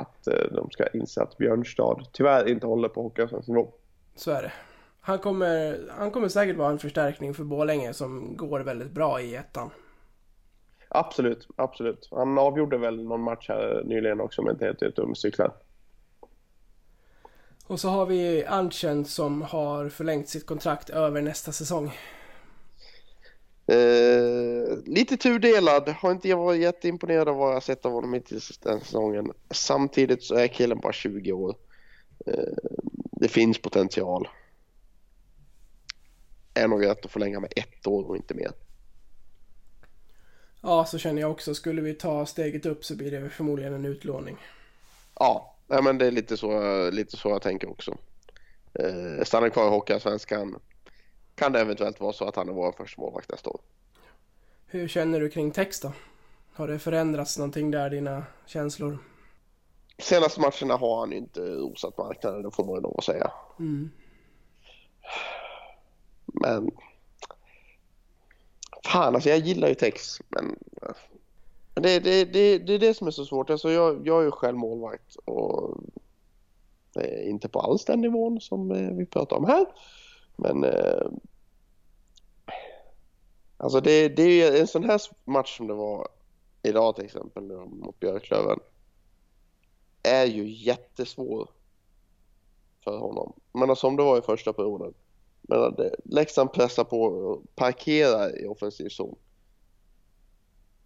Att 0.00 0.26
eh, 0.26 0.52
de 0.52 0.70
ska 0.70 0.86
inse 0.86 1.22
att 1.22 1.38
Björnstad 1.38 1.96
tyvärr 2.12 2.48
inte 2.48 2.66
håller 2.66 2.88
på 2.88 3.02
Hockeyallsvensk 3.02 3.48
nivå. 3.48 3.72
Så 4.14 4.30
är 4.30 4.42
det. 4.42 4.52
Han 5.00 5.18
kommer, 5.18 5.80
han 5.98 6.10
kommer 6.10 6.28
säkert 6.28 6.56
vara 6.56 6.70
en 6.70 6.78
förstärkning 6.78 7.34
för 7.34 7.44
Borlänge 7.44 7.92
som 7.92 8.36
går 8.36 8.60
väldigt 8.60 8.90
bra 8.90 9.20
i 9.20 9.36
ettan. 9.36 9.70
Absolut, 10.88 11.48
absolut. 11.56 12.08
Han 12.10 12.38
avgjorde 12.38 12.78
väl 12.78 13.04
någon 13.04 13.20
match 13.20 13.48
här 13.48 13.82
nyligen 13.84 14.20
också 14.20 14.42
med 14.42 14.52
inte 14.52 14.64
helt 14.64 14.82
ute 14.82 15.02
om 15.02 15.14
cyklar. 15.14 15.52
Och 17.66 17.80
så 17.80 17.88
har 17.88 18.06
vi 18.06 18.44
Antjen 18.44 19.04
som 19.04 19.42
har 19.42 19.88
förlängt 19.88 20.28
sitt 20.28 20.46
kontrakt 20.46 20.90
över 20.90 21.22
nästa 21.22 21.52
säsong. 21.52 21.92
Eh, 23.70 24.78
lite 24.84 25.16
tudelad. 25.16 25.88
Har 25.88 26.10
inte 26.10 26.28
jag 26.28 26.36
varit 26.36 26.60
jätteimponerad 26.60 27.28
av 27.28 27.36
vad 27.36 27.54
jag 27.54 27.62
sett 27.62 27.86
av 27.86 27.92
honom 27.92 28.14
hittills 28.14 28.58
den 28.58 28.80
säsongen. 28.80 29.32
Samtidigt 29.50 30.22
så 30.22 30.34
är 30.34 30.48
killen 30.48 30.80
bara 30.80 30.92
20 30.92 31.32
år. 31.32 31.56
Eh, 32.26 32.54
det 33.12 33.28
finns 33.28 33.58
potential. 33.62 34.28
Är 36.54 36.68
nog 36.68 36.86
rätt 36.86 37.04
att 37.04 37.10
förlänga 37.10 37.40
med 37.40 37.52
ett 37.56 37.86
år 37.86 38.04
och 38.04 38.16
inte 38.16 38.34
mer. 38.34 38.50
Ja, 40.62 40.84
så 40.84 40.98
känner 40.98 41.20
jag 41.20 41.30
också. 41.30 41.54
Skulle 41.54 41.82
vi 41.82 41.94
ta 41.94 42.26
steget 42.26 42.66
upp 42.66 42.84
så 42.84 42.96
blir 42.96 43.10
det 43.10 43.30
förmodligen 43.30 43.74
en 43.74 43.84
utlåning. 43.84 44.36
Ja, 45.14 45.56
men 45.66 45.98
det 45.98 46.06
är 46.06 46.10
lite 46.10 46.36
så, 46.36 46.90
lite 46.90 47.16
så 47.16 47.28
jag 47.28 47.42
tänker 47.42 47.70
också. 47.70 47.98
Eh, 48.74 49.24
stannar 49.24 49.48
kvar 49.48 49.66
i 49.66 49.70
Hockeyallsvenskan 49.70 50.58
kan 51.40 51.52
det 51.52 51.60
eventuellt 51.60 52.00
vara 52.00 52.12
så 52.12 52.24
att 52.24 52.36
han 52.36 52.48
är 52.48 52.52
vår 52.52 52.72
första 52.72 53.02
målvakt 53.02 53.30
nästa 53.30 53.50
år. 53.50 53.60
Hur 54.66 54.88
känner 54.88 55.20
du 55.20 55.30
kring 55.30 55.50
text 55.50 55.82
då? 55.82 55.92
Har 56.52 56.68
det 56.68 56.78
förändrats 56.78 57.38
någonting 57.38 57.70
där, 57.70 57.90
dina 57.90 58.24
känslor? 58.46 58.98
Senaste 59.98 60.40
matcherna 60.40 60.76
har 60.76 61.00
han 61.00 61.10
ju 61.10 61.16
inte 61.16 61.40
rosat 61.40 61.98
marknaden, 61.98 62.42
det 62.42 62.50
får 62.50 62.64
man 62.64 62.74
ju 62.74 62.80
lov 62.80 62.94
att 62.98 63.04
säga. 63.04 63.32
Mm. 63.58 63.90
Men... 66.26 66.70
Fan, 68.84 69.14
alltså 69.14 69.28
jag 69.28 69.38
gillar 69.38 69.68
ju 69.68 69.74
text, 69.74 70.20
men... 70.28 70.58
det, 71.74 72.00
det, 72.00 72.24
det, 72.24 72.58
det 72.58 72.74
är 72.74 72.78
det 72.78 72.94
som 72.94 73.06
är 73.06 73.10
så 73.10 73.24
svårt. 73.24 73.50
Alltså 73.50 73.70
jag, 73.70 74.06
jag 74.06 74.20
är 74.20 74.24
ju 74.24 74.30
själv 74.30 74.56
målvakt 74.56 75.16
och 75.16 75.80
inte 77.24 77.48
på 77.48 77.60
alls 77.60 77.84
den 77.84 78.00
nivån 78.00 78.40
som 78.40 78.70
eh, 78.70 78.90
vi 78.90 79.06
pratar 79.06 79.36
om 79.36 79.44
här. 79.44 79.66
Men... 80.36 80.64
Eh, 83.60 83.64
alltså 83.64 83.80
det, 83.80 84.08
det 84.08 84.22
är 84.22 84.50
ju 84.50 84.58
en 84.58 84.66
sån 84.66 84.84
här 84.84 85.00
match 85.24 85.56
som 85.56 85.66
det 85.66 85.74
var 85.74 86.08
idag 86.62 86.96
till 86.96 87.04
exempel 87.04 87.42
mot 87.66 88.00
Björklöven 88.00 88.58
är 90.02 90.26
ju 90.26 90.50
jättesvår 90.50 91.48
för 92.84 92.98
honom. 92.98 93.32
Men 93.52 93.76
som 93.76 93.96
det 93.96 94.02
var 94.02 94.18
i 94.18 94.22
första 94.22 94.52
perioden. 94.52 94.94
Men 95.42 95.74
det, 95.74 95.94
Leksand 96.04 96.52
pressar 96.52 96.84
på 96.84 97.02
och 97.02 97.42
parkerar 97.54 98.42
i 98.42 98.46
offensiv 98.46 98.88
zon. 98.88 99.16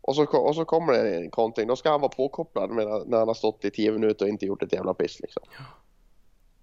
Och 0.00 0.16
så, 0.16 0.24
och 0.24 0.54
så 0.54 0.64
kommer 0.64 0.92
det 0.92 1.16
en 1.16 1.30
kontring. 1.30 1.66
Då 1.66 1.76
ska 1.76 1.90
han 1.90 2.00
vara 2.00 2.12
påkopplad 2.12 2.70
med, 2.70 2.86
när 3.06 3.18
han 3.18 3.28
har 3.28 3.34
stått 3.34 3.64
i 3.64 3.70
10 3.70 3.92
minuter 3.92 4.24
och 4.24 4.28
inte 4.28 4.46
gjort 4.46 4.62
ett 4.62 4.72
jävla 4.72 4.94
piss. 4.94 5.20
Liksom. 5.20 5.42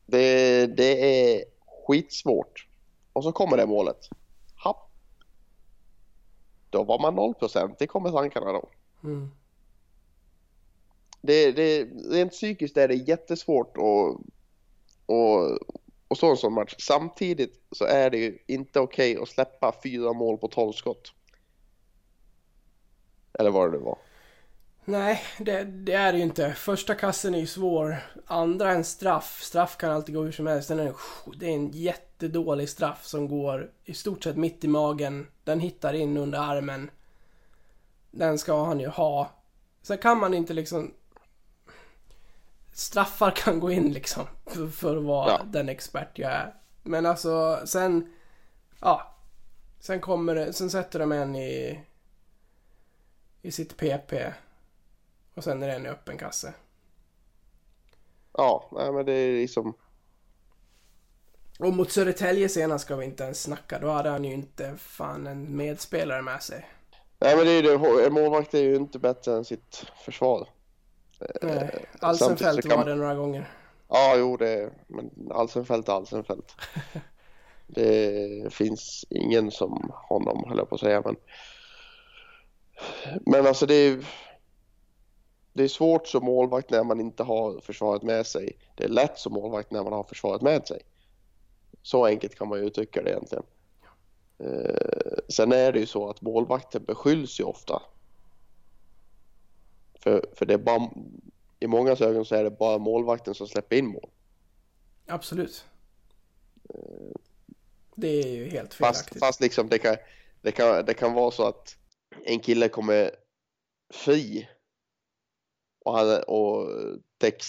Det, 0.06 0.66
det 0.68 1.34
är 1.34 1.44
skitsvårt. 1.88 2.68
Och 3.14 3.24
så 3.24 3.32
kommer 3.32 3.58
det 3.58 3.66
målet. 3.66 4.10
Då 6.72 6.84
var 6.84 7.00
man 7.00 7.16
0 7.16 7.34
procent. 7.34 7.80
Det 7.80 7.88
kommer 7.88 8.12
tankarna 8.12 8.52
då. 8.52 8.70
Mm. 9.04 9.32
Det, 11.22 11.52
det, 11.52 11.84
rent 12.12 12.32
psykiskt 12.32 12.78
är 12.78 12.88
det 12.88 12.96
jättesvårt 12.96 13.78
att 16.10 16.18
stå 16.18 16.30
en 16.30 16.38
sån 16.38 16.54
match. 16.54 16.76
Samtidigt 16.80 17.62
så 17.72 17.86
är 17.86 18.10
det 18.10 18.18
ju 18.18 18.38
inte 18.48 18.80
okej 18.80 19.12
okay 19.12 19.24
att 19.24 19.30
släppa 19.30 19.74
fyra 19.84 20.14
mål 20.14 20.38
på 20.38 20.48
12 20.48 20.74
skott. 20.74 21.14
Eller 23.34 23.52
vad 23.52 23.72
det 23.72 23.78
nu 23.78 23.84
var. 23.84 23.98
Nej, 24.86 25.24
det, 25.38 25.64
det, 25.64 25.94
är 25.94 26.12
det 26.12 26.18
ju 26.18 26.24
inte. 26.24 26.54
Första 26.54 26.96
kassen 26.96 27.36
är 27.36 27.40
ju 27.40 27.48
svår. 27.48 27.98
Andra 28.28 28.72
en 28.72 28.84
straff. 28.84 29.42
Straff 29.42 29.78
kan 29.78 29.92
alltid 29.92 30.16
gå 30.16 30.24
hur 30.24 30.32
som 30.32 30.48
helst. 30.48 30.68
Den 30.68 30.80
är, 30.80 30.94
det 31.36 31.46
är 31.46 31.54
en 31.54 31.72
jättedålig 31.72 32.70
straff 32.70 33.06
som 33.06 33.28
går 33.28 33.72
i 33.86 33.94
stort 33.94 34.24
sett 34.24 34.36
mitt 34.36 34.64
i 34.64 34.68
magen. 34.68 35.28
Den 35.44 35.60
hittar 35.60 35.94
in 35.94 36.18
under 36.18 36.40
armen. 36.40 36.90
Den 38.12 38.40
ska 38.40 38.66
han 38.66 38.80
ju 38.80 38.88
ha. 38.88 39.32
Sen 39.82 39.98
kan 39.98 40.20
man 40.20 40.34
inte 40.34 40.54
liksom... 40.54 40.94
Straffar 42.74 43.32
kan 43.32 43.60
gå 43.60 43.72
in 43.72 43.94
liksom. 43.94 44.24
För, 44.46 44.68
för 44.68 44.98
att 44.98 45.04
vara 45.04 45.30
ja. 45.30 45.42
den 45.46 45.70
expert 45.70 46.20
jag 46.20 46.32
är. 46.32 46.54
Men 46.84 47.06
alltså 47.06 47.62
sen... 47.66 48.14
Ja. 48.80 49.16
Sen 49.80 50.00
kommer 50.02 50.36
det, 50.36 50.54
sen 50.54 50.70
sätter 50.70 51.00
de 51.00 51.12
en 51.12 51.36
i... 51.36 51.80
I 53.42 53.52
sitt 53.52 53.78
PP. 53.78 54.14
Och 55.36 55.44
sen 55.44 55.64
är 55.64 55.68
det 55.68 55.74
en 55.74 55.86
öppen 55.86 56.18
kasse. 56.18 56.54
Ja, 58.34 58.70
nej 58.72 58.92
men 58.92 59.06
det 59.06 59.14
är 59.14 59.34
liksom... 59.34 59.74
Och 61.60 61.74
mot 61.74 61.92
Södertälje 61.92 62.50
senast 62.50 62.86
ska 62.86 62.96
vi 62.96 63.06
inte 63.06 63.24
ens 63.24 63.44
snacka. 63.44 63.80
Då 63.80 63.90
hade 63.90 64.10
han 64.10 64.26
ju 64.26 64.34
inte 64.34 64.78
fan 64.78 65.28
en 65.28 65.56
medspelare 65.58 66.22
med 66.22 66.44
sig. 66.44 66.66
Nej 67.20 67.36
men 67.36 67.46
det 67.46 67.52
är 67.52 67.56
ju 67.56 67.78
det, 67.78 68.06
en 68.06 68.14
målvakt 68.14 68.54
är 68.54 68.64
ju 68.64 68.76
inte 68.76 69.00
bättre 69.00 69.34
än 69.34 69.46
sitt 69.46 69.86
försvar. 70.06 70.48
Nej, 71.42 71.86
Alsenfelt 72.00 72.70
kan... 72.70 72.78
var 72.80 72.86
det 72.86 72.96
några 72.96 73.16
gånger. 73.16 73.50
Ja, 73.88 74.16
jo 74.18 74.38
det 74.38 74.72
men 74.88 75.32
Alsenfelt 75.32 75.90
är 75.90 75.94
Alsenfelt. 75.94 76.56
det 77.68 78.54
finns 78.54 79.06
ingen 79.10 79.52
som 79.52 79.92
honom 79.94 80.44
höll 80.48 80.58
jag 80.58 80.70
på 80.70 80.76
att 80.76 80.82
säga 80.82 81.02
men 81.06 81.16
men 83.26 83.48
alltså 83.48 83.66
det 83.66 83.74
är 83.74 84.06
det 85.54 85.64
är 85.64 85.68
svårt 85.68 86.08
som 86.08 86.26
målvakt 86.26 86.70
när 86.70 86.84
man 86.84 87.00
inte 87.00 87.24
har 87.24 87.60
försvaret 87.60 88.04
med 88.04 88.28
sig. 88.28 88.58
Det 88.76 88.84
är 88.84 88.90
lätt 88.90 89.20
som 89.20 89.34
målvakt 89.34 89.72
när 89.72 89.84
man 89.84 89.94
har 89.94 90.04
försvaret 90.04 90.42
med 90.42 90.68
sig. 90.68 90.82
Så 91.82 92.06
enkelt 92.06 92.36
kan 92.36 92.48
man 92.48 92.60
ju 92.60 92.66
uttrycka 92.66 93.02
det 93.02 93.10
egentligen. 93.10 93.44
Eh, 94.38 95.18
sen 95.28 95.52
är 95.52 95.72
det 95.72 95.80
ju 95.80 95.86
så 95.86 96.10
att 96.10 96.22
målvakten 96.22 96.84
beskylls 96.84 97.40
ju 97.40 97.44
ofta. 97.44 97.82
För, 99.94 100.26
för 100.34 100.46
det 100.46 100.54
är 100.54 100.58
bara, 100.58 100.90
i 101.60 101.68
många 101.68 101.92
ögon 101.92 102.26
så 102.26 102.36
är 102.36 102.44
det 102.44 102.52
bara 102.52 102.78
målvakten 102.78 103.34
som 103.34 103.48
släpper 103.48 103.76
in 103.76 103.88
mål. 103.88 104.10
Absolut. 105.08 105.66
Det 107.96 108.08
är 108.08 108.28
ju 108.28 108.50
helt 108.50 108.74
felaktigt. 108.74 109.08
Fast, 109.08 109.20
fast 109.20 109.42
liksom 109.42 109.70
det 109.70 109.78
kan, 109.78 109.96
det, 110.42 110.52
kan, 110.52 110.86
det 110.86 110.94
kan 110.94 111.14
vara 111.14 111.32
så 111.32 111.48
att 111.48 111.78
en 112.24 112.40
kille 112.40 112.70
kommer 112.70 113.12
fri 113.94 114.48
och, 115.86 115.98
hade, 115.98 116.22
och 116.22 116.68
Tex 117.18 117.46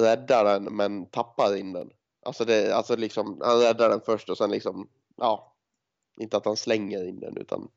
räddar 0.00 0.44
den 0.44 0.64
men 0.76 1.06
tappar 1.06 1.56
in 1.56 1.72
den. 1.72 1.90
Alltså, 2.26 2.44
det, 2.44 2.76
alltså 2.76 2.96
liksom, 2.96 3.40
han 3.44 3.60
räddar 3.60 3.88
den 3.88 4.00
först 4.00 4.30
och 4.30 4.38
sen 4.38 4.50
liksom, 4.50 4.88
ja, 5.16 5.56
inte 6.20 6.36
att 6.36 6.44
han 6.44 6.56
slänger 6.56 7.08
in 7.08 7.20
den 7.20 7.36
utan 7.36 7.68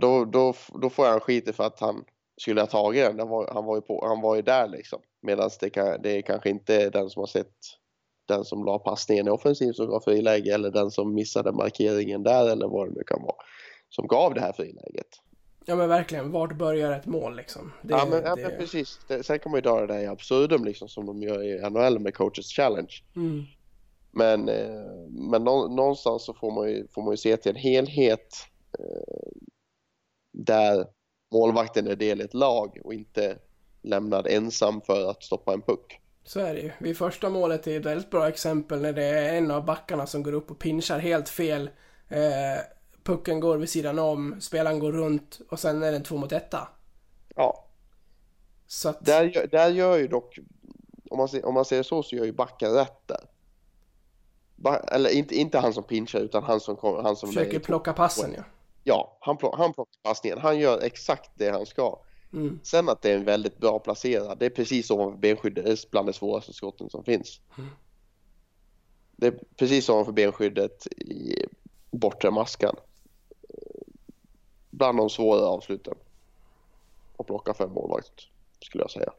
då, 0.00 0.24
då, 0.24 0.54
då 0.82 0.90
får 0.90 1.06
han 1.06 1.20
skit 1.20 1.56
för 1.56 1.64
att 1.64 1.80
han 1.80 2.04
skulle 2.36 2.60
ha 2.60 2.66
tagit 2.66 3.04
den. 3.04 3.18
Han 3.18 3.28
var, 3.28 3.50
han 3.52 3.64
var, 3.64 3.76
ju, 3.76 3.80
på, 3.80 4.06
han 4.06 4.20
var 4.20 4.36
ju 4.36 4.42
där 4.42 4.68
liksom. 4.68 5.00
Medan 5.22 5.50
det, 5.60 5.70
kan, 5.70 6.02
det 6.02 6.18
är 6.18 6.22
kanske 6.22 6.50
inte 6.50 6.90
den 6.90 7.10
som 7.10 7.20
har 7.20 7.26
sett 7.26 7.54
den 8.28 8.44
som 8.44 8.64
la 8.64 8.78
passningen 8.78 9.26
i 9.26 9.30
offensiv 9.30 9.72
som 9.72 9.86
gav 9.86 10.00
friläge 10.00 10.54
eller 10.54 10.70
den 10.70 10.90
som 10.90 11.14
missade 11.14 11.52
markeringen 11.52 12.22
där 12.22 12.50
eller 12.50 12.68
vad 12.68 12.88
det 12.88 12.94
nu 12.94 13.02
kan 13.06 13.22
vara. 13.22 13.36
Som 13.88 14.06
gav 14.06 14.34
det 14.34 14.40
här 14.40 14.52
friläget. 14.52 15.08
Ja 15.64 15.76
men 15.76 15.88
verkligen, 15.88 16.30
vart 16.30 16.56
börjar 16.56 16.92
ett 16.92 17.06
mål 17.06 17.36
liksom? 17.36 17.72
Det, 17.82 17.94
ja, 17.94 18.06
men, 18.10 18.22
ja 18.24 18.36
det... 18.36 18.42
men 18.42 18.58
precis. 18.58 19.00
Det, 19.08 19.22
sen 19.22 19.38
kan 19.38 19.52
man 19.52 19.58
ju 19.58 19.62
dra 19.62 19.80
det 19.80 19.86
där 19.86 20.00
i 20.00 20.06
absurdum 20.06 20.64
liksom 20.64 20.88
som 20.88 21.06
de 21.06 21.22
gör 21.22 21.42
i 21.42 21.70
NHL 21.70 21.98
med 21.98 22.14
coaches 22.14 22.46
challenge. 22.46 22.92
Mm. 23.16 23.44
Men, 24.10 24.48
eh, 24.48 25.08
men 25.08 25.44
någonstans 25.44 26.24
så 26.24 26.34
får 26.34 26.50
man, 26.50 26.68
ju, 26.70 26.88
får 26.88 27.02
man 27.02 27.12
ju 27.12 27.16
se 27.16 27.36
till 27.36 27.50
en 27.50 27.56
helhet 27.56 28.34
eh, 28.78 29.32
där 30.32 30.86
målvakten 31.32 31.86
är 31.86 31.96
del 31.96 32.20
i 32.20 32.24
ett 32.24 32.34
lag 32.34 32.78
och 32.84 32.94
inte 32.94 33.38
lämnad 33.82 34.26
ensam 34.26 34.80
för 34.80 35.10
att 35.10 35.22
stoppa 35.22 35.52
en 35.52 35.62
puck. 35.62 36.00
Så 36.24 36.40
är 36.40 36.54
det 36.54 36.60
ju. 36.60 36.70
Vid 36.78 36.96
första 36.96 37.30
målet 37.30 37.66
är 37.66 37.80
ett 37.80 37.86
väldigt 37.86 38.10
bra 38.10 38.28
exempel 38.28 38.80
när 38.80 38.92
det 38.92 39.04
är 39.04 39.38
en 39.38 39.50
av 39.50 39.64
backarna 39.64 40.06
som 40.06 40.22
går 40.22 40.32
upp 40.32 40.50
och 40.50 40.58
pinchar 40.58 40.98
helt 40.98 41.28
fel. 41.28 41.70
Eh, 42.08 42.60
pucken 43.04 43.40
går 43.40 43.56
vid 43.56 43.68
sidan 43.68 43.98
om, 43.98 44.40
spelaren 44.40 44.78
går 44.78 44.92
runt 44.92 45.40
och 45.50 45.58
sen 45.58 45.82
är 45.82 45.90
det 45.90 45.96
en 45.96 46.02
två 46.02 46.16
mot 46.16 46.32
etta. 46.32 46.68
Ja. 47.36 47.68
Så 48.66 48.88
att... 48.88 49.04
där, 49.04 49.46
där 49.50 49.68
gör 49.68 49.98
ju 49.98 50.08
dock 50.08 50.38
om 51.10 51.18
man, 51.18 51.28
ser, 51.28 51.44
om 51.44 51.54
man 51.54 51.64
ser 51.64 51.82
så 51.82 52.02
så 52.02 52.16
gör 52.16 52.24
ju 52.24 52.32
backen 52.32 52.72
rätt 52.72 53.08
där. 53.08 53.20
Ba, 54.56 54.74
eller 54.74 55.10
inte, 55.10 55.34
inte 55.34 55.58
han 55.58 55.72
som 55.72 55.84
pinchar 55.84 56.20
utan 56.20 56.42
han 56.42 56.60
som, 56.60 56.76
kom- 56.76 57.04
han 57.04 57.16
som 57.16 57.28
Försöker 57.28 57.58
plocka 57.58 57.92
passen 57.92 58.34
ja. 58.36 58.42
Ja, 58.84 59.18
han, 59.20 59.36
plock, 59.36 59.56
han 59.58 59.72
plockar 59.72 60.00
passningen. 60.02 60.38
Han 60.38 60.58
gör 60.58 60.80
exakt 60.80 61.30
det 61.34 61.50
han 61.50 61.66
ska. 61.66 61.98
Mm. 62.32 62.60
Sen 62.62 62.88
att 62.88 63.02
det 63.02 63.10
är 63.10 63.16
en 63.16 63.24
väldigt 63.24 63.58
bra 63.58 63.78
placerad, 63.78 64.38
det 64.38 64.46
är 64.46 64.50
precis 64.50 64.90
ovanför 64.90 65.18
benskyddet, 65.18 65.64
det 65.64 65.70
är 65.70 65.90
bland 65.90 66.08
de 66.08 66.12
svåraste 66.12 66.52
skotten 66.52 66.90
som 66.90 67.04
finns. 67.04 67.40
Det 69.16 69.26
är 69.26 69.38
precis 69.56 69.88
ovanför 69.88 70.12
benskyddet 70.12 70.86
i 70.86 71.46
bortre 71.90 72.30
maskan. 72.30 72.76
Bland 74.82 74.98
de 74.98 75.10
svåra 75.10 75.46
avsluten. 75.46 75.94
Och 77.16 77.26
plocka 77.26 77.64
en 77.64 77.72
målvakt, 77.72 78.12
skulle 78.60 78.84
jag 78.84 78.90
säga. 78.90 79.12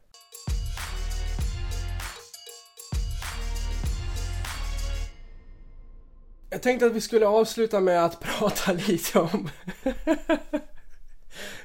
Jag 6.50 6.62
tänkte 6.62 6.86
att 6.86 6.92
vi 6.92 7.00
skulle 7.00 7.26
avsluta 7.26 7.80
med 7.80 8.04
att 8.04 8.20
prata 8.38 8.72
lite 8.72 9.18
om... 9.18 9.48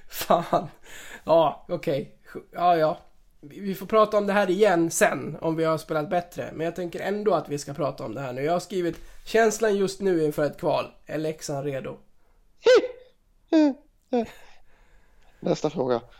Fan. 0.10 0.68
Ja, 1.24 1.66
okej. 1.70 2.20
Ja, 2.52 2.78
ja. 2.78 2.97
Vi 3.41 3.60
vi 3.60 3.76
får 3.76 3.86
prata 3.86 4.18
om 4.18 4.28
det 4.28 4.34
här 4.34 4.50
igen 4.50 4.91
sen, 4.91 5.38
om 5.41 5.56
vi 5.56 5.64
har 5.64 5.78
spelat 5.78 6.10
bättre. 6.10 6.50
Men 6.54 6.66
jag 6.66 6.76
tänker 6.76 7.00
ändå 7.00 7.34
att 7.34 7.50
vi 7.50 7.58
ska 7.58 7.74
prata 7.74 8.06
om 8.06 8.16
det 8.16 8.22
här 8.22 8.34
nu. 8.34 8.43
Jag 8.43 8.54
har 8.54 8.60
skrivit 8.60 8.97
känslan 9.26 9.76
just 9.76 10.02
nu 10.02 10.24
inför 10.24 10.45
ett 10.45 10.60
kval. 10.60 10.86
Är 11.06 11.18
Leksand 11.18 11.66
redo? 11.66 11.97
Nästa 15.39 15.70
fråga. 15.70 16.01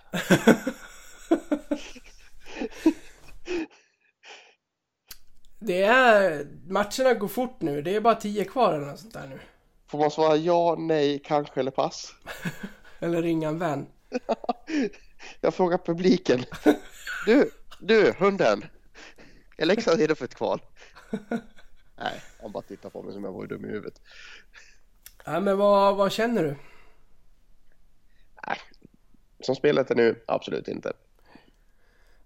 Det 5.60 5.84
är... 5.84 6.48
Matcherna 6.68 7.14
går 7.14 7.28
fort 7.28 7.62
nu. 7.62 7.82
Det 7.82 7.96
är 7.96 8.02
bara 8.02 8.16
tio 8.16 8.46
kvar 8.46 8.74
eller 8.74 8.86
något 8.86 9.00
sånt 9.00 9.14
där 9.14 9.28
nu. 9.28 9.40
Får 9.88 10.00
man 10.00 10.12
svara 10.12 10.36
ja, 10.36 10.76
nej, 10.80 11.22
kanske 11.26 11.60
eller 11.60 11.72
pass? 11.72 12.14
Eller 13.02 13.22
ringa 13.22 13.48
en 13.48 13.60
vän. 13.60 13.88
Jag 15.42 15.54
frågar 15.54 15.78
publiken. 15.78 16.44
Du, 17.26 17.52
du, 17.80 18.14
hunden. 18.20 18.66
Är 19.58 19.66
Leksand 19.66 20.00
redo 20.00 20.16
för 20.16 20.26
ett 20.26 20.36
kval? 20.36 20.62
Nej, 21.98 22.22
han 22.42 22.52
bara 22.52 22.64
tittar 22.64 22.90
på 22.90 23.04
mig 23.04 23.14
som 23.14 23.24
jag 23.24 23.32
var 23.32 23.48
dum 23.48 23.66
i 23.66 23.68
huvudet. 23.68 24.02
Ja, 25.26 25.40
men 25.40 25.58
vad, 25.58 25.96
vad 25.96 26.12
känner 26.12 26.44
du? 26.44 26.56
Nej, 28.50 28.58
som 29.40 29.56
spelet 29.56 29.92
är 29.92 29.96
nu, 29.96 30.24
absolut 30.26 30.68
inte. 30.68 30.94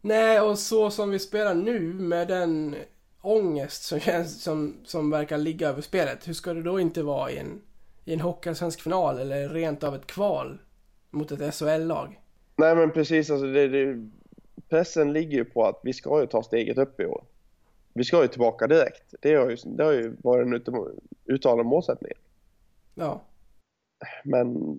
Nej, 0.01 0.41
och 0.41 0.59
så 0.59 0.91
som 0.91 1.09
vi 1.09 1.19
spelar 1.19 1.53
nu 1.53 1.79
med 1.93 2.27
den 2.27 2.75
ångest 3.21 3.83
som, 3.83 3.99
känns, 3.99 4.43
som, 4.43 4.75
som 4.85 5.09
verkar 5.09 5.37
ligga 5.37 5.69
över 5.69 5.81
spelet. 5.81 6.27
Hur 6.27 6.33
ska 6.33 6.53
det 6.53 6.63
då 6.63 6.79
inte 6.79 7.03
vara 7.03 7.31
i 7.31 7.37
en, 7.37 7.61
i 8.05 8.13
en 8.13 8.19
hockeyallsvensk 8.19 8.81
final 8.81 9.19
eller 9.19 9.49
rent 9.49 9.83
av 9.83 9.95
ett 9.95 10.07
kval 10.07 10.59
mot 11.09 11.31
ett 11.31 11.55
SHL-lag? 11.55 12.19
Nej, 12.55 12.75
men 12.75 12.91
precis. 12.91 13.29
Alltså, 13.29 13.45
det, 13.45 13.67
det, 13.67 14.09
pressen 14.69 15.13
ligger 15.13 15.37
ju 15.37 15.45
på 15.45 15.65
att 15.65 15.79
vi 15.83 15.93
ska 15.93 16.21
ju 16.21 16.27
ta 16.27 16.43
steget 16.43 16.77
upp 16.77 16.99
i 16.99 17.05
år. 17.05 17.23
Vi 17.93 18.03
ska 18.03 18.21
ju 18.21 18.27
tillbaka 18.27 18.67
direkt. 18.67 19.13
Det 19.21 19.35
har 19.35 19.49
ju, 19.49 19.57
det 19.65 19.83
har 19.83 19.91
ju 19.91 20.15
varit 20.21 20.67
en 20.67 20.85
uttalad 21.25 21.65
målsättning. 21.65 22.13
Ja. 22.95 23.21
Men 24.23 24.77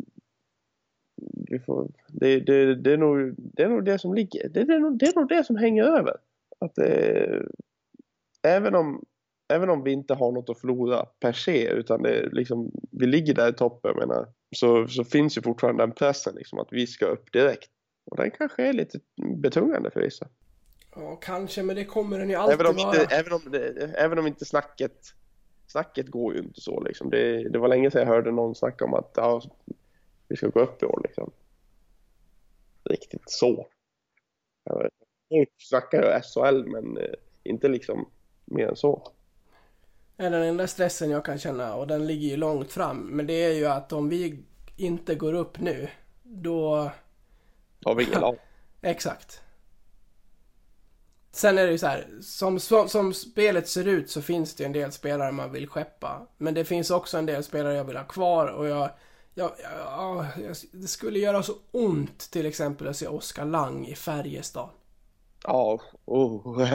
vi 1.32 1.58
får, 1.58 1.88
det, 2.08 2.40
det, 2.40 2.74
det, 2.74 2.92
är 2.92 2.96
nog, 2.96 3.34
det 3.36 3.62
är 3.62 3.68
nog 3.68 3.84
det 3.84 3.98
som 3.98 4.14
ligger. 4.14 4.48
Det, 4.48 4.64
det, 4.64 4.74
är 4.74 4.78
nog, 4.78 4.98
det 4.98 5.06
är 5.06 5.20
nog 5.20 5.28
det 5.28 5.44
som 5.44 5.56
hänger 5.56 5.84
över. 5.84 6.16
Att 6.58 6.74
det, 6.74 7.42
även, 8.42 8.74
om, 8.74 9.04
även 9.48 9.70
om 9.70 9.82
vi 9.82 9.92
inte 9.92 10.14
har 10.14 10.32
något 10.32 10.50
att 10.50 10.60
förlora 10.60 11.06
per 11.20 11.32
se 11.32 11.68
utan 11.68 12.02
det 12.02 12.28
liksom, 12.32 12.70
vi 12.90 13.06
ligger 13.06 13.34
där 13.34 13.48
i 13.48 13.52
toppen 13.52 13.96
menar, 13.96 14.26
så, 14.56 14.88
så 14.88 15.04
finns 15.04 15.38
ju 15.38 15.42
fortfarande 15.42 15.82
den 15.82 15.92
pressen 15.92 16.34
liksom, 16.34 16.58
att 16.58 16.68
vi 16.70 16.86
ska 16.86 17.06
upp 17.06 17.32
direkt. 17.32 17.70
Och 18.04 18.16
den 18.16 18.30
kanske 18.30 18.66
är 18.66 18.72
lite 18.72 18.98
betungande 19.36 19.90
för 19.90 20.00
vissa. 20.00 20.28
ja, 20.96 21.16
kanske, 21.16 21.62
men 21.62 21.76
det 21.76 21.84
kommer 21.84 22.18
den 22.18 22.30
ju 22.30 22.34
alltid 22.34 22.54
Även 22.60 22.66
om, 22.66 22.76
vara. 22.76 23.00
inte, 23.00 23.14
även, 23.14 23.32
om 23.32 23.40
det, 23.50 23.94
även 23.96 24.18
om 24.18 24.26
inte 24.26 24.44
snacket 24.44 25.14
Snacket 25.66 26.08
går 26.08 26.34
ju 26.34 26.40
inte 26.40 26.60
så 26.60 26.80
liksom. 26.80 27.10
Det, 27.10 27.48
det 27.48 27.58
var 27.58 27.68
länge 27.68 27.90
sedan 27.90 28.00
jag 28.00 28.08
hörde 28.08 28.30
någon 28.30 28.54
snacka 28.54 28.84
om 28.84 28.94
att 28.94 29.12
ja, 29.16 29.42
vi 30.28 30.36
ska 30.36 30.48
gå 30.48 30.60
upp 30.60 30.82
i 30.82 30.86
år 30.86 31.00
liksom. 31.04 31.30
Riktigt 32.84 33.30
så. 33.30 33.66
Folk 35.28 35.48
snackar 35.58 36.02
ju 36.02 36.20
SHL 36.22 36.64
men 36.64 36.98
eh, 36.98 37.14
inte 37.42 37.68
liksom 37.68 38.08
mer 38.44 38.68
än 38.68 38.76
så. 38.76 39.12
den 40.16 40.34
enda 40.34 40.66
stressen 40.66 41.10
jag 41.10 41.24
kan 41.24 41.38
känna 41.38 41.74
och 41.74 41.86
den 41.86 42.06
ligger 42.06 42.28
ju 42.28 42.36
långt 42.36 42.72
fram. 42.72 42.98
Men 42.98 43.26
det 43.26 43.44
är 43.44 43.52
ju 43.52 43.66
att 43.66 43.92
om 43.92 44.08
vi 44.08 44.44
inte 44.76 45.14
går 45.14 45.32
upp 45.32 45.60
nu, 45.60 45.88
då... 46.22 46.90
Har 47.84 47.94
vi 47.94 48.04
ingen 48.04 48.20
lag. 48.20 48.38
Exakt. 48.82 49.40
Sen 51.32 51.58
är 51.58 51.66
det 51.66 51.72
ju 51.72 51.78
så 51.78 51.86
här, 51.86 52.08
som, 52.20 52.60
som, 52.60 52.88
som 52.88 53.14
spelet 53.14 53.68
ser 53.68 53.88
ut 53.88 54.10
så 54.10 54.22
finns 54.22 54.54
det 54.54 54.64
en 54.64 54.72
del 54.72 54.92
spelare 54.92 55.32
man 55.32 55.52
vill 55.52 55.68
skeppa. 55.68 56.26
Men 56.36 56.54
det 56.54 56.64
finns 56.64 56.90
också 56.90 57.18
en 57.18 57.26
del 57.26 57.44
spelare 57.44 57.74
jag 57.74 57.84
vill 57.84 57.96
ha 57.96 58.04
kvar 58.04 58.46
och 58.46 58.66
jag... 58.66 58.90
jag, 59.34 59.52
jag, 59.62 60.26
jag 60.44 60.56
det 60.72 60.88
skulle 60.88 61.18
göra 61.18 61.42
så 61.42 61.54
ont 61.70 62.18
till 62.30 62.46
exempel 62.46 62.88
att 62.88 62.96
se 62.96 63.06
Oskar 63.06 63.44
Lang 63.44 63.86
i 63.86 63.94
Färjestad. 63.94 64.68
Ja, 65.44 65.80
oh, 66.04 66.68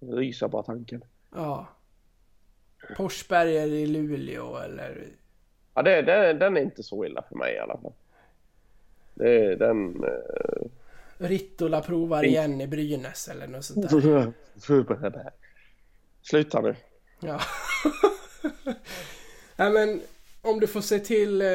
ryser 0.00 0.48
bara 0.48 0.62
tanken. 0.62 1.04
Ja. 1.34 1.66
Forsberger 2.96 3.66
i 3.66 3.86
Luleå 3.86 4.56
eller... 4.56 5.08
Ja, 5.74 5.82
det, 5.82 6.02
det, 6.02 6.32
den 6.32 6.56
är 6.56 6.60
inte 6.60 6.82
så 6.82 7.04
illa 7.04 7.22
för 7.28 7.36
mig 7.36 7.54
i 7.54 7.58
alla 7.58 7.78
fall. 7.78 7.92
Det, 9.14 9.56
den... 9.56 10.04
eh, 10.04 10.66
Rittola 11.18 11.80
provar 11.80 12.24
igen 12.24 12.60
i 12.60 12.66
Brynäs 12.66 13.28
eller 13.28 13.46
något 13.46 13.64
sånt 13.64 13.90
där. 13.90 14.32
Sluta 16.22 16.60
nu. 16.60 16.76
Ja. 17.20 17.40
Nej 19.56 19.70
men 19.70 20.00
om 20.42 20.60
du 20.60 20.66
får 20.66 20.80
se 20.80 20.98
till 20.98 21.42
eh, 21.42 21.48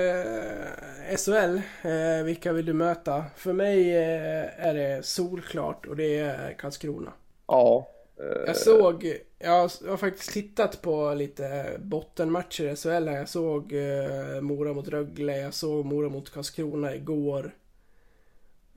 SHL, 1.17 1.61
eh, 1.87 2.23
vilka 2.25 2.53
vill 2.53 2.65
du 2.65 2.73
möta? 2.73 3.25
För 3.35 3.53
mig 3.53 3.95
eh, 3.95 4.65
är 4.67 4.73
det 4.73 5.05
solklart 5.05 5.85
och 5.85 5.95
det 5.95 6.17
är 6.17 6.53
Karlskrona. 6.53 7.13
Ja. 7.47 7.87
eh, 8.19 8.25
Jag 8.47 8.57
såg, 8.57 9.17
jag 9.39 9.51
har, 9.51 9.97
faktiskt 9.97 10.31
tittat 10.33 10.81
på 10.81 11.13
lite 11.13 11.65
bottenmatcher 11.79 12.63
i 12.63 12.75
SHL 12.75 13.07
här. 13.07 13.17
Jag 13.17 13.29
såg 13.29 13.73
eh, 13.73 14.41
Mora 14.41 14.73
mot 14.73 14.87
Rögle, 14.87 15.37
jag 15.37 15.53
såg 15.53 15.85
Mora 15.85 16.09
mot 16.09 16.29
Karlskrona 16.29 16.95
igår. 16.95 17.55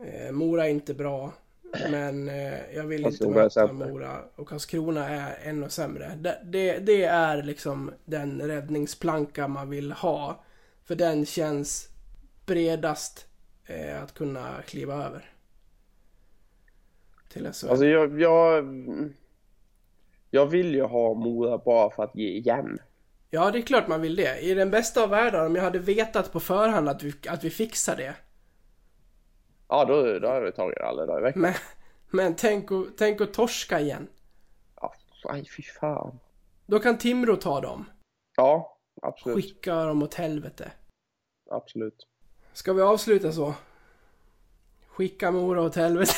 Eh, 0.04 0.32
Mora 0.32 0.66
är 0.66 0.70
inte 0.70 0.94
bra, 0.94 1.32
men 1.72 2.28
eh, 2.28 2.74
jag 2.74 2.84
vill 2.84 3.06
inte 3.06 3.24
Karlskrona 3.24 3.34
möta. 3.34 3.72
Mora. 3.72 4.24
Och 4.36 4.48
Karlskrona 4.48 5.08
är 5.08 5.38
ännu 5.42 5.68
sämre. 5.68 6.18
Det, 6.20 6.40
det, 6.44 6.78
det 6.78 7.04
är 7.04 7.42
liksom 7.42 7.92
den 8.04 8.40
räddningsplanka 8.42 9.48
man 9.48 9.70
vill 9.70 9.92
ha. 9.92 10.44
För 10.84 10.94
den 10.94 11.26
känns 11.26 11.88
bredast 12.46 13.26
eh, 13.66 14.02
att 14.02 14.14
kunna 14.14 14.62
kliva 14.66 14.94
över. 14.94 15.30
Till 17.28 17.52
SHL. 17.52 17.68
Alltså 17.68 17.86
jag, 17.86 18.20
jag, 18.20 18.64
jag 20.30 20.46
vill 20.46 20.74
ju 20.74 20.82
ha 20.82 21.14
Mora 21.14 21.58
bara 21.58 21.90
för 21.90 22.04
att 22.04 22.16
ge 22.16 22.28
igen. 22.28 22.78
Ja, 23.30 23.50
det 23.50 23.58
är 23.58 23.62
klart 23.62 23.88
man 23.88 24.00
vill 24.00 24.16
det. 24.16 24.38
I 24.38 24.54
den 24.54 24.70
bästa 24.70 25.02
av 25.02 25.10
världar, 25.10 25.46
om 25.46 25.56
jag 25.56 25.62
hade 25.62 25.78
vetat 25.78 26.32
på 26.32 26.40
förhand 26.40 26.88
att 26.88 27.02
vi, 27.02 27.14
att 27.28 27.44
vi 27.44 27.50
fixar 27.50 27.96
det. 27.96 28.14
Ja, 29.68 29.84
då, 29.84 30.18
då 30.18 30.28
hade 30.28 30.44
vi 30.44 30.52
tagit 30.52 30.78
alla 30.78 31.06
dagar 31.06 31.20
i 31.20 31.22
veckan. 31.22 31.42
Men, 31.42 31.54
men 32.10 32.36
tänk, 32.36 32.72
att, 32.72 32.86
tänk 32.98 33.20
att 33.20 33.34
torska 33.34 33.80
igen. 33.80 34.08
Ja, 34.80 34.94
aj 35.24 35.44
fy 35.56 35.62
fan. 35.62 36.18
Då 36.66 36.78
kan 36.78 36.98
Timrå 36.98 37.36
ta 37.36 37.60
dem. 37.60 37.84
Ja, 38.36 38.78
absolut. 39.02 39.44
Skicka 39.44 39.84
dem 39.84 40.02
åt 40.02 40.14
helvete. 40.14 40.72
Absolut. 41.50 42.06
Ska 42.52 42.72
vi 42.72 42.82
avsluta 42.82 43.32
så? 43.32 43.54
Skicka 44.88 45.30
Mora 45.30 45.62
åt 45.62 45.76
helvete. 45.76 46.12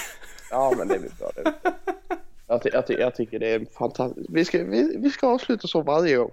Ja, 0.50 0.74
men 0.76 0.88
det 0.88 0.98
blir 0.98 1.12
bra. 1.18 1.30
Det. 1.34 1.54
Jag, 2.46 2.60
jag, 2.64 2.84
jag 3.00 3.14
tycker 3.14 3.38
det 3.38 3.48
är 3.48 3.64
fantastiskt. 3.64 4.30
Vi 4.30 4.44
ska, 4.44 4.64
vi, 4.64 4.96
vi 4.96 5.10
ska 5.10 5.26
avsluta 5.26 5.68
så 5.68 5.82
varje 5.82 6.16
gång. 6.16 6.30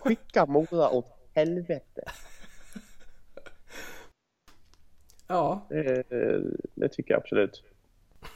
Skicka 0.00 0.46
Mora 0.46 0.90
åt 0.90 1.06
helvete. 1.34 2.02
Ja, 5.26 5.66
Det, 5.68 6.04
det 6.74 6.88
tycker 6.88 7.14
jag 7.14 7.20
absolut. 7.22 7.62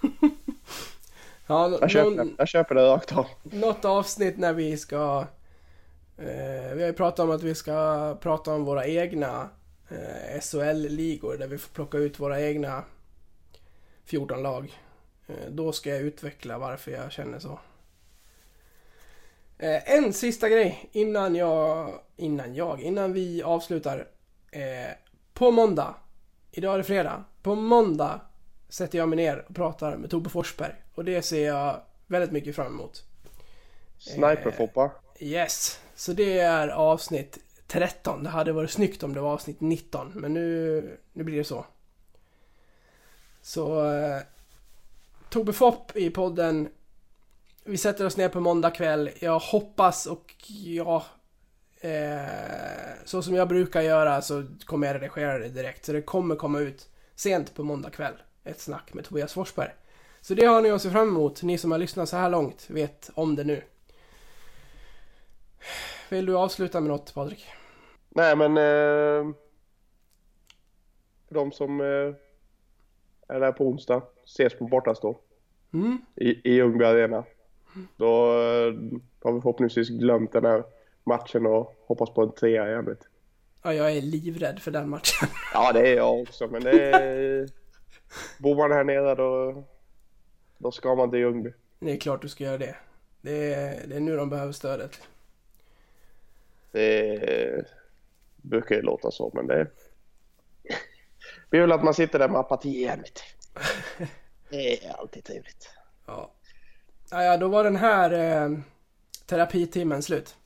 ja 1.47 1.78
Jag 1.80 1.91
köper, 1.91 2.11
någon, 2.11 2.34
jag 2.39 2.49
köper 2.49 2.74
det 2.74 2.82
rakt 2.87 3.12
av. 3.12 3.26
något 3.43 3.84
avsnitt 3.84 4.39
när 4.39 4.53
vi 4.53 4.76
ska... 4.76 5.26
Eh, 6.18 6.74
vi 6.74 6.80
har 6.82 6.87
ju 6.89 6.93
pratat 6.93 7.18
om 7.24 7.30
att 7.30 7.43
vi 7.43 7.55
ska 7.55 8.16
prata 8.20 8.55
om 8.55 8.64
våra 8.64 8.87
egna 8.87 9.49
eh, 9.89 10.41
SHL-ligor 10.41 11.37
där 11.37 11.47
vi 11.47 11.59
får 11.59 11.74
plocka 11.74 11.99
ut 11.99 12.20
våra 12.20 12.41
egna 12.41 12.84
14 14.05 14.43
lag. 14.43 14.78
Eh, 15.26 15.34
Då 15.51 15.72
ska 15.72 15.91
jag 15.91 16.01
utveckla 16.01 16.59
varför 16.59 16.91
jag 16.91 17.12
känner 17.12 17.39
så. 17.39 17.59
Eh, 19.59 19.93
En 19.93 20.12
sista 20.12 20.49
grej 20.49 20.89
innan 20.93 21.34
jag, 21.34 21.91
innan 22.16 22.55
jag, 22.55 22.80
innan 22.80 23.12
vi 23.12 23.43
avslutar. 23.43 24.09
Eh, 24.51 24.93
På 25.34 25.51
måndag, 25.51 25.95
idag 26.57 26.74
är 26.74 26.78
det 26.78 26.84
fredag, 26.84 27.24
på 27.42 27.54
måndag 27.54 28.20
sätter 28.68 28.98
jag 28.98 29.09
mig 29.09 29.16
ner 29.16 29.44
och 29.48 29.54
pratar 29.54 29.96
med 29.96 30.11
Tobbe 30.11 30.30
Forsberg. 30.30 30.72
Och 30.94 31.04
det 31.04 31.22
ser 31.22 31.46
jag 31.46 31.80
väldigt 32.07 32.32
mycket 32.32 32.57
fram 32.57 32.66
emot. 32.66 33.04
Sniper-Foppa. 33.98 34.90
Yes, 35.18 35.80
så 35.94 36.12
det 36.12 36.38
är 36.38 36.68
avsnitt 36.68 37.38
13. 37.66 38.24
Det 38.24 38.30
hade 38.30 38.52
varit 38.52 38.70
snyggt 38.70 39.02
om 39.02 39.14
det 39.14 39.20
var 39.20 39.32
avsnitt 39.32 39.61
19, 39.61 40.12
men 40.14 40.34
nu, 40.34 40.98
nu 41.12 41.24
blir 41.24 41.36
det 41.36 41.44
så. 41.44 41.66
Så 43.42 43.90
eh, 43.92 44.20
Tobbe 45.28 45.52
Fopp 45.52 45.96
i 45.96 46.11
podden. 46.11 46.68
Vi 47.64 47.76
sätter 47.76 48.07
oss 48.07 48.16
ner 48.16 48.28
på 48.28 48.40
måndag 48.40 48.70
kväll. 48.70 49.11
Jag 49.18 49.38
hoppas 49.38 50.07
och 50.07 50.34
ja, 50.66 51.04
eh, 51.87 53.05
så 53.05 53.22
som 53.22 53.34
jag 53.34 53.49
brukar 53.49 53.80
göra 53.80 54.22
så 54.22 54.45
kommer 54.64 54.87
jag 54.87 54.95
redigera 54.95 55.39
det 55.39 55.49
direkt. 55.49 55.84
Så 55.84 55.93
det 55.93 56.03
kommer 56.03 56.37
komma 56.37 56.61
ut 56.61 56.89
sent 57.14 57.55
på 57.55 57.62
måndag 57.62 57.91
kväll. 57.91 58.14
Ett 58.45 58.61
snack 58.61 58.95
med 58.95 59.05
Tobias 59.05 59.32
Forsberg. 59.32 59.70
Så 60.20 60.34
det 60.34 60.47
har 60.47 60.62
ni 60.62 60.70
att 60.70 60.82
se 60.82 60.91
fram 60.91 61.09
emot. 61.09 61.43
Ni 61.43 61.59
som 61.59 61.70
har 61.70 61.78
lyssnat 61.78 62.09
så 62.09 62.16
här 62.16 62.30
långt 62.30 62.66
vet 62.70 63.11
om 63.14 63.37
det 63.37 63.45
nu. 63.45 63.62
Vill 66.09 66.26
du 66.26 66.37
avsluta 66.37 66.80
med 66.80 66.91
något 66.91 67.14
Patrik? 67.14 67.47
Nej 68.09 68.37
men... 68.37 68.57
Eh, 68.57 69.34
de 71.28 71.53
som 71.53 71.80
eh, 71.80 72.14
är 73.28 73.41
där 73.41 73.53
på 73.53 73.68
onsdag, 73.68 74.03
ses 74.24 74.55
på 74.59 74.64
bortastå 74.66 75.18
Mm. 75.72 75.99
i, 76.14 76.51
i 76.51 76.55
Ljungby 76.55 76.84
Arena. 76.84 77.24
Då 77.97 78.32
eh, 78.32 78.74
har 79.22 79.32
vi 79.32 79.41
förhoppningsvis 79.41 79.89
glömt 79.89 80.32
den 80.32 80.45
här 80.45 80.64
matchen 81.07 81.46
och 81.46 81.74
hoppas 81.86 82.11
på 82.11 82.22
en 82.22 82.32
trea 82.32 82.82
vet 82.82 83.00
du. 83.00 83.07
Ja, 83.62 83.74
jag 83.74 83.96
är 83.96 84.02
livrädd 84.02 84.59
för 84.59 84.70
den 84.70 84.88
matchen. 84.88 85.28
Ja 85.52 85.72
det 85.72 85.88
är 85.88 85.96
jag 85.96 86.20
också 86.20 86.46
men 86.46 86.62
det 86.62 86.90
är... 86.90 87.48
Bor 88.38 88.57
man 88.57 88.72
här 88.72 88.84
nere 88.84 89.14
då, 89.14 89.64
då 90.59 90.70
ska 90.70 90.94
man 90.94 91.11
till 91.11 91.18
Ljungby. 91.18 91.52
Det 91.78 91.92
är 91.92 91.96
klart 91.96 92.22
du 92.22 92.28
ska 92.28 92.44
göra 92.44 92.59
det. 92.59 92.76
Det 93.20 93.54
är, 93.54 93.86
det 93.86 93.96
är 93.96 94.00
nu 94.00 94.16
de 94.16 94.30
behöver 94.30 94.52
stödet. 94.52 95.00
Det 96.72 97.66
brukar 98.36 98.74
ju 98.74 98.82
låta 98.82 99.11
så 99.11 99.30
men 99.34 99.46
det... 99.46 99.66
Det 101.50 101.57
är 101.57 101.61
väl 101.61 101.72
att 101.72 101.84
man 101.84 101.94
sitter 101.94 102.18
där 102.18 102.28
med 102.28 102.40
apati 102.40 102.86
vet 102.86 103.14
du. 103.14 104.07
Det 104.50 104.84
är 104.84 104.92
alltid 104.92 105.24
trevligt. 105.24 105.70
Ja. 106.07 106.32
Ja, 107.11 107.22
ja, 107.22 107.36
då 107.36 107.48
var 107.48 107.64
den 107.64 107.76
här 107.76 108.12
eh, 108.12 108.59
terapitimmen 109.26 110.02
slut. 110.02 110.36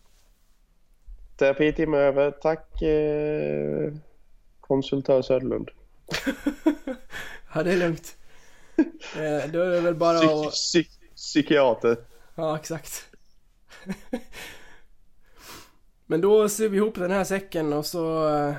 Terapitimme 1.40 1.96
över. 1.98 2.30
Tack 2.30 2.82
eh, 2.82 3.92
konsultör 4.60 5.22
Söderlund. 5.22 5.70
Ja, 7.54 7.62
det 7.62 7.72
är 7.72 7.76
lugnt. 7.76 8.16
Eh, 9.16 9.50
då 9.52 9.60
är 9.60 9.70
det 9.70 9.80
väl 9.80 9.94
bara 9.94 10.18
Psyk- 10.18 10.46
att... 10.46 10.52
psyk- 10.52 11.14
psykiater. 11.16 11.96
Ja, 12.34 12.56
exakt. 12.56 13.06
Men 16.06 16.20
då 16.20 16.48
syr 16.48 16.68
vi 16.68 16.76
ihop 16.76 16.94
den 16.94 17.10
här 17.10 17.24
säcken 17.24 17.72
och 17.72 17.86
så 17.86 18.28
eh, 18.36 18.54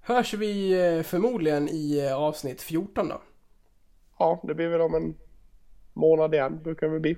hörs 0.00 0.34
vi 0.34 0.72
eh, 0.96 1.02
förmodligen 1.02 1.68
i 1.68 1.98
eh, 2.06 2.16
avsnitt 2.16 2.62
14 2.62 3.08
då. 3.08 3.22
Ja, 4.18 4.40
det 4.44 4.54
blir 4.54 4.68
väl 4.68 4.80
om 4.80 4.94
en 4.94 5.14
månad 5.92 6.34
igen 6.34 6.62
brukar 6.62 6.88
det 6.88 7.00
bli. 7.00 7.16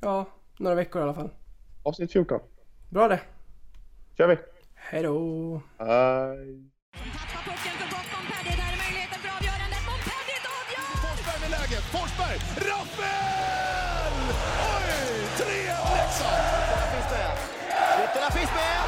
Ja, 0.00 0.24
några 0.58 0.74
veckor 0.76 1.00
i 1.00 1.04
alla 1.04 1.14
fall. 1.14 1.30
Avsnitt 1.82 2.12
14. 2.12 2.40
Bra 2.90 3.08
det 3.08 3.20
kör 4.18 4.26
vi! 4.26 4.36
Hej 4.74 5.02
då! 5.02 5.62
Hej! 5.78 6.64
Forsberg! 11.92 12.38
Rappel! 12.56 13.08
Oj! 14.74 14.92
3-1 15.36 15.46
Leksand! 15.96 16.42
Där 16.70 16.86
finns 16.92 17.10
det. 17.10 17.32
Ytterna 18.04 18.30
finns 18.30 18.50
med. 18.50 18.87